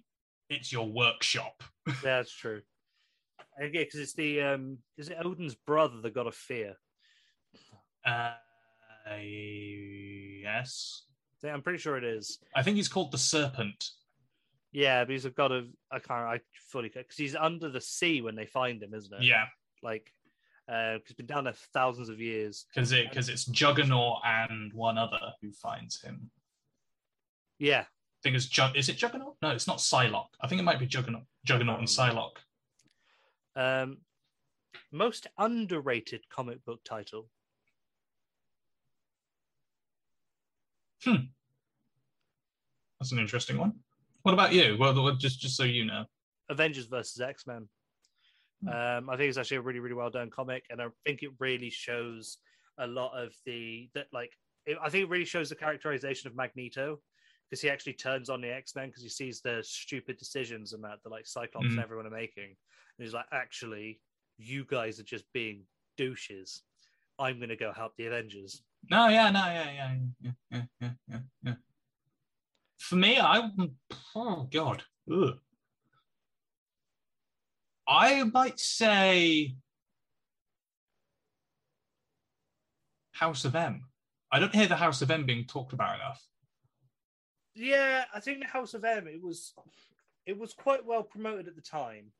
it's 0.49 0.71
your 0.71 0.87
workshop." 0.87 1.63
Yeah, 1.87 1.93
that's 2.03 2.31
true. 2.33 2.61
Yeah, 3.59 3.67
because 3.71 3.99
it's 3.99 4.13
the 4.13 4.41
um, 4.41 4.77
is 4.97 5.09
it 5.09 5.17
Odin's 5.23 5.55
brother, 5.55 6.01
the 6.01 6.11
god 6.11 6.27
of 6.27 6.35
fear? 6.35 6.75
Uh, 8.05 8.31
yes. 9.21 11.03
Yeah, 11.43 11.53
I'm 11.53 11.61
pretty 11.61 11.79
sure 11.79 11.97
it 11.97 12.03
is. 12.03 12.39
I 12.55 12.63
think 12.63 12.77
he's 12.77 12.87
called 12.87 13.11
the 13.11 13.17
Serpent. 13.17 13.91
Yeah, 14.71 15.05
but 15.05 15.11
he's 15.11 15.25
a 15.25 15.29
god 15.29 15.51
of 15.51 15.67
I 15.91 15.99
can't 15.99 16.27
I 16.27 16.39
fully 16.69 16.89
because 16.89 17.15
he's 17.15 17.35
under 17.35 17.69
the 17.69 17.79
sea 17.79 18.21
when 18.21 18.35
they 18.35 18.45
find 18.45 18.81
him, 18.83 18.93
isn't 18.93 19.13
it? 19.13 19.23
Yeah, 19.23 19.45
like 19.81 20.11
uh, 20.67 20.97
he's 21.05 21.15
been 21.15 21.27
down 21.27 21.45
there 21.45 21.53
for 21.53 21.67
thousands 21.71 22.09
of 22.09 22.19
years. 22.19 22.65
because 22.73 22.91
it 22.91 23.09
because 23.09 23.29
it's 23.29 23.45
Juggernaut 23.45 24.19
and 24.25 24.73
one 24.73 24.97
other 24.97 25.19
who 25.41 25.51
finds 25.51 26.01
him. 26.01 26.29
Yeah, 27.57 27.81
I 27.81 28.21
think 28.21 28.35
it's 28.35 28.47
Jug. 28.47 28.75
Is 28.75 28.89
it 28.89 28.97
Juggernaut? 28.97 29.35
No, 29.41 29.51
it's 29.51 29.67
not 29.67 29.77
Psylocke. 29.77 30.33
I 30.41 30.47
think 30.47 30.59
it 30.59 30.65
might 30.65 30.79
be 30.79 30.87
Juggernaut. 30.87 31.23
Juggernaut 31.45 31.79
and 31.79 31.87
Psylocke. 31.87 32.37
Um, 33.55 33.97
most 34.91 35.27
underrated 35.37 36.21
comic 36.29 36.63
book 36.65 36.81
title. 36.83 37.29
Hmm. 41.03 41.27
That's 42.99 43.11
an 43.11 43.19
interesting 43.19 43.57
one. 43.57 43.73
What 44.23 44.33
about 44.33 44.53
you? 44.53 44.75
Well, 44.79 45.15
just 45.15 45.39
just 45.39 45.55
so 45.55 45.63
you 45.63 45.85
know. 45.85 46.05
Avengers 46.49 46.87
versus 46.87 47.21
X 47.21 47.45
Men. 47.45 47.67
Um, 48.67 49.09
I 49.09 49.17
think 49.17 49.29
it's 49.29 49.37
actually 49.37 49.57
a 49.57 49.61
really, 49.61 49.79
really 49.79 49.93
well 49.93 50.09
done 50.09 50.29
comic, 50.29 50.63
and 50.71 50.81
I 50.81 50.87
think 51.05 51.21
it 51.21 51.29
really 51.39 51.69
shows 51.69 52.37
a 52.79 52.87
lot 52.87 53.11
of 53.13 53.33
the 53.45 53.89
that 53.93 54.07
like. 54.11 54.31
It, 54.65 54.77
I 54.81 54.89
think 54.89 55.03
it 55.03 55.09
really 55.09 55.25
shows 55.25 55.49
the 55.49 55.55
characterization 55.55 56.27
of 56.27 56.35
Magneto 56.35 56.99
because 57.49 57.61
he 57.61 57.69
actually 57.69 57.93
turns 57.93 58.29
on 58.29 58.41
the 58.41 58.49
X 58.53 58.75
Men 58.75 58.87
because 58.87 59.03
he 59.03 59.09
sees 59.09 59.41
the 59.41 59.61
stupid 59.63 60.17
decisions 60.17 60.73
and 60.73 60.83
that 60.83 60.99
the 61.03 61.09
like 61.09 61.25
Cyclops 61.27 61.65
and 61.67 61.77
Mhm. 61.79 61.83
everyone 61.83 62.07
are 62.07 62.09
making, 62.11 62.45
and 62.45 63.05
he's 63.05 63.13
like, 63.13 63.27
actually, 63.31 64.01
you 64.37 64.65
guys 64.65 64.99
are 64.99 65.03
just 65.03 65.31
being 65.33 65.65
douches. 65.97 66.63
I'm 67.19 67.39
gonna 67.39 67.55
go 67.55 67.71
help 67.71 67.95
the 67.95 68.07
Avengers. 68.07 68.63
No, 68.89 69.07
yeah, 69.07 69.29
no, 69.31 69.45
yeah, 69.45 69.71
yeah, 69.71 69.97
yeah, 70.21 70.31
yeah, 70.51 70.65
yeah, 70.81 70.91
yeah, 71.07 71.19
yeah. 71.43 71.55
For 72.77 72.95
me, 72.95 73.17
I 73.19 73.49
oh 74.15 74.43
god, 74.51 74.83
Ugh. 75.11 75.39
I 77.87 78.23
might 78.23 78.59
say 78.59 79.55
House 83.11 83.45
of 83.45 83.55
M. 83.55 83.87
I 84.31 84.39
don't 84.39 84.53
hear 84.53 84.67
the 84.67 84.75
House 84.75 85.01
of 85.01 85.09
M 85.09 85.25
being 85.25 85.45
talked 85.45 85.71
about 85.73 85.95
enough. 85.95 86.21
Yeah, 87.55 88.03
I 88.13 88.19
think 88.19 88.39
the 88.39 88.47
House 88.47 88.73
of 88.73 88.83
M 88.83 89.07
it 89.07 89.21
was 89.21 89.53
it 90.25 90.37
was 90.37 90.53
quite 90.53 90.85
well 90.85 91.03
promoted 91.03 91.47
at 91.47 91.55
the 91.55 91.61
time. 91.61 92.11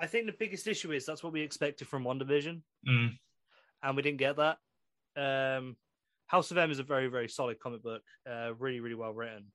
I 0.00 0.06
think 0.06 0.26
the 0.26 0.36
biggest 0.38 0.66
issue 0.66 0.92
is 0.92 1.04
that's 1.04 1.22
what 1.22 1.32
we 1.32 1.42
expected 1.42 1.88
from 1.88 2.04
WandaVision, 2.04 2.62
Mm, 2.88 3.18
and 3.82 3.96
we 3.96 4.02
didn't 4.02 4.18
get 4.18 4.36
that. 4.36 4.58
Um, 5.16 5.76
House 6.26 6.50
of 6.50 6.58
M 6.58 6.70
is 6.70 6.78
a 6.78 6.84
very 6.84 7.08
very 7.08 7.28
solid 7.28 7.60
comic 7.60 7.82
book, 7.82 8.02
uh, 8.28 8.54
really 8.58 8.80
really 8.80 8.94
well 8.94 9.12
written. 9.12 9.52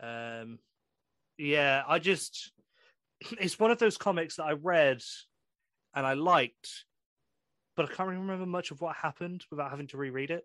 Um, 0.00 0.58
yeah, 1.38 1.82
I 1.86 1.98
just 1.98 2.52
it's 3.40 3.58
one 3.58 3.70
of 3.70 3.78
those 3.78 3.96
comics 3.96 4.36
that 4.36 4.44
I 4.44 4.52
read 4.52 5.02
and 5.94 6.06
I 6.06 6.12
liked, 6.12 6.84
but 7.74 7.86
I 7.86 7.94
can't 7.94 8.08
really 8.08 8.20
remember 8.20 8.44
much 8.44 8.70
of 8.70 8.82
what 8.82 8.96
happened 8.96 9.44
without 9.50 9.70
having 9.70 9.86
to 9.88 9.96
reread 9.96 10.30
it 10.30 10.44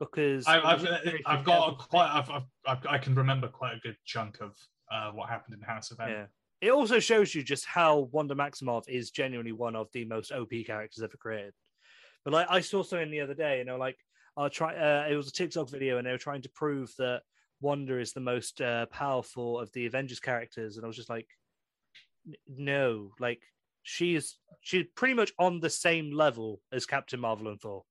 because 0.00 0.46
I, 0.46 0.74
very 0.76 1.22
I've 1.26 1.44
got 1.44 1.68
a 1.68 1.76
quite 1.76 2.10
I've, 2.10 2.30
I've, 2.30 2.42
I've 2.66 2.86
I 2.88 2.98
can 2.98 3.14
remember 3.14 3.46
quite 3.46 3.74
a 3.74 3.78
good 3.80 3.96
chunk 4.04 4.40
of 4.40 4.56
uh, 4.90 5.12
what 5.12 5.28
happened 5.28 5.54
in 5.54 5.60
House 5.60 5.90
of 5.90 6.00
M. 6.00 6.08
Yeah. 6.08 6.24
It 6.60 6.72
also 6.72 6.98
shows 6.98 7.34
you 7.34 7.42
just 7.42 7.64
how 7.64 8.08
Wanda 8.10 8.34
Maximoff 8.34 8.88
is 8.88 9.10
genuinely 9.10 9.52
one 9.52 9.76
of 9.76 9.88
the 9.92 10.04
most 10.06 10.32
OP 10.32 10.50
characters 10.66 11.02
ever 11.02 11.16
created. 11.16 11.54
But 12.24 12.34
like 12.34 12.46
I 12.50 12.60
saw 12.60 12.82
something 12.82 13.10
the 13.10 13.20
other 13.20 13.34
day, 13.34 13.58
you 13.58 13.64
know, 13.64 13.76
like 13.76 13.96
I'll 14.36 14.50
try. 14.50 14.74
Uh, 14.74 15.06
it 15.08 15.14
was 15.14 15.28
a 15.28 15.32
TikTok 15.32 15.68
video, 15.68 15.98
and 15.98 16.06
they 16.06 16.12
were 16.12 16.18
trying 16.18 16.42
to 16.42 16.50
prove 16.50 16.92
that 16.98 17.22
Wanda 17.60 17.98
is 17.98 18.12
the 18.12 18.20
most 18.20 18.60
uh, 18.60 18.86
powerful 18.86 19.58
of 19.58 19.70
the 19.72 19.86
Avengers 19.86 20.20
characters, 20.20 20.76
and 20.76 20.84
I 20.84 20.88
was 20.88 20.96
just 20.96 21.10
like, 21.10 21.28
no, 22.48 23.10
like 23.20 23.42
she 23.82 24.14
is. 24.14 24.36
She's 24.62 24.86
pretty 24.94 25.14
much 25.14 25.32
on 25.38 25.60
the 25.60 25.70
same 25.70 26.12
level 26.12 26.60
as 26.72 26.84
Captain 26.84 27.20
Marvel 27.20 27.48
and 27.48 27.60
Thor. 27.60 27.84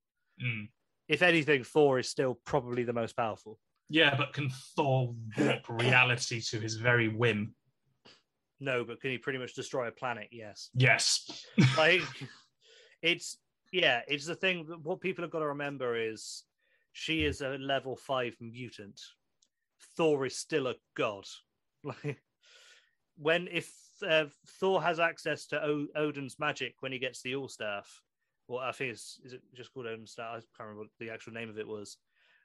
Mm. 0.44 0.68
If 1.10 1.22
anything, 1.22 1.64
Thor 1.64 1.98
is 1.98 2.08
still 2.08 2.38
probably 2.46 2.84
the 2.84 2.92
most 2.92 3.16
powerful. 3.16 3.58
Yeah, 3.88 4.14
but 4.16 4.32
can 4.32 4.48
Thor 4.76 5.12
warp 5.36 5.68
reality 5.68 6.40
to 6.40 6.60
his 6.60 6.76
very 6.76 7.08
whim? 7.08 7.52
No, 8.60 8.84
but 8.84 9.00
can 9.00 9.10
he 9.10 9.18
pretty 9.18 9.40
much 9.40 9.54
destroy 9.54 9.88
a 9.88 9.90
planet? 9.90 10.28
Yes. 10.30 10.70
Yes. 10.72 11.44
like 11.76 12.02
it's 13.02 13.38
yeah 13.72 14.02
it's 14.06 14.24
the 14.26 14.36
thing 14.36 14.66
that 14.68 14.80
what 14.82 15.00
people 15.00 15.24
have 15.24 15.32
got 15.32 15.40
to 15.40 15.46
remember 15.46 15.96
is 15.96 16.44
she 16.92 17.24
is 17.24 17.40
a 17.40 17.50
level 17.58 17.96
five 17.96 18.36
mutant 18.40 19.00
thor 19.96 20.26
is 20.26 20.36
still 20.36 20.66
a 20.66 20.74
god 20.96 21.24
like 21.84 22.20
when 23.16 23.48
if 23.50 23.72
uh, 24.06 24.24
thor 24.58 24.82
has 24.82 24.98
access 24.98 25.46
to 25.46 25.64
o- 25.64 25.86
odin's 25.94 26.38
magic 26.38 26.74
when 26.80 26.90
he 26.92 26.98
gets 26.98 27.22
the 27.22 27.34
all 27.36 27.48
staff 27.48 28.02
well 28.50 28.58
i 28.60 28.72
think 28.72 28.90
it's 28.92 29.18
is 29.24 29.32
it 29.32 29.40
just 29.54 29.72
called 29.72 29.86
staff 30.04 30.26
i 30.30 30.34
can't 30.34 30.44
remember 30.68 30.80
what 30.82 30.88
the 30.98 31.08
actual 31.10 31.32
name 31.32 31.48
of 31.48 31.58
it 31.58 31.66
was 31.66 31.96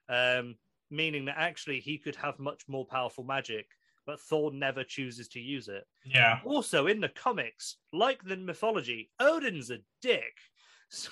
um 0.10 0.56
meaning 0.92 1.26
that 1.26 1.36
actually 1.38 1.80
he 1.80 1.98
could 1.98 2.16
have 2.16 2.38
much 2.40 2.62
more 2.68 2.86
powerful 2.86 3.24
magic 3.24 3.66
but 4.06 4.20
thor 4.20 4.52
never 4.54 4.84
chooses 4.84 5.28
to 5.28 5.40
use 5.40 5.68
it 5.68 5.86
Yeah. 6.06 6.40
also, 6.46 6.86
in 6.86 7.02
the 7.02 7.10
comics, 7.10 7.78
like 7.92 8.24
the 8.24 8.38
mythology, 8.38 9.10
Odin's 9.20 9.72
a 9.72 9.80
dick. 10.00 10.36
So- 10.90 11.10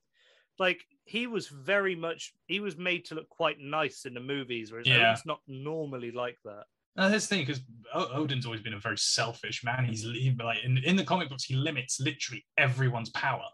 like 0.60 0.84
he 1.04 1.26
was 1.26 1.48
very 1.48 1.96
much 1.96 2.32
he 2.46 2.60
was 2.60 2.76
made 2.76 3.04
to 3.06 3.16
look 3.16 3.28
quite 3.28 3.58
nice 3.60 4.04
in 4.04 4.14
the 4.14 4.20
movies, 4.20 4.70
whereas 4.70 4.86
Yeah. 4.86 4.98
Odin's 5.10 5.26
not 5.26 5.40
normally 5.48 6.12
like 6.12 6.38
that. 6.44 6.64
No, 6.96 7.08
that's 7.08 7.26
the 7.26 7.34
thing 7.36 7.44
because 7.46 7.60
Odin's 7.92 8.46
always 8.46 8.60
been 8.60 8.74
a 8.74 8.78
very 8.78 8.98
selfish 8.98 9.64
man. 9.64 9.84
He's 9.84 10.02
he, 10.02 10.32
like 10.40 10.62
in, 10.64 10.78
in 10.78 10.94
the 10.94 11.04
comic 11.04 11.28
books, 11.28 11.42
he 11.42 11.54
limits 11.56 11.98
literally 11.98 12.44
everyone's 12.56 13.10
power 13.10 13.44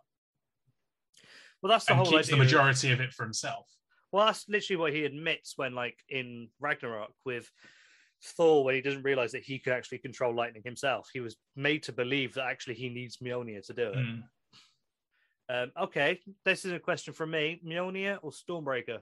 Well, 1.64 1.70
that's 1.70 1.86
the 1.86 1.92
and 1.92 2.00
whole 2.00 2.10
keeps 2.10 2.28
the 2.28 2.36
majority 2.36 2.92
of 2.92 3.00
it 3.00 3.14
for 3.14 3.24
himself. 3.24 3.66
Well, 4.12 4.26
that's 4.26 4.46
literally 4.50 4.76
what 4.76 4.92
he 4.92 5.06
admits 5.06 5.54
when, 5.56 5.74
like, 5.74 5.96
in 6.10 6.50
Ragnarok 6.60 7.14
with 7.24 7.50
Thor, 8.22 8.64
when 8.64 8.74
he 8.74 8.82
doesn't 8.82 9.02
realize 9.02 9.32
that 9.32 9.44
he 9.44 9.58
could 9.58 9.72
actually 9.72 9.96
control 9.96 10.36
lightning 10.36 10.60
himself. 10.62 11.08
He 11.10 11.20
was 11.20 11.36
made 11.56 11.82
to 11.84 11.92
believe 11.92 12.34
that 12.34 12.44
actually 12.44 12.74
he 12.74 12.90
needs 12.90 13.16
Mjolnir 13.16 13.64
to 13.66 13.72
do 13.72 13.88
it. 13.88 13.96
Mm. 13.96 14.22
Um, 15.48 15.72
okay, 15.84 16.20
this 16.44 16.66
is 16.66 16.72
a 16.72 16.78
question 16.78 17.14
from 17.14 17.30
me: 17.30 17.62
Mjolnir 17.66 18.18
or 18.20 18.30
Stormbreaker? 18.30 18.98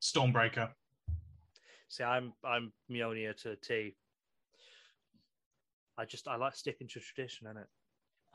Stormbreaker. 0.00 0.70
See, 1.88 2.04
I'm 2.04 2.32
I'm 2.44 2.72
Mjolnir 2.88 3.36
to 3.42 3.50
a 3.50 3.56
T. 3.56 3.96
I 5.98 6.04
just 6.04 6.28
I 6.28 6.36
like 6.36 6.54
sticking 6.54 6.86
to 6.86 7.00
tradition, 7.00 7.48
innit? 7.48 7.66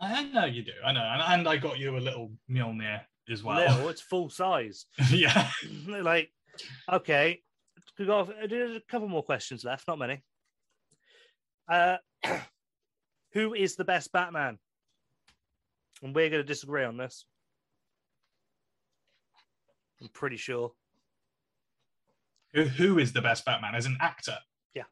I 0.02 0.26
know 0.26 0.44
you 0.44 0.64
do. 0.64 0.74
I 0.86 0.92
know, 0.92 1.00
and, 1.02 1.22
and 1.22 1.48
I 1.48 1.56
got 1.56 1.80
you 1.80 1.96
a 1.96 2.00
little 2.00 2.34
Mjolnir 2.52 3.04
as 3.32 3.44
well. 3.44 3.58
little, 3.58 3.90
it's 3.90 4.02
full 4.02 4.30
size. 4.30 4.86
yeah. 5.12 5.50
like, 5.88 6.32
okay, 6.92 7.42
we've 7.98 8.08
got 8.08 8.30
a, 8.30 8.76
a 8.76 8.82
couple 8.90 9.08
more 9.08 9.24
questions 9.24 9.64
left, 9.64 9.88
not 9.88 10.00
many. 10.00 10.24
Uh, 11.68 11.98
who 13.34 13.54
is 13.54 13.76
the 13.76 13.86
best 13.86 14.12
Batman? 14.12 14.58
And 16.02 16.16
we're 16.16 16.30
going 16.30 16.42
to 16.42 16.48
disagree 16.48 16.84
on 16.84 16.98
this. 16.98 17.26
I'm 20.02 20.08
pretty 20.10 20.38
sure. 20.38 20.72
Who, 22.54 22.64
who 22.64 23.00
is 23.00 23.14
the 23.14 23.22
best 23.22 23.46
Batman 23.46 23.76
as 23.76 23.86
an 23.86 23.98
actor? 24.00 24.38
Yeah. 24.74 24.84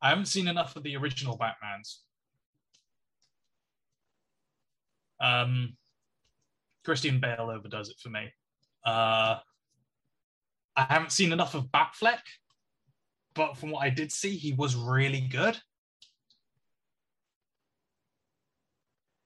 I 0.00 0.10
haven't 0.10 0.26
seen 0.26 0.46
enough 0.48 0.76
of 0.76 0.82
the 0.82 0.96
original 0.96 1.36
Batmans. 1.38 1.96
Um, 5.20 5.76
Christian 6.84 7.20
Bale 7.20 7.50
overdoes 7.54 7.90
it 7.90 7.96
for 8.00 8.08
me. 8.08 8.32
Uh, 8.84 9.38
I 10.76 10.84
haven't 10.88 11.12
seen 11.12 11.32
enough 11.32 11.54
of 11.54 11.66
Batfleck, 11.66 12.20
but 13.34 13.56
from 13.56 13.70
what 13.70 13.82
I 13.82 13.90
did 13.90 14.12
see, 14.12 14.36
he 14.36 14.52
was 14.52 14.74
really 14.76 15.20
good. 15.20 15.58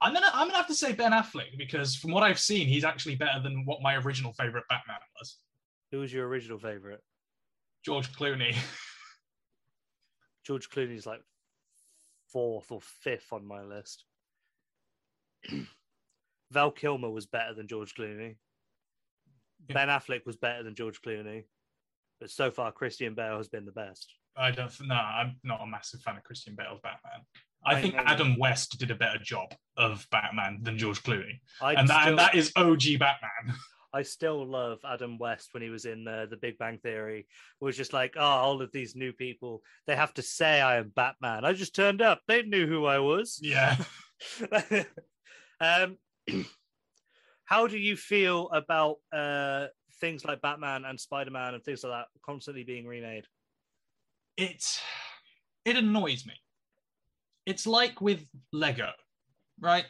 I'm 0.01 0.13
gonna 0.13 0.31
I'm 0.35 0.49
gonna 0.49 0.57
have 0.57 0.67
to 0.67 0.75
say 0.75 0.93
Ben 0.93 1.13
Affleck 1.13 1.57
because 1.57 1.95
from 1.95 2.11
what 2.11 2.25
I've 2.25 2.41
seen, 2.41 2.67
he's 2.67 2.83
actually 2.83 3.15
better 3.15 3.41
than 3.41 3.65
what 3.65 3.83
my 3.83 3.95
original 3.97 4.33
favorite 4.33 4.65
Batman 4.69 4.97
was. 5.21 5.37
Who 5.93 6.01
was 6.01 6.13
your 6.13 6.27
original 6.27 6.59
favorite? 6.59 7.03
George 7.85 8.13
Clooney. 8.13 8.57
George 10.45 10.69
Clooney's 10.71 11.07
like 11.07 11.23
fourth 12.33 12.73
or 12.73 12.81
fifth 12.81 13.33
on 13.33 13.47
my 13.47 13.63
list. 13.63 14.05
Val 16.53 16.71
Kilmer 16.71 17.11
was 17.11 17.27
better 17.27 17.55
than 17.55 17.69
George 17.69 17.95
Clooney. 17.95 18.37
Yeah. 19.69 19.75
Ben 19.75 19.89
Affleck 19.89 20.27
was 20.27 20.37
better 20.37 20.63
than 20.63 20.75
George 20.75 21.01
Clooney. 21.03 21.45
But 22.21 22.31
so 22.31 22.51
far, 22.51 22.71
Christian 22.73 23.15
Bale 23.15 23.37
has 23.37 23.49
been 23.49 23.65
the 23.65 23.73
best. 23.73 24.13
I 24.37 24.51
don't. 24.51 24.73
No, 24.87 24.95
I'm 24.95 25.37
not 25.45 25.61
a 25.63 25.67
massive 25.67 26.01
fan 26.01 26.17
of 26.17 26.23
Christian 26.23 26.55
Bale's 26.57 26.81
Batman. 26.83 27.27
I, 27.65 27.75
I 27.75 27.83
think 27.83 27.95
know. 27.95 28.03
Adam 28.07 28.39
West 28.39 28.79
did 28.79 28.91
a 28.91 28.95
better 28.95 29.19
job 29.19 29.53
of 29.77 30.07
Batman 30.11 30.61
than 30.63 30.79
George 30.79 31.03
Clooney, 31.03 31.41
and 31.61 31.89
that 31.89 32.03
still, 32.03 32.17
that 32.17 32.35
is 32.35 32.53
OG 32.57 32.99
Batman. 32.99 33.57
I 33.95 34.03
still 34.03 34.47
love 34.47 34.79
Adam 34.89 35.19
West 35.19 35.51
when 35.53 35.63
he 35.63 35.69
was 35.69 35.85
in 35.85 36.09
uh, 36.09 36.27
the 36.31 36.39
Big 36.39 36.57
Bang 36.57 36.79
Theory. 36.79 37.21
It 37.21 37.65
was 37.65 37.77
just 37.77 37.93
like, 37.93 38.15
oh, 38.17 38.23
all 38.23 38.63
of 38.63 38.73
these 38.73 38.97
new 38.97 39.13
people, 39.13 39.63
they 39.87 39.95
have 39.95 40.15
to 40.15 40.23
say 40.23 40.63
I 40.63 40.77
am 40.77 40.93
Batman. 40.95 41.45
I 41.45 41.53
just 41.53 41.75
turned 41.75 42.01
up. 42.01 42.21
They 42.27 42.43
knew 42.43 42.67
who 42.67 42.87
I 42.87 43.01
was. 43.01 43.39
yeah. 43.43 43.77
um, 45.61 45.99
how 47.45 47.67
do 47.67 47.79
you 47.79 47.97
feel 47.97 48.49
about 48.51 48.97
uh, 49.13 49.67
things 50.01 50.25
like 50.25 50.41
Batman 50.41 50.85
and 50.85 50.99
Spider 50.99 51.31
Man 51.31 51.55
and 51.55 51.63
things 51.63 51.85
like 51.85 51.93
that 51.93 52.07
constantly 52.25 52.65
being 52.65 52.87
remade? 52.87 53.25
it 54.37 54.65
it 55.65 55.77
annoys 55.77 56.27
me. 56.27 56.35
It's 57.47 57.67
like 57.67 58.01
with 58.01 58.25
Lego, 58.53 58.91
right? 59.61 59.85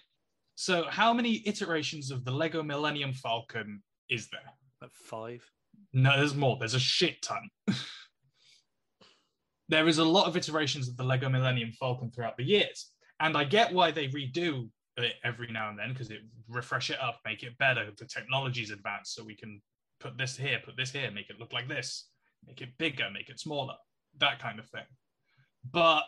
So 0.55 0.85
how 0.89 1.13
many 1.13 1.43
iterations 1.47 2.11
of 2.11 2.25
the 2.25 2.31
Lego 2.31 2.63
Millennium 2.63 3.13
Falcon 3.13 3.83
is 4.09 4.29
there? 4.31 4.41
Like 4.81 4.93
five. 4.95 5.43
No, 5.93 6.17
there's 6.17 6.35
more. 6.35 6.57
There's 6.59 6.75
a 6.75 6.81
shit 6.81 7.23
ton. 7.23 7.49
there 9.69 9.89
is 9.89 9.99
a 9.99 10.05
lot 10.05 10.27
of 10.27 10.37
iterations 10.37 10.89
of 10.89 10.97
the 10.97 11.05
Lego 11.05 11.29
Millennium 11.29 11.73
Falcon 11.73 12.11
throughout 12.11 12.37
the 12.37 12.45
years. 12.45 12.91
And 13.21 13.37
I 13.37 13.45
get 13.45 13.73
why 13.73 13.91
they 13.91 14.09
redo 14.09 14.69
it 15.03 15.15
every 15.25 15.51
now 15.51 15.69
and 15.69 15.79
then 15.79 15.93
because 15.93 16.11
it 16.11 16.21
refresh 16.49 16.91
it 16.91 17.01
up, 17.01 17.21
make 17.25 17.43
it 17.43 17.57
better. 17.59 17.91
The 17.97 18.05
technology's 18.05 18.71
advanced, 18.71 19.15
so 19.15 19.25
we 19.25 19.37
can 19.37 19.61
put 20.01 20.19
this 20.19 20.37
here, 20.37 20.61
put 20.65 20.77
this 20.77 20.93
here, 20.93 21.11
make 21.11 21.31
it 21.31 21.39
look 21.39 21.53
like 21.53 21.69
this, 21.69 22.09
make 22.47 22.61
it 22.61 22.71
bigger, 22.79 23.09
make 23.13 23.29
it 23.29 23.41
smaller, 23.41 23.75
that 24.19 24.39
kind 24.39 24.59
of 24.59 24.69
thing. 24.69 24.85
But 25.71 26.03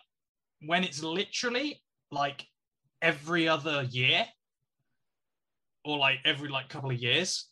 when 0.66 0.84
it's 0.84 1.02
literally 1.02 1.82
like 2.10 2.44
every 3.02 3.48
other 3.48 3.82
year 3.84 4.24
or 5.84 5.98
like 5.98 6.18
every 6.24 6.48
like 6.48 6.68
couple 6.68 6.90
of 6.90 6.98
years, 6.98 7.48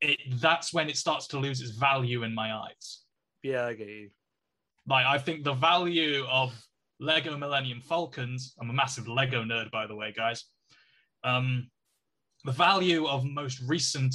it 0.00 0.18
that's 0.40 0.72
when 0.72 0.88
it 0.88 0.96
starts 0.96 1.26
to 1.28 1.38
lose 1.38 1.60
its 1.60 1.72
value 1.72 2.22
in 2.22 2.34
my 2.34 2.54
eyes. 2.54 3.02
Yeah, 3.42 3.66
I 3.66 3.74
get 3.74 3.88
you. 3.88 4.10
Like 4.88 5.06
I 5.06 5.18
think 5.18 5.44
the 5.44 5.54
value 5.54 6.24
of 6.30 6.54
Lego 7.00 7.36
Millennium 7.36 7.80
Falcons, 7.80 8.54
I'm 8.60 8.70
a 8.70 8.72
massive 8.72 9.08
Lego 9.08 9.42
nerd 9.44 9.70
by 9.70 9.86
the 9.86 9.94
way, 9.94 10.12
guys. 10.16 10.44
Um 11.24 11.70
the 12.44 12.52
value 12.52 13.06
of 13.06 13.24
most 13.24 13.60
recent 13.66 14.14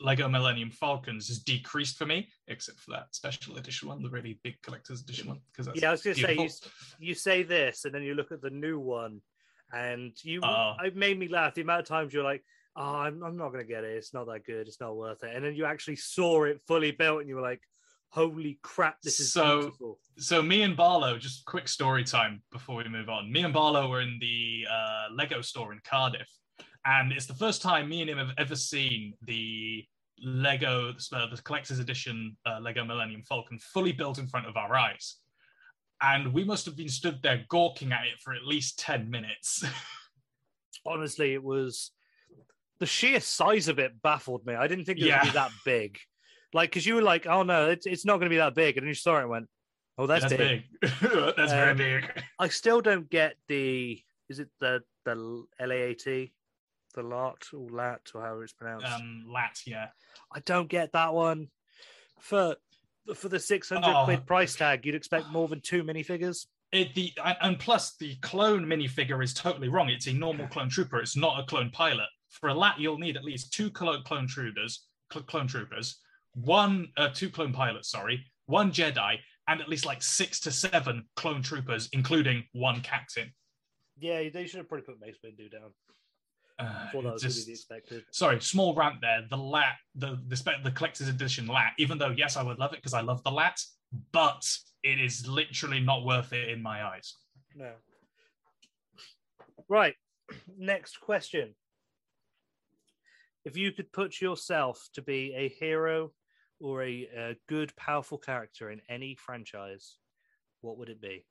Lego 0.00 0.28
Millennium 0.28 0.70
Falcons 0.70 1.28
has 1.28 1.40
decreased 1.40 1.96
for 1.96 2.06
me, 2.06 2.28
except 2.46 2.78
for 2.78 2.92
that 2.92 3.06
special 3.12 3.56
edition 3.56 3.88
one, 3.88 4.02
the 4.02 4.10
really 4.10 4.38
big 4.44 4.60
collector's 4.62 5.00
edition 5.00 5.28
one. 5.28 5.40
Because 5.50 5.68
Yeah, 5.74 5.88
I 5.88 5.92
was 5.92 6.02
going 6.02 6.16
to 6.16 6.22
say, 6.22 6.34
you, 6.36 6.48
you 7.00 7.14
say 7.14 7.42
this, 7.42 7.84
and 7.84 7.92
then 7.94 8.02
you 8.02 8.14
look 8.14 8.30
at 8.30 8.40
the 8.40 8.50
new 8.50 8.78
one, 8.78 9.20
and 9.72 10.12
you, 10.22 10.40
Oh. 10.44 10.74
it 10.84 10.94
made 10.94 11.18
me 11.18 11.26
laugh. 11.26 11.54
The 11.54 11.62
amount 11.62 11.80
of 11.80 11.86
times 11.86 12.14
you're 12.14 12.22
like, 12.22 12.44
oh, 12.76 12.94
I'm, 12.94 13.24
I'm 13.24 13.36
not 13.36 13.48
going 13.48 13.64
to 13.66 13.68
get 13.68 13.82
it. 13.82 13.96
It's 13.96 14.14
not 14.14 14.26
that 14.28 14.44
good. 14.44 14.68
It's 14.68 14.80
not 14.80 14.96
worth 14.96 15.24
it. 15.24 15.34
And 15.34 15.44
then 15.44 15.56
you 15.56 15.64
actually 15.64 15.96
saw 15.96 16.44
it 16.44 16.60
fully 16.68 16.92
built, 16.92 17.20
and 17.20 17.28
you 17.28 17.34
were 17.34 17.42
like, 17.42 17.62
holy 18.10 18.58
crap, 18.62 19.00
this 19.02 19.20
is 19.20 19.32
So- 19.32 19.60
beautiful. 19.60 20.00
so 20.18 20.42
me 20.42 20.62
and 20.62 20.76
Barlow, 20.76 21.18
just 21.18 21.44
quick 21.44 21.68
story 21.68 22.04
time 22.04 22.42
before 22.50 22.76
we 22.76 22.88
move 22.88 23.08
on. 23.08 23.30
Me 23.30 23.42
and 23.42 23.52
Barlow 23.52 23.88
were 23.88 24.00
in 24.00 24.18
the 24.20 24.66
uh, 24.70 25.08
Lego 25.12 25.40
store 25.42 25.72
in 25.72 25.80
Cardiff, 25.84 26.28
and 26.84 27.12
it's 27.12 27.26
the 27.26 27.34
first 27.34 27.60
time 27.62 27.88
me 27.88 28.00
and 28.00 28.10
him 28.10 28.18
have 28.18 28.32
ever 28.38 28.56
seen 28.56 29.14
the 29.22 29.84
Lego, 30.20 30.94
uh, 31.12 31.26
the 31.28 31.40
collector's 31.42 31.78
edition 31.78 32.36
uh, 32.46 32.58
Lego 32.60 32.84
Millennium 32.84 33.22
Falcon 33.22 33.58
fully 33.58 33.92
built 33.92 34.18
in 34.18 34.26
front 34.26 34.46
of 34.46 34.56
our 34.56 34.74
eyes. 34.74 35.16
And 36.00 36.32
we 36.32 36.44
must 36.44 36.64
have 36.66 36.76
been 36.76 36.88
stood 36.88 37.22
there 37.22 37.44
gawking 37.48 37.92
at 37.92 38.04
it 38.06 38.20
for 38.20 38.32
at 38.32 38.44
least 38.44 38.78
10 38.78 39.10
minutes. 39.10 39.64
Honestly, 40.86 41.34
it 41.34 41.42
was 41.42 41.90
the 42.78 42.86
sheer 42.86 43.20
size 43.20 43.68
of 43.68 43.78
it 43.78 44.00
baffled 44.02 44.46
me. 44.46 44.54
I 44.54 44.66
didn't 44.68 44.84
think 44.84 44.98
it 44.98 45.04
was 45.04 45.10
going 45.10 45.20
to 45.20 45.26
Yeah. 45.26 45.32
be 45.32 45.34
that 45.38 45.50
big. 45.64 45.98
Like, 46.52 46.70
because 46.70 46.86
you 46.86 46.94
were 46.94 47.02
like, 47.02 47.26
oh 47.26 47.42
no, 47.42 47.68
it's, 47.70 47.86
it's 47.86 48.04
not 48.04 48.14
going 48.14 48.26
to 48.26 48.30
be 48.30 48.36
that 48.38 48.54
big. 48.54 48.76
And 48.76 48.84
then 48.84 48.88
you 48.88 48.94
saw 48.94 49.18
it 49.18 49.22
and 49.22 49.30
went, 49.30 49.48
oh, 49.98 50.06
that's, 50.06 50.26
big. 50.26 50.64
big. 50.80 50.90
That's 51.36 51.52
very 51.52 51.70
Um, 51.72 51.76
big. 51.76 52.22
I 52.38 52.48
still 52.48 52.80
don't 52.80 53.08
get 53.10 53.34
the, 53.48 54.00
is 54.28 54.38
it 54.38 54.48
the, 54.60 54.82
the 55.04 55.14
LAAT? 55.60 56.30
The 56.94 57.02
LAT 57.02 57.44
or 57.52 57.68
LAT 57.70 58.10
or 58.14 58.22
however 58.22 58.44
it's 58.44 58.52
pronounced. 58.54 58.86
Um, 58.86 59.26
lat, 59.28 59.60
yeah. 59.66 59.88
I 60.34 60.40
don't 60.40 60.68
get 60.68 60.92
that 60.92 61.12
one. 61.12 61.48
For 62.20 62.56
for 63.14 63.28
the 63.28 63.38
six 63.38 63.68
hundred 63.68 63.94
Oh. 63.94 64.04
quid 64.04 64.26
price 64.26 64.56
tag, 64.56 64.84
you'd 64.84 64.94
expect 64.94 65.28
more 65.28 65.48
than 65.48 65.60
two 65.60 65.84
minifigures. 65.84 66.46
It, 66.72 66.94
the 66.94 67.12
and, 67.42 67.58
plus 67.58 67.96
the 67.96 68.16
clone 68.16 68.64
minifigure 68.66 69.22
is 69.22 69.32
totally 69.32 69.68
wrong. 69.68 69.88
It's 69.90 70.06
a 70.08 70.12
normal 70.12 70.46
clone 70.48 70.68
trooper. 70.70 70.98
It's 70.98 71.16
not 71.16 71.38
a 71.40 71.44
clone 71.44 71.70
pilot. 71.70 72.08
For 72.30 72.48
a 72.48 72.54
lat, 72.54 72.80
you'll 72.80 72.98
need 72.98 73.16
at 73.16 73.24
least 73.24 73.52
two 73.52 73.70
clone 73.70 74.02
clone 74.02 74.26
troopers, 74.26 74.84
cl- 75.12 75.24
clone 75.24 75.46
troopers, 75.46 76.00
one 76.44 76.88
uh, 76.96 77.08
two 77.12 77.30
clone 77.30 77.52
pilots, 77.52 77.90
sorry, 77.90 78.24
one 78.46 78.70
Jedi, 78.70 79.16
and 79.48 79.60
at 79.60 79.68
least 79.68 79.86
like 79.86 80.02
six 80.02 80.40
to 80.40 80.50
seven 80.50 81.04
clone 81.16 81.42
troopers, 81.42 81.88
including 81.92 82.44
one 82.52 82.80
captain. 82.80 83.32
Yeah, 83.98 84.28
they 84.28 84.46
should 84.46 84.58
have 84.58 84.68
probably 84.68 84.84
put 84.86 85.00
Mace 85.00 85.16
Windu 85.24 85.50
down. 85.50 85.70
Uh, 86.58 86.90
Thought 86.90 87.04
that 87.04 87.12
was 87.14 87.22
just- 87.22 87.72
sorry, 88.10 88.40
small 88.40 88.74
rant 88.74 89.00
there. 89.00 89.24
The 89.28 89.36
lat, 89.36 89.74
the 89.94 90.20
the, 90.26 90.36
spe- 90.36 90.62
the 90.64 90.70
collector's 90.72 91.08
edition 91.08 91.46
lat. 91.46 91.72
Even 91.78 91.98
though 91.98 92.10
yes, 92.16 92.36
I 92.36 92.42
would 92.42 92.58
love 92.58 92.72
it 92.72 92.76
because 92.76 92.94
I 92.94 93.00
love 93.00 93.22
the 93.22 93.30
lat, 93.30 93.60
but 94.12 94.44
it 94.82 95.00
is 95.00 95.26
literally 95.28 95.80
not 95.80 96.04
worth 96.04 96.32
it 96.32 96.48
in 96.48 96.62
my 96.62 96.84
eyes. 96.84 97.14
No. 97.54 97.72
Right. 99.68 99.94
Next 100.58 101.00
question. 101.00 101.54
If 103.44 103.56
you 103.56 103.72
could 103.72 103.92
put 103.92 104.20
yourself 104.20 104.88
to 104.94 105.02
be 105.02 105.32
a 105.36 105.48
hero 105.48 106.12
or 106.60 106.82
a, 106.82 107.08
a 107.16 107.36
good, 107.48 107.74
powerful 107.76 108.18
character 108.18 108.70
in 108.70 108.80
any 108.88 109.14
franchise, 109.14 109.96
what 110.60 110.78
would 110.78 110.88
it 110.88 111.00
be? 111.00 111.24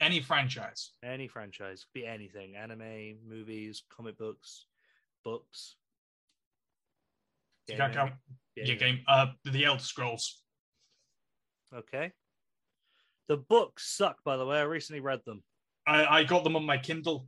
Any 0.00 0.20
franchise. 0.20 0.90
Any 1.02 1.28
franchise, 1.28 1.84
could 1.84 2.00
be 2.00 2.06
anything 2.06 2.56
anime, 2.56 3.16
movies, 3.26 3.82
comic 3.94 4.18
books, 4.18 4.66
books. 5.24 5.76
You 7.68 7.76
can't 7.76 7.94
count 7.94 8.12
Yeah, 8.56 8.64
your 8.64 8.74
yeah. 8.74 8.80
game. 8.80 9.00
Uh, 9.08 9.26
the 9.44 9.64
Elder 9.64 9.82
Scrolls. 9.82 10.42
Okay. 11.74 12.12
The 13.28 13.38
books 13.38 13.96
suck, 13.96 14.18
by 14.24 14.36
the 14.36 14.44
way. 14.44 14.58
I 14.58 14.62
recently 14.62 15.00
read 15.00 15.20
them. 15.24 15.42
I, 15.86 16.04
I 16.04 16.24
got 16.24 16.44
them 16.44 16.56
on 16.56 16.66
my 16.66 16.76
Kindle. 16.76 17.26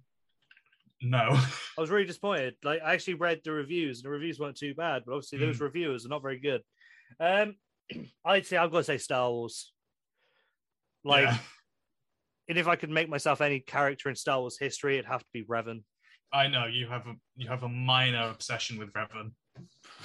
No. 1.02 1.28
I 1.30 1.80
was 1.80 1.90
really 1.90 2.06
disappointed. 2.12 2.54
Like, 2.64 2.80
I 2.84 2.94
actually 2.94 3.14
read 3.14 3.40
the 3.44 3.52
reviews, 3.52 3.98
and 3.98 4.06
the 4.06 4.10
reviews 4.10 4.38
weren't 4.38 4.56
too 4.56 4.74
bad, 4.74 5.02
but 5.06 5.12
obviously 5.12 5.38
those 5.38 5.58
Hmm. 5.58 5.64
reviewers 5.64 6.06
are 6.06 6.10
not 6.10 6.22
very 6.22 6.38
good. 6.40 6.62
Um, 7.20 7.56
I'd 8.24 8.46
say 8.46 8.56
I've 8.56 8.70
got 8.70 8.78
to 8.78 8.84
say 8.84 8.98
Star 8.98 9.30
Wars. 9.30 9.72
Like, 11.04 11.24
Yeah. 11.24 11.38
and 12.48 12.58
if 12.58 12.66
I 12.68 12.76
could 12.76 12.90
make 12.90 13.08
myself 13.08 13.40
any 13.40 13.60
character 13.60 14.08
in 14.08 14.16
Star 14.16 14.40
Wars 14.40 14.58
history, 14.58 14.94
it'd 14.98 15.10
have 15.10 15.20
to 15.20 15.28
be 15.32 15.44
Revan. 15.44 15.82
I 16.32 16.48
know 16.48 16.66
you 16.66 16.88
have 16.88 17.06
a 17.06 17.14
you 17.36 17.48
have 17.48 17.62
a 17.62 17.68
minor 17.68 18.28
obsession 18.30 18.78
with 18.78 18.92
Revan. 18.92 19.30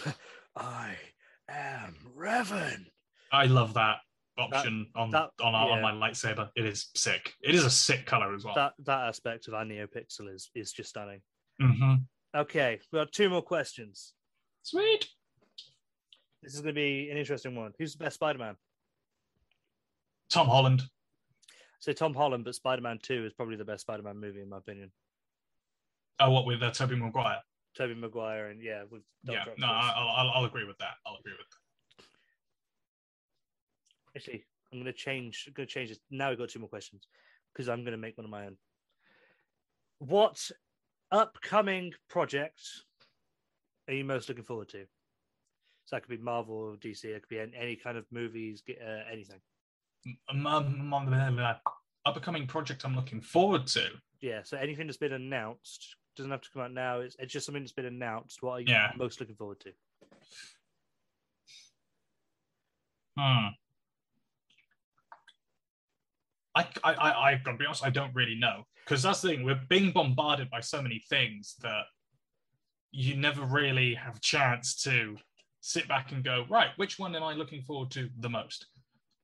I 0.56 0.96
am 1.50 1.96
Revan. 2.18 2.86
I 3.32 3.46
love 3.46 3.74
that 3.74 3.98
option 4.42 4.88
on 4.96 5.10
that- 5.12 5.30
on 5.42 5.56
our, 5.56 5.70
on 5.72 5.82
my 5.82 5.92
lightsaber. 5.92 6.50
It 6.56 6.66
is 6.66 6.90
sick. 6.96 7.34
It 7.42 7.56
is 7.56 7.66
a 7.66 7.70
sick 7.70 8.06
color 8.06 8.34
as 8.36 8.44
well. 8.44 8.56
That 8.56 8.74
that 8.86 9.08
aspect 9.08 9.48
of 9.48 9.54
our 9.54 9.64
NeoPixel 9.66 10.34
is 10.34 10.50
is 10.56 10.72
just 10.72 10.90
stunning. 10.90 11.22
hmm 11.60 11.96
Okay, 12.36 12.80
we 12.92 13.00
got 13.00 13.12
two 13.12 13.30
more 13.30 13.42
questions. 13.42 14.14
Sweet. 14.64 15.08
This 16.42 16.54
is 16.56 16.62
going 16.62 16.74
to 16.74 16.80
be 16.80 17.10
an 17.12 17.18
interesting 17.18 17.56
one. 17.56 17.74
Who's 17.78 17.94
the 17.94 18.04
best 18.06 18.16
Spider-Man? 18.16 18.56
Tom 20.30 20.48
Holland. 20.48 20.82
So 21.80 21.92
Tom 21.94 22.14
Holland, 22.14 22.46
but 22.46 22.56
Spider-Man 22.56 23.00
Two 23.04 23.26
is 23.26 23.34
probably 23.34 23.58
the 23.58 23.66
best 23.66 23.82
Spider-Man 23.82 24.18
movie 24.20 24.42
in 24.42 24.50
my 24.50 24.58
opinion. 24.58 24.92
Oh, 26.20 26.32
what 26.32 26.46
with 26.46 26.62
uh, 26.64 26.72
Tobey 26.72 26.96
Maguire? 26.96 27.40
Tobey 27.76 27.96
Maguire 27.96 28.48
and 28.48 28.62
yeah, 28.62 28.84
with 28.90 29.02
Dr. 29.26 29.38
yeah, 29.38 29.54
no, 29.58 29.68
I'll, 29.68 30.08
I'll 30.08 30.30
I'll 30.36 30.46
agree 30.46 30.66
with 30.66 30.78
that. 30.78 30.94
I'll 31.06 31.18
agree 31.20 31.34
with 31.34 31.48
that. 31.50 31.61
Actually, 34.16 34.44
I'm 34.72 34.80
going 34.80 34.86
to 34.86 34.94
change. 34.94 35.46
I'm 35.48 35.54
going 35.54 35.68
to 35.68 35.74
change 35.74 35.90
this. 35.90 36.00
Now 36.10 36.30
we've 36.30 36.38
got 36.38 36.50
two 36.50 36.60
more 36.60 36.70
questions 36.70 37.08
because 37.54 37.70
I'm 37.70 37.82
going 37.82 37.92
to 37.94 37.98
make 37.98 38.18
one 38.18 38.26
of 38.26 38.32
my 38.32 38.46
own. 38.46 38.58
What 40.00 40.50
upcoming 41.12 41.94
projects 42.10 42.86
are 43.88 43.94
you 43.94 44.04
most 44.04 44.30
looking 44.30 44.44
forward 44.44 44.70
to? 44.70 44.86
So 45.86 45.96
that 45.96 46.02
could 46.04 46.10
be 46.18 46.24
Marvel 46.24 46.56
or 46.56 46.76
DC. 46.76 47.04
It 47.06 47.22
could 47.22 47.30
be 47.30 47.40
any 47.40 47.76
kind 47.76 47.98
of 47.98 48.06
movies, 48.12 48.64
uh, 48.70 49.12
anything. 49.12 49.40
Um, 50.30 50.48
um. 50.48 51.56
Upcoming 52.04 52.48
project 52.48 52.84
I'm 52.84 52.96
looking 52.96 53.22
forward 53.22 53.68
to. 53.68 53.90
Yeah. 54.22 54.42
So 54.44 54.58
anything 54.58 54.88
that's 54.88 54.98
been 54.98 55.14
announced 55.14 55.96
doesn't 56.16 56.32
have 56.32 56.42
to 56.42 56.50
come 56.52 56.64
out 56.64 56.74
now. 56.74 57.00
It's, 57.02 57.16
it's 57.20 57.32
just 57.32 57.46
something 57.46 57.62
that's 57.62 57.74
been 57.74 57.86
announced. 57.86 58.42
What 58.42 58.54
are 58.54 58.60
you 58.62 58.66
Yeah. 58.70 58.92
most 58.98 59.20
looking 59.20 59.36
forward 59.36 59.60
to? 59.62 59.72
Hmm. 63.18 63.48
I, 66.56 66.68
I, 66.84 66.94
I, 66.94 67.32
I 67.32 67.42
gotta 67.44 67.58
be 67.58 67.66
honest, 67.66 67.86
I 67.86 67.90
don't 67.90 68.14
really 68.14 68.36
know 68.36 68.64
because 68.86 69.04
that's 69.04 69.22
the 69.22 69.30
thing. 69.30 69.44
We're 69.44 69.62
being 69.70 69.92
bombarded 69.92 70.50
by 70.50 70.60
so 70.60 70.82
many 70.82 71.04
things 71.10 71.56
that 71.62 71.84
you 72.92 73.16
never 73.16 73.46
really 73.46 73.94
have 73.96 74.18
a 74.18 74.20
chance 74.20 74.76
to 74.84 75.16
sit 75.62 75.88
back 75.88 76.12
and 76.12 76.24
go, 76.24 76.46
right, 76.50 76.70
which 76.76 77.00
one 77.00 77.16
am 77.16 77.24
I 77.24 77.34
looking 77.34 77.62
forward 77.62 77.92
to 77.92 78.10
the 78.20 78.30
most? 78.30 78.68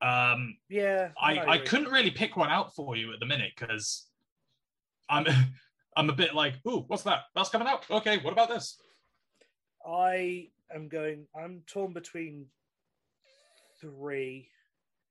Um, 0.02 0.58
Yeah. 0.70 1.10
I, 1.22 1.40
I 1.40 1.58
couldn't 1.58 1.92
really 1.92 2.12
pick 2.12 2.38
one 2.38 2.50
out 2.50 2.76
for 2.76 2.96
you 2.96 3.12
at 3.14 3.20
the 3.20 3.26
minute 3.26 3.52
because 3.58 4.06
I'm, 5.10 5.26
I'm 5.98 6.10
a 6.10 6.14
bit 6.14 6.34
like, 6.34 6.56
ooh, 6.68 6.86
what's 6.88 7.04
that? 7.04 7.24
That's 7.36 7.50
coming 7.50 7.68
out. 7.68 7.84
Okay, 7.90 8.20
what 8.20 8.32
about 8.32 8.50
this? 8.50 8.80
I 9.86 10.50
am 10.74 10.88
going. 10.88 11.26
I'm 11.36 11.64
torn 11.66 11.94
between 11.94 12.46
three. 13.82 14.50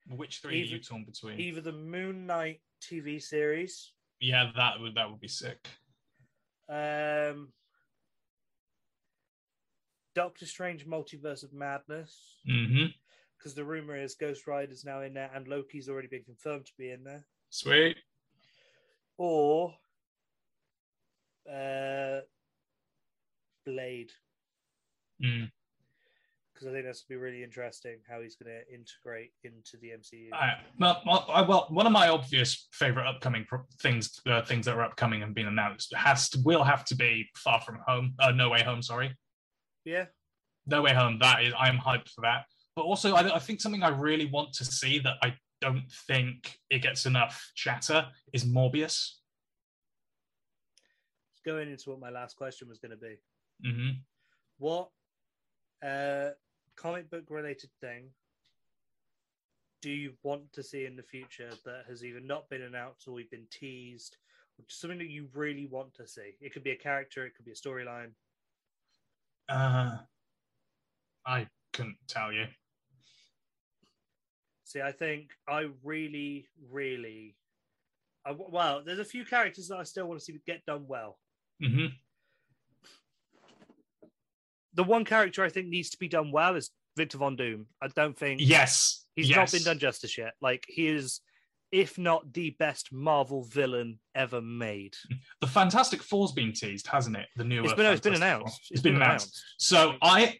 Which 0.09 0.38
three 0.40 0.61
are 0.62 0.64
you 0.64 0.74
Either- 0.76 0.84
torn 0.84 1.04
between? 1.04 1.40
Either 1.40 1.61
the 1.61 1.72
Moon 1.72 2.26
Knight 2.26 2.61
TV 2.80 3.20
series, 3.20 3.92
yeah, 4.20 4.50
that 4.57 4.78
would 4.80 4.94
that 4.94 5.11
would 5.11 5.20
be 5.20 5.28
sick. 5.28 5.66
um, 6.68 7.52
Doctor 10.14 10.46
Strange 10.46 10.86
Multiverse 10.86 11.42
of 11.44 11.52
Madness, 11.52 12.38
Mm-hmm. 12.48 12.86
because 13.36 13.54
the 13.54 13.64
rumor 13.64 13.96
is 13.96 14.14
Ghost 14.14 14.46
Rider's 14.46 14.84
now 14.84 15.02
in 15.02 15.14
there 15.14 15.30
and 15.34 15.46
Loki's 15.46 15.88
already 15.88 16.09
been 16.09 16.24
confirmed 16.24 16.66
to 16.66 16.72
be 16.78 16.90
in 16.90 17.04
there, 17.04 17.26
Sweet. 17.50 17.96
or 19.18 19.74
uh, 21.50 22.20
Blade, 23.64 24.12
Mm. 25.22 25.50
Because 26.57 26.68
I 26.68 26.72
think 26.72 26.86
that's 26.86 27.02
gonna 27.02 27.18
be 27.18 27.22
really 27.22 27.44
interesting 27.44 27.98
how 28.09 28.22
he's 28.22 28.34
going 28.34 28.50
to 28.50 28.74
integrate 28.74 29.32
into 29.44 29.76
the 29.76 29.88
MCU. 29.88 30.32
I, 30.32 30.54
well, 30.78 31.02
well, 31.04 31.66
one 31.68 31.86
of 31.86 31.92
my 31.92 32.09
obvious 32.09 32.68
favorite 32.72 33.07
upcoming 33.07 33.44
pro- 33.46 33.66
things, 33.82 34.18
uh, 34.26 34.40
things 34.42 34.64
that 34.64 34.74
are 34.74 34.82
upcoming 34.82 35.22
and 35.22 35.34
being 35.34 35.48
announced, 35.48 35.94
has 35.94 36.30
to 36.30 36.38
will 36.44 36.64
have 36.64 36.84
to 36.86 36.96
be 36.96 37.28
Far 37.36 37.61
From 37.61 37.80
Home. 37.86 38.14
Uh, 38.18 38.30
no 38.30 38.48
Way 38.48 38.62
Home. 38.62 38.80
Sorry, 38.80 39.14
yeah, 39.84 40.07
No 40.66 40.80
Way 40.80 40.94
Home. 40.94 41.18
That 41.20 41.44
is, 41.44 41.52
I 41.59 41.68
am 41.68 41.76
hyped 41.76 42.09
for 42.09 42.22
that. 42.22 42.46
But 42.74 42.82
also, 42.82 43.14
I, 43.14 43.36
I 43.36 43.38
think 43.38 43.61
something 43.61 43.82
I 43.82 43.88
really 43.88 44.26
want 44.26 44.54
to 44.54 44.64
see 44.64 44.98
that 45.00 45.16
I 45.22 45.34
don't 45.61 45.90
think 46.07 46.59
it 46.70 46.80
gets 46.80 47.04
enough 47.04 47.52
chatter 47.54 48.07
is 48.32 48.44
Morbius. 48.44 49.12
going 51.44 51.70
into 51.70 51.90
what 51.90 52.00
my 52.00 52.11
last 52.11 52.36
question 52.36 52.68
was 52.68 52.78
going 52.78 52.90
to 52.90 52.96
be. 52.96 53.16
hmm 53.62 53.90
What 54.59 54.88
uh, 55.84 56.30
comic 56.77 57.11
book 57.11 57.24
related 57.29 57.70
thing 57.81 58.11
do 59.83 59.91
you 59.91 60.12
want 60.22 60.53
to 60.53 60.62
see 60.62 60.85
in 60.85 60.97
the 60.97 61.03
future 61.03 61.51
that 61.64 61.85
has 61.89 62.05
either 62.05 62.20
not 62.20 62.49
been 62.49 62.62
announced 62.62 63.07
or 63.07 63.12
we've 63.12 63.31
been 63.31 63.47
teased, 63.51 64.16
or 64.59 64.64
just 64.66 64.81
something 64.81 64.99
that 64.99 65.11
you 65.11 65.29
really 65.33 65.66
want 65.66 65.95
to 65.95 66.09
see? 66.09 66.37
It 66.41 66.53
could 66.53 66.64
be 66.64 66.72
a 66.72 66.77
character, 66.77 67.24
it 67.24 67.35
could 67.37 67.45
be 67.45 67.53
a 67.53 67.55
storyline. 67.55 68.11
Uh, 69.49 69.99
I 71.24 71.47
couldn't 71.72 71.99
tell 72.09 72.33
you. 72.33 72.47
See, 74.64 74.81
I 74.81 74.91
think 74.91 75.31
I 75.49 75.68
really, 75.85 76.49
really, 76.68 77.37
I, 78.27 78.35
well, 78.37 78.83
there's 78.85 78.99
a 78.99 79.05
few 79.05 79.24
characters 79.24 79.68
that 79.68 79.79
I 79.79 79.85
still 79.85 80.07
want 80.09 80.18
to 80.18 80.24
see 80.24 80.41
get 80.47 80.66
done 80.66 80.87
well. 80.89 81.18
hmm 81.62 81.87
The 84.77 84.85
one 84.85 85.05
character 85.05 85.43
I 85.43 85.49
think 85.49 85.68
needs 85.68 85.91
to 85.91 85.99
be 85.99 86.09
done 86.09 86.31
well 86.31 86.55
is 86.55 86.70
Victor 86.97 87.18
Von 87.18 87.37
Doom. 87.37 87.66
I 87.83 87.89
don't 87.89 88.16
think 88.16 88.41
Yes, 88.43 89.05
He's 89.14 89.31
yes. 89.31 89.37
not 89.37 89.53
been 89.53 89.64
done 89.64 89.79
justice 89.79 90.16
yet. 90.18 90.35
Like 90.41 90.64
he 90.68 90.89
is, 90.89 91.20
if 91.72 91.99
not 91.99 92.33
the 92.33 92.51
best 92.59 92.93
Marvel 92.93 93.43
villain 93.45 93.99
ever 94.14 94.41
made. 94.41 94.95
The 95.41 95.47
Fantastic 95.47 96.03
Four's 96.03 96.33
been 96.33 96.53
teased, 96.53 96.87
hasn't 96.87 97.16
it? 97.16 97.27
The 97.37 97.45
new. 97.45 97.62
It's 97.62 97.74
been, 97.74 97.87
it's 97.87 98.01
been 98.01 98.14
announced. 98.14 98.68
it's 98.70 98.81
been 98.81 98.97
announced. 98.97 99.39
So 99.59 99.95
I, 100.03 100.37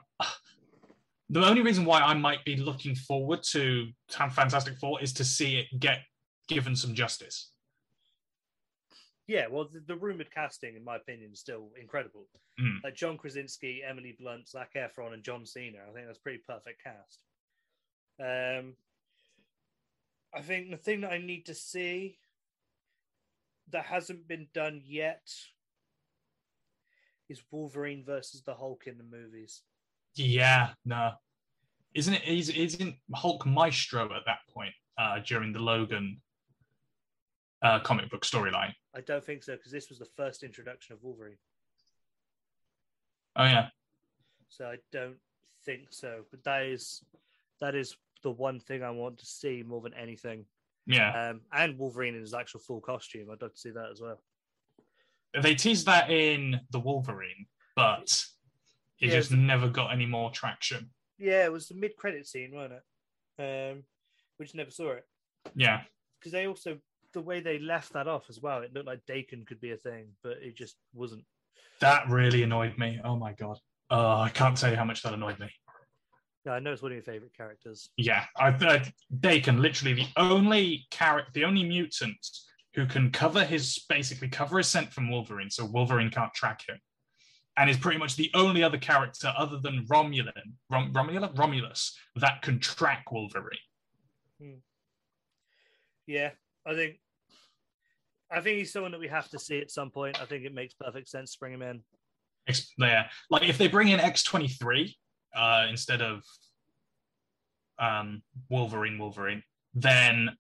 the 1.29 1.45
only 1.45 1.61
reason 1.63 1.85
why 1.85 2.01
I 2.01 2.15
might 2.15 2.45
be 2.45 2.57
looking 2.57 2.95
forward 2.95 3.43
to 3.51 3.89
have 4.15 4.33
Fantastic 4.35 4.79
Four 4.79 5.03
is 5.03 5.13
to 5.15 5.25
see 5.25 5.59
it 5.59 5.67
get 5.79 5.99
given 6.49 6.75
some 6.75 6.95
justice. 6.95 7.51
Yeah, 9.29 9.47
well, 9.51 9.69
the, 9.71 9.81
the 9.81 9.97
rumored 9.97 10.31
casting, 10.33 10.77
in 10.77 10.85
my 10.85 10.97
opinion, 10.97 11.31
is 11.33 11.41
still 11.41 11.71
incredible. 11.81 12.27
Mm. 12.61 12.85
Like 12.85 12.95
John 12.95 13.19
Krasinski, 13.19 13.83
Emily 13.87 14.17
Blunt, 14.19 14.49
Zac 14.49 14.75
Efron, 14.75 15.15
and 15.15 15.23
John 15.23 15.45
Cena. 15.45 15.79
I 15.89 15.93
think 15.93 16.07
that's 16.07 16.19
a 16.19 16.23
pretty 16.23 16.43
perfect 16.47 16.83
cast. 16.83 17.23
Um, 18.21 18.75
I 20.35 20.43
think 20.43 20.71
the 20.71 20.77
thing 20.77 21.01
that 21.01 21.13
I 21.13 21.19
need 21.19 21.47
to 21.47 21.55
see 21.55 22.19
that 23.73 23.87
hasn't 23.87 24.29
been 24.29 24.47
done 24.55 24.81
yet 24.85 25.29
is 27.29 27.43
Wolverine 27.51 28.05
versus 28.05 28.43
the 28.43 28.55
Hulk 28.55 28.85
in 28.87 28.97
the 28.99 29.05
movies. 29.05 29.63
Yeah, 30.15 30.71
no, 30.85 31.13
isn't 31.95 32.15
it? 32.15 32.25
Is 32.27 32.51
isn't 32.51 32.95
Hulk 33.15 33.45
Maestro 33.45 34.05
at 34.05 34.23
that 34.27 34.39
point 34.55 34.73
uh, 34.99 35.19
during 35.27 35.53
the 35.53 35.59
Logan 35.59 36.21
uh, 37.67 37.79
comic 37.81 38.11
book 38.11 38.25
storyline? 38.25 38.73
I 38.95 39.01
don't 39.01 39.25
think 39.25 39.43
so 39.43 39.55
because 39.57 39.73
this 39.73 39.89
was 39.89 39.99
the 39.99 40.09
first 40.17 40.43
introduction 40.43 40.95
of 40.95 41.03
Wolverine. 41.03 41.37
Oh 43.37 43.45
yeah, 43.45 43.69
So 44.49 44.67
I 44.67 44.77
don't 44.93 45.17
think 45.65 45.89
so. 45.91 46.23
But 46.31 46.45
that 46.45 46.63
is 46.65 47.03
that 47.61 47.75
is 47.75 47.97
the 48.23 48.31
one 48.31 48.61
thing 48.61 48.83
I 48.83 48.91
want 48.91 49.19
to 49.19 49.27
see 49.27 49.63
more 49.67 49.81
than 49.81 49.95
anything. 49.95 50.47
yeah. 50.87 51.31
Um, 51.31 51.41
and 51.53 51.79
Wolverine 51.79 52.15
in 52.15 52.21
his 52.23 52.35
actual 52.35 52.61
full 52.61 52.81
costume. 52.81 53.29
I'd 53.31 53.43
love 53.43 53.53
to 53.53 53.59
see 53.61 53.71
that 53.71 53.91
as 53.93 54.01
well. 54.01 54.21
They 55.43 55.55
teased 55.55 55.87
that 55.87 56.11
in 56.11 56.61
the 56.71 56.81
Wolverine, 56.81 57.47
but 57.75 58.09
it 59.01 59.09
Yeah, 59.09 59.13
just 59.13 59.33
never 59.33 59.69
got 59.69 59.93
any 59.93 60.07
more 60.07 60.31
traction. 60.31 60.91
Yeah, 61.19 61.45
it 61.45 61.53
was 61.53 61.69
the 61.69 61.75
mid-credit 61.75 62.27
scene, 62.27 62.55
wasn't 62.55 62.75
it? 63.39 63.73
Um, 63.73 63.83
we 64.39 64.45
just 64.47 64.55
never 64.55 64.71
saw 64.71 64.93
it 64.93 65.05
Yeah, 65.55 65.83
because 66.19 66.33
they 66.33 66.47
also 66.47 66.79
the 67.17 67.23
way 67.23 67.41
they 67.41 67.59
left 67.59 67.95
that 67.95 68.07
off 68.07 68.25
as 68.29 68.43
well. 68.43 68.61
It 68.61 68.75
looked 68.75 68.87
like 68.87 69.01
Daken 69.07 69.47
could 69.47 69.59
be 69.59 69.73
a 69.73 69.77
thing, 69.79 70.09
but 70.23 70.35
it 70.43 70.55
just 70.55 70.77
wasn't. 70.93 71.25
that 71.81 72.07
really 72.11 72.43
annoyed 72.43 72.77
me. 72.77 73.01
Oh 73.03 73.17
my 73.17 73.33
god. 73.33 73.59
Oh, 73.89 74.21
I 74.21 74.29
can't 74.29 74.55
tell 74.55 74.71
you 74.71 74.77
how 74.77 74.85
much 74.85 75.03
that 75.03 75.15
annoyed 75.15 75.39
me. 75.39 75.49
Yeah, 76.45 76.53
I 76.53 76.59
know 76.59 76.75
it's 76.75 76.83
one 76.83 76.93
of 76.93 76.97
your 76.97 77.03
favorite 77.03 77.35
characters. 77.35 77.89
Yeah, 77.97 78.27
I, 78.37 78.49
I 78.49 78.93
Daken, 79.19 79.61
literally 79.61 79.95
the 79.95 80.09
only 80.19 80.87
character, 80.91 81.31
the 81.33 81.45
only 81.45 81.65
mutant 81.65 82.19
who 82.75 82.85
can 82.85 83.11
cover 83.11 83.43
his 83.45 83.87
basically 83.89 84.29
cover 84.29 84.59
his 84.59 84.67
scent 84.67 84.93
from 84.93 85.11
Wolverine, 85.11 85.49
so 85.49 85.65
Wolverine 85.65 86.11
can't 86.11 86.35
track 86.35 86.69
him, 86.69 86.79
and 87.57 87.71
is 87.71 87.79
pretty 87.79 87.99
much 87.99 88.17
the 88.17 88.31
only 88.35 88.63
other 88.63 88.77
character 88.77 89.33
other 89.39 89.59
than 89.59 89.87
Romulan, 89.87 90.53
Rom, 90.71 90.93
Romula, 90.93 91.37
Romulus 91.39 91.97
that 92.17 92.43
can 92.43 92.59
track 92.61 93.11
Wolverine. 93.11 93.59
Hmm. 94.39 94.59
Yeah, 96.07 96.33
I 96.67 96.75
think 96.75 96.99
I 98.31 98.41
think 98.41 98.59
he's 98.59 98.73
someone 98.73 98.93
that 98.93 99.01
we 99.01 99.09
have 99.09 99.29
to 99.31 99.39
see 99.39 99.61
at 99.61 99.71
some 99.71 99.91
point. 99.91 100.21
I 100.21 100.25
think 100.25 100.45
it 100.45 100.53
makes 100.55 100.75
perfect 100.75 101.09
sense 101.09 101.33
to 101.33 101.39
bring 101.39 101.55
him 101.55 101.63
in. 101.63 101.83
Yeah, 102.79 103.09
like 103.31 103.49
if 103.49 103.59
they 103.59 103.69
bring 103.69 103.89
in 103.89 104.01
X 104.01 104.23
twenty 104.23 104.49
three 104.49 104.97
uh, 105.35 105.67
instead 105.69 106.03
of 106.03 106.23
um, 107.79 108.23
Wolverine, 108.49 108.99
Wolverine, 108.99 109.43
then 109.75 110.31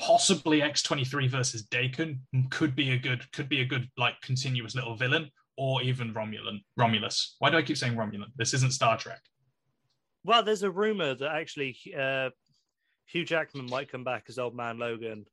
possibly 0.00 0.62
X 0.62 0.82
twenty 0.82 1.04
three 1.04 1.28
versus 1.28 1.66
Daken 1.66 2.18
could 2.50 2.74
be 2.74 2.90
a 2.90 2.98
good 2.98 3.30
could 3.32 3.48
be 3.48 3.60
a 3.60 3.64
good 3.64 3.88
like 3.96 4.20
continuous 4.22 4.74
little 4.74 4.96
villain, 4.96 5.30
or 5.56 5.82
even 5.82 6.12
Romulan 6.14 6.62
Romulus. 6.76 7.36
Why 7.38 7.50
do 7.50 7.56
I 7.56 7.62
keep 7.62 7.76
saying 7.76 7.94
Romulan? 7.94 8.32
This 8.36 8.54
isn't 8.54 8.72
Star 8.72 8.96
Trek. 8.98 9.20
Well, 10.24 10.42
there's 10.42 10.64
a 10.64 10.70
rumor 10.70 11.14
that 11.14 11.30
actually 11.30 11.76
uh, 11.96 12.30
Hugh 13.06 13.24
Jackman 13.24 13.66
might 13.66 13.90
come 13.90 14.04
back 14.04 14.24
as 14.28 14.38
Old 14.38 14.54
Man 14.54 14.78
Logan 14.78 15.26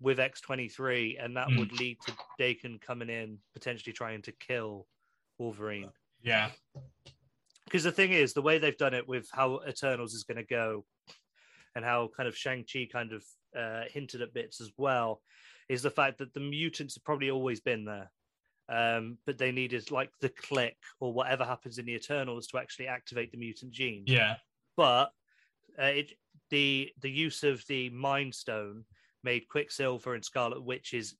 with 0.00 0.18
X23, 0.18 1.16
and 1.18 1.36
that 1.36 1.48
Mm. 1.48 1.58
would 1.58 1.72
lead 1.72 2.00
to 2.02 2.12
Daken 2.38 2.80
coming 2.80 3.08
in, 3.10 3.40
potentially 3.52 3.92
trying 3.92 4.22
to 4.22 4.32
kill 4.32 4.86
Wolverine. 5.38 5.92
Yeah, 6.20 6.52
Because 7.64 7.84
the 7.84 7.92
thing 7.92 8.12
is, 8.12 8.32
the 8.32 8.42
way 8.42 8.58
they've 8.58 8.76
done 8.76 8.94
it 8.94 9.06
with 9.06 9.28
how 9.30 9.60
Eternals 9.68 10.14
is 10.14 10.24
going 10.24 10.38
to 10.38 10.44
go, 10.44 10.86
and 11.74 11.84
how 11.84 12.08
kind 12.16 12.26
of 12.28 12.36
Shang-Chi 12.36 12.86
kind 12.90 13.12
of 13.12 13.24
uh, 13.56 13.84
hinted 13.90 14.22
at 14.22 14.32
bits 14.32 14.60
as 14.60 14.72
well, 14.76 15.22
is 15.68 15.82
the 15.82 15.90
fact 15.90 16.18
that 16.18 16.32
the 16.32 16.40
mutants 16.40 16.94
have 16.94 17.04
probably 17.04 17.30
always 17.30 17.60
been 17.60 17.84
there. 17.84 18.10
Um, 18.70 19.18
but 19.26 19.38
they 19.38 19.52
needed 19.52 19.90
like 19.90 20.10
the 20.20 20.28
click 20.28 20.76
or 21.00 21.12
whatever 21.12 21.44
happens 21.44 21.78
in 21.78 21.86
the 21.86 21.94
Eternals 21.94 22.46
to 22.48 22.58
actually 22.58 22.86
activate 22.88 23.32
the 23.32 23.38
mutant 23.38 23.72
gene. 23.72 24.04
yeah, 24.06 24.36
but 24.76 25.12
uh, 25.78 25.84
it 25.84 26.12
the 26.50 26.92
the 27.00 27.10
use 27.10 27.42
of 27.44 27.64
the 27.66 27.90
Mind 27.90 28.34
Stone 28.34 28.84
made 29.22 29.48
Quicksilver 29.48 30.14
and 30.14 30.24
Scarlet 30.24 30.62
Witch's 30.62 31.16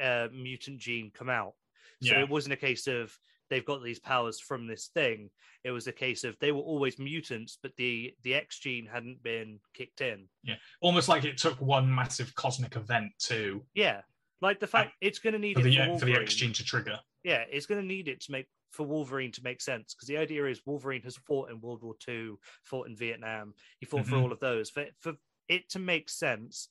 uh, 0.00 0.28
mutant 0.32 0.78
gene 0.80 1.10
come 1.12 1.28
out. 1.28 1.54
So 2.02 2.12
Yeah. 2.14 2.20
it 2.22 2.28
wasn't 2.28 2.54
a 2.54 2.56
case 2.56 2.86
of 2.86 3.16
they've 3.50 3.64
got 3.64 3.82
these 3.82 3.98
powers 4.00 4.40
from 4.40 4.66
this 4.66 4.88
thing. 4.88 5.30
It 5.64 5.70
was 5.70 5.86
a 5.86 5.92
case 5.92 6.24
of 6.24 6.38
they 6.38 6.52
were 6.52 6.60
always 6.62 6.98
mutants, 6.98 7.58
but 7.62 7.76
the 7.76 8.14
the 8.22 8.34
X 8.34 8.58
gene 8.58 8.86
hadn't 8.86 9.22
been 9.22 9.60
kicked 9.74 10.00
in. 10.00 10.28
Yeah, 10.42 10.56
almost 10.80 11.08
like 11.08 11.24
it 11.24 11.38
took 11.38 11.60
one 11.60 11.92
massive 11.94 12.34
cosmic 12.34 12.76
event 12.76 13.12
to 13.20 13.64
Yeah, 13.74 14.02
like 14.40 14.60
the 14.60 14.66
fact 14.66 14.94
it's 15.00 15.18
going 15.18 15.34
to 15.34 15.38
need 15.38 15.54
for 15.54 15.60
it 15.60 15.64
the 15.64 15.76
for, 15.76 15.98
for 16.00 16.04
the 16.06 16.14
X 16.20 16.34
gene 16.34 16.52
to 16.54 16.64
trigger. 16.64 16.98
yeah, 17.22 17.44
it's 17.50 17.66
going 17.66 17.80
to 17.80 17.86
need 17.86 18.08
it 18.08 18.20
to 18.22 18.32
make 18.32 18.46
for 18.70 18.84
Wolverine 18.86 19.30
to 19.32 19.42
make 19.44 19.60
sense 19.60 19.94
because 19.94 20.08
the 20.08 20.16
idea 20.16 20.46
is 20.46 20.62
Wolverine 20.66 21.02
has 21.02 21.16
fought 21.16 21.50
in 21.50 21.60
World 21.60 21.82
War 21.82 21.94
II, 22.08 22.32
fought 22.64 22.88
in 22.88 22.96
Vietnam, 22.96 23.54
he 23.78 23.86
fought 23.86 24.06
for 24.06 24.16
Mhm. 24.16 24.22
all 24.22 24.32
of 24.32 24.40
those. 24.40 24.70
For 24.70 24.86
for 25.00 25.14
it 25.48 25.68
to 25.70 25.78
make 25.78 26.08
sense, 26.08 26.68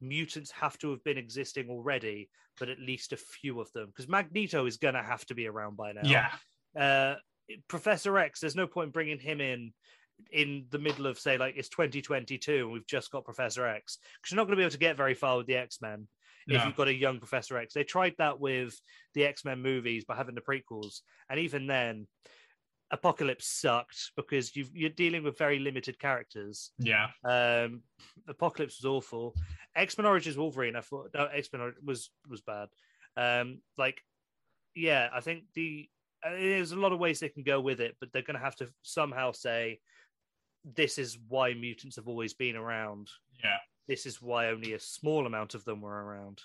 mutants 0.00 0.50
have 0.50 0.78
to 0.78 0.90
have 0.90 1.02
been 1.04 1.18
existing 1.18 1.68
already, 1.68 2.28
but 2.58 2.68
at 2.68 2.78
least 2.78 3.12
a 3.12 3.16
few 3.16 3.60
of 3.60 3.72
them 3.72 3.86
because 3.86 4.08
Magneto 4.08 4.66
is 4.66 4.76
going 4.76 4.94
to 4.94 5.02
have 5.02 5.24
to 5.26 5.34
be 5.34 5.46
around 5.46 5.76
by 5.76 5.92
now. 5.92 6.02
Yeah, 6.04 6.30
Uh, 6.76 7.14
Professor 7.68 8.18
X, 8.18 8.40
there's 8.40 8.56
no 8.56 8.66
point 8.66 8.92
bringing 8.92 9.18
him 9.18 9.40
in 9.40 9.72
in 10.32 10.66
the 10.70 10.78
middle 10.78 11.06
of 11.06 11.16
say 11.16 11.38
like 11.38 11.54
it's 11.56 11.68
2022 11.68 12.64
and 12.64 12.72
we've 12.72 12.86
just 12.88 13.10
got 13.12 13.24
Professor 13.24 13.64
X 13.66 13.98
because 14.16 14.32
you're 14.32 14.36
not 14.36 14.44
going 14.44 14.56
to 14.56 14.56
be 14.56 14.62
able 14.64 14.72
to 14.72 14.78
get 14.78 14.96
very 14.96 15.14
far 15.14 15.36
with 15.36 15.46
the 15.46 15.54
X 15.54 15.80
Men 15.80 16.08
if 16.48 16.64
you've 16.66 16.76
got 16.76 16.88
a 16.88 16.94
young 16.94 17.18
Professor 17.18 17.56
X. 17.58 17.74
They 17.74 17.84
tried 17.84 18.14
that 18.18 18.40
with 18.40 18.74
the 19.14 19.24
X 19.24 19.44
Men 19.44 19.62
movies 19.62 20.04
by 20.04 20.16
having 20.16 20.34
the 20.34 20.40
prequels, 20.40 21.00
and 21.30 21.38
even 21.40 21.66
then, 21.66 22.06
Apocalypse 22.90 23.46
sucked 23.46 24.12
because 24.16 24.56
you've, 24.56 24.74
you're 24.74 24.90
dealing 24.90 25.22
with 25.22 25.36
very 25.36 25.58
limited 25.58 25.98
characters. 25.98 26.70
yeah, 26.78 27.08
Um, 27.24 27.82
Apocalypse 28.26 28.80
was 28.80 28.86
awful. 28.86 29.34
X 29.76 29.98
Men 29.98 30.06
Origins 30.06 30.36
Wolverine, 30.36 30.76
I 30.76 30.80
thought 30.80 31.10
no, 31.14 31.26
X 31.26 31.48
Men 31.52 31.74
was 31.84 32.10
was 32.28 32.40
bad. 32.40 32.68
Um, 33.16 33.60
like, 33.76 34.02
yeah, 34.74 35.08
I 35.12 35.20
think 35.20 35.44
the 35.54 35.88
uh, 36.24 36.30
there's 36.30 36.72
a 36.72 36.76
lot 36.76 36.92
of 36.92 36.98
ways 36.98 37.20
they 37.20 37.28
can 37.28 37.42
go 37.42 37.60
with 37.60 37.80
it, 37.80 37.96
but 38.00 38.12
they're 38.12 38.22
going 38.22 38.38
to 38.38 38.44
have 38.44 38.56
to 38.56 38.68
somehow 38.82 39.32
say 39.32 39.80
this 40.64 40.98
is 40.98 41.18
why 41.28 41.54
mutants 41.54 41.96
have 41.96 42.08
always 42.08 42.34
been 42.34 42.56
around 42.56 43.08
yeah. 43.42 43.56
this 43.86 44.06
is 44.06 44.20
why 44.20 44.48
only 44.48 44.74
a 44.74 44.80
small 44.80 45.26
amount 45.26 45.54
of 45.54 45.64
them 45.64 45.80
were 45.80 46.04
around. 46.04 46.40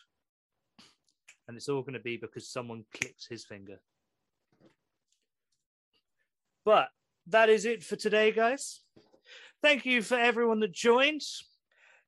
And 1.47 1.57
it's 1.57 1.67
all 1.67 1.81
going 1.81 1.93
to 1.93 1.99
be 1.99 2.15
because 2.17 2.49
someone 2.49 2.85
clicked 2.93 3.27
his 3.29 3.43
finger. 3.43 3.79
But 6.65 6.87
that 7.27 7.49
is 7.49 7.65
it 7.65 7.83
for 7.83 7.95
today, 7.95 8.31
guys. 8.31 8.81
Thank 9.61 9.85
you 9.85 10.01
for 10.01 10.15
everyone 10.15 10.59
that 10.59 10.73
joined. 10.73 11.21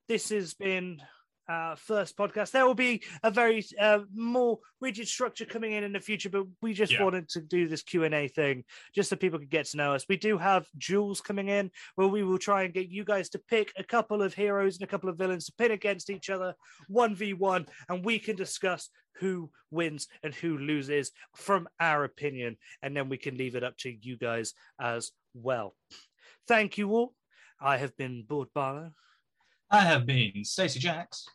This 0.08 0.30
has 0.30 0.54
been 0.54 1.02
our 1.48 1.76
first 1.76 2.18
podcast. 2.18 2.52
There 2.52 2.66
will 2.66 2.76
be 2.76 3.04
a 3.24 3.32
very 3.32 3.64
uh, 3.80 4.00
more 4.14 4.60
rigid 4.82 5.08
structure 5.08 5.46
coming 5.46 5.74
in 5.74 5.84
in 5.84 5.94
the 5.94 6.00
future, 6.00 6.30
but 6.30 6.46
we 6.62 6.74
just 6.74 6.94
Yeah. 6.94 7.04
wanted 7.04 7.30
to 7.30 7.42
do 7.42 7.68
this 7.68 7.84
Q 7.84 8.04
and 8.04 8.14
A 8.16 8.28
thing 8.28 8.64
just 8.94 9.10
so 9.10 9.16
people 9.16 9.40
could 9.40 9.50
get 9.50 9.66
to 9.68 9.78
know 9.78 9.94
us. 9.94 10.06
We 10.10 10.18
do 10.18 10.38
have 10.38 10.68
duels 10.78 11.22
coming 11.22 11.50
in 11.50 11.72
where 11.96 12.08
we 12.08 12.24
will 12.24 12.38
try 12.40 12.64
and 12.64 12.74
get 12.74 12.90
you 12.90 13.04
guys 13.04 13.30
to 13.30 13.40
pick 13.40 13.72
a 13.78 13.84
couple 13.84 14.22
of 14.22 14.34
heroes 14.34 14.76
and 14.78 14.84
a 14.84 14.88
couple 14.88 15.10
of 15.10 15.18
villains 15.18 15.46
to 15.46 15.54
pin 15.54 15.72
against 15.72 16.10
each 16.10 16.30
other, 16.30 16.56
one 16.88 17.16
v 17.16 17.34
one, 17.34 17.66
and 17.90 18.04
we 18.04 18.20
can 18.20 18.36
discuss 18.36 18.90
who 19.20 19.50
wins 19.72 20.08
and 20.24 20.36
who 20.36 20.58
loses 20.58 21.12
from 21.36 21.68
our 21.80 22.04
opinion, 22.04 22.58
and 22.82 22.96
then 22.98 23.08
we 23.08 23.18
can 23.18 23.38
leave 23.38 23.56
it 23.56 23.64
up 23.64 23.78
to 23.78 23.90
you 23.90 24.18
guys 24.18 24.54
as 24.80 25.12
well. 25.34 25.76
Thank 26.48 26.78
you 26.78 26.92
all. 26.92 27.14
I 27.62 27.78
have 27.78 27.96
been 27.96 28.24
Bored 28.28 28.50
Barlow. 28.54 28.92
I 29.72 29.80
have 29.82 30.06
been 30.06 30.44
Stacey 30.44 30.80
Jacks. 30.80 31.26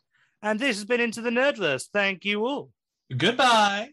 And 0.43 0.59
this 0.59 0.77
has 0.77 0.85
been 0.85 0.99
Into 0.99 1.21
the 1.21 1.29
Nerdverse. 1.29 1.89
Thank 1.93 2.25
you 2.25 2.45
all. 2.45 2.71
Goodbye. 3.15 3.91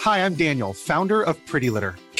Hi, 0.00 0.18
I'm 0.22 0.34
Daniel, 0.34 0.74
founder 0.74 1.22
of 1.22 1.44
Pretty 1.46 1.70
Litter. 1.70 1.96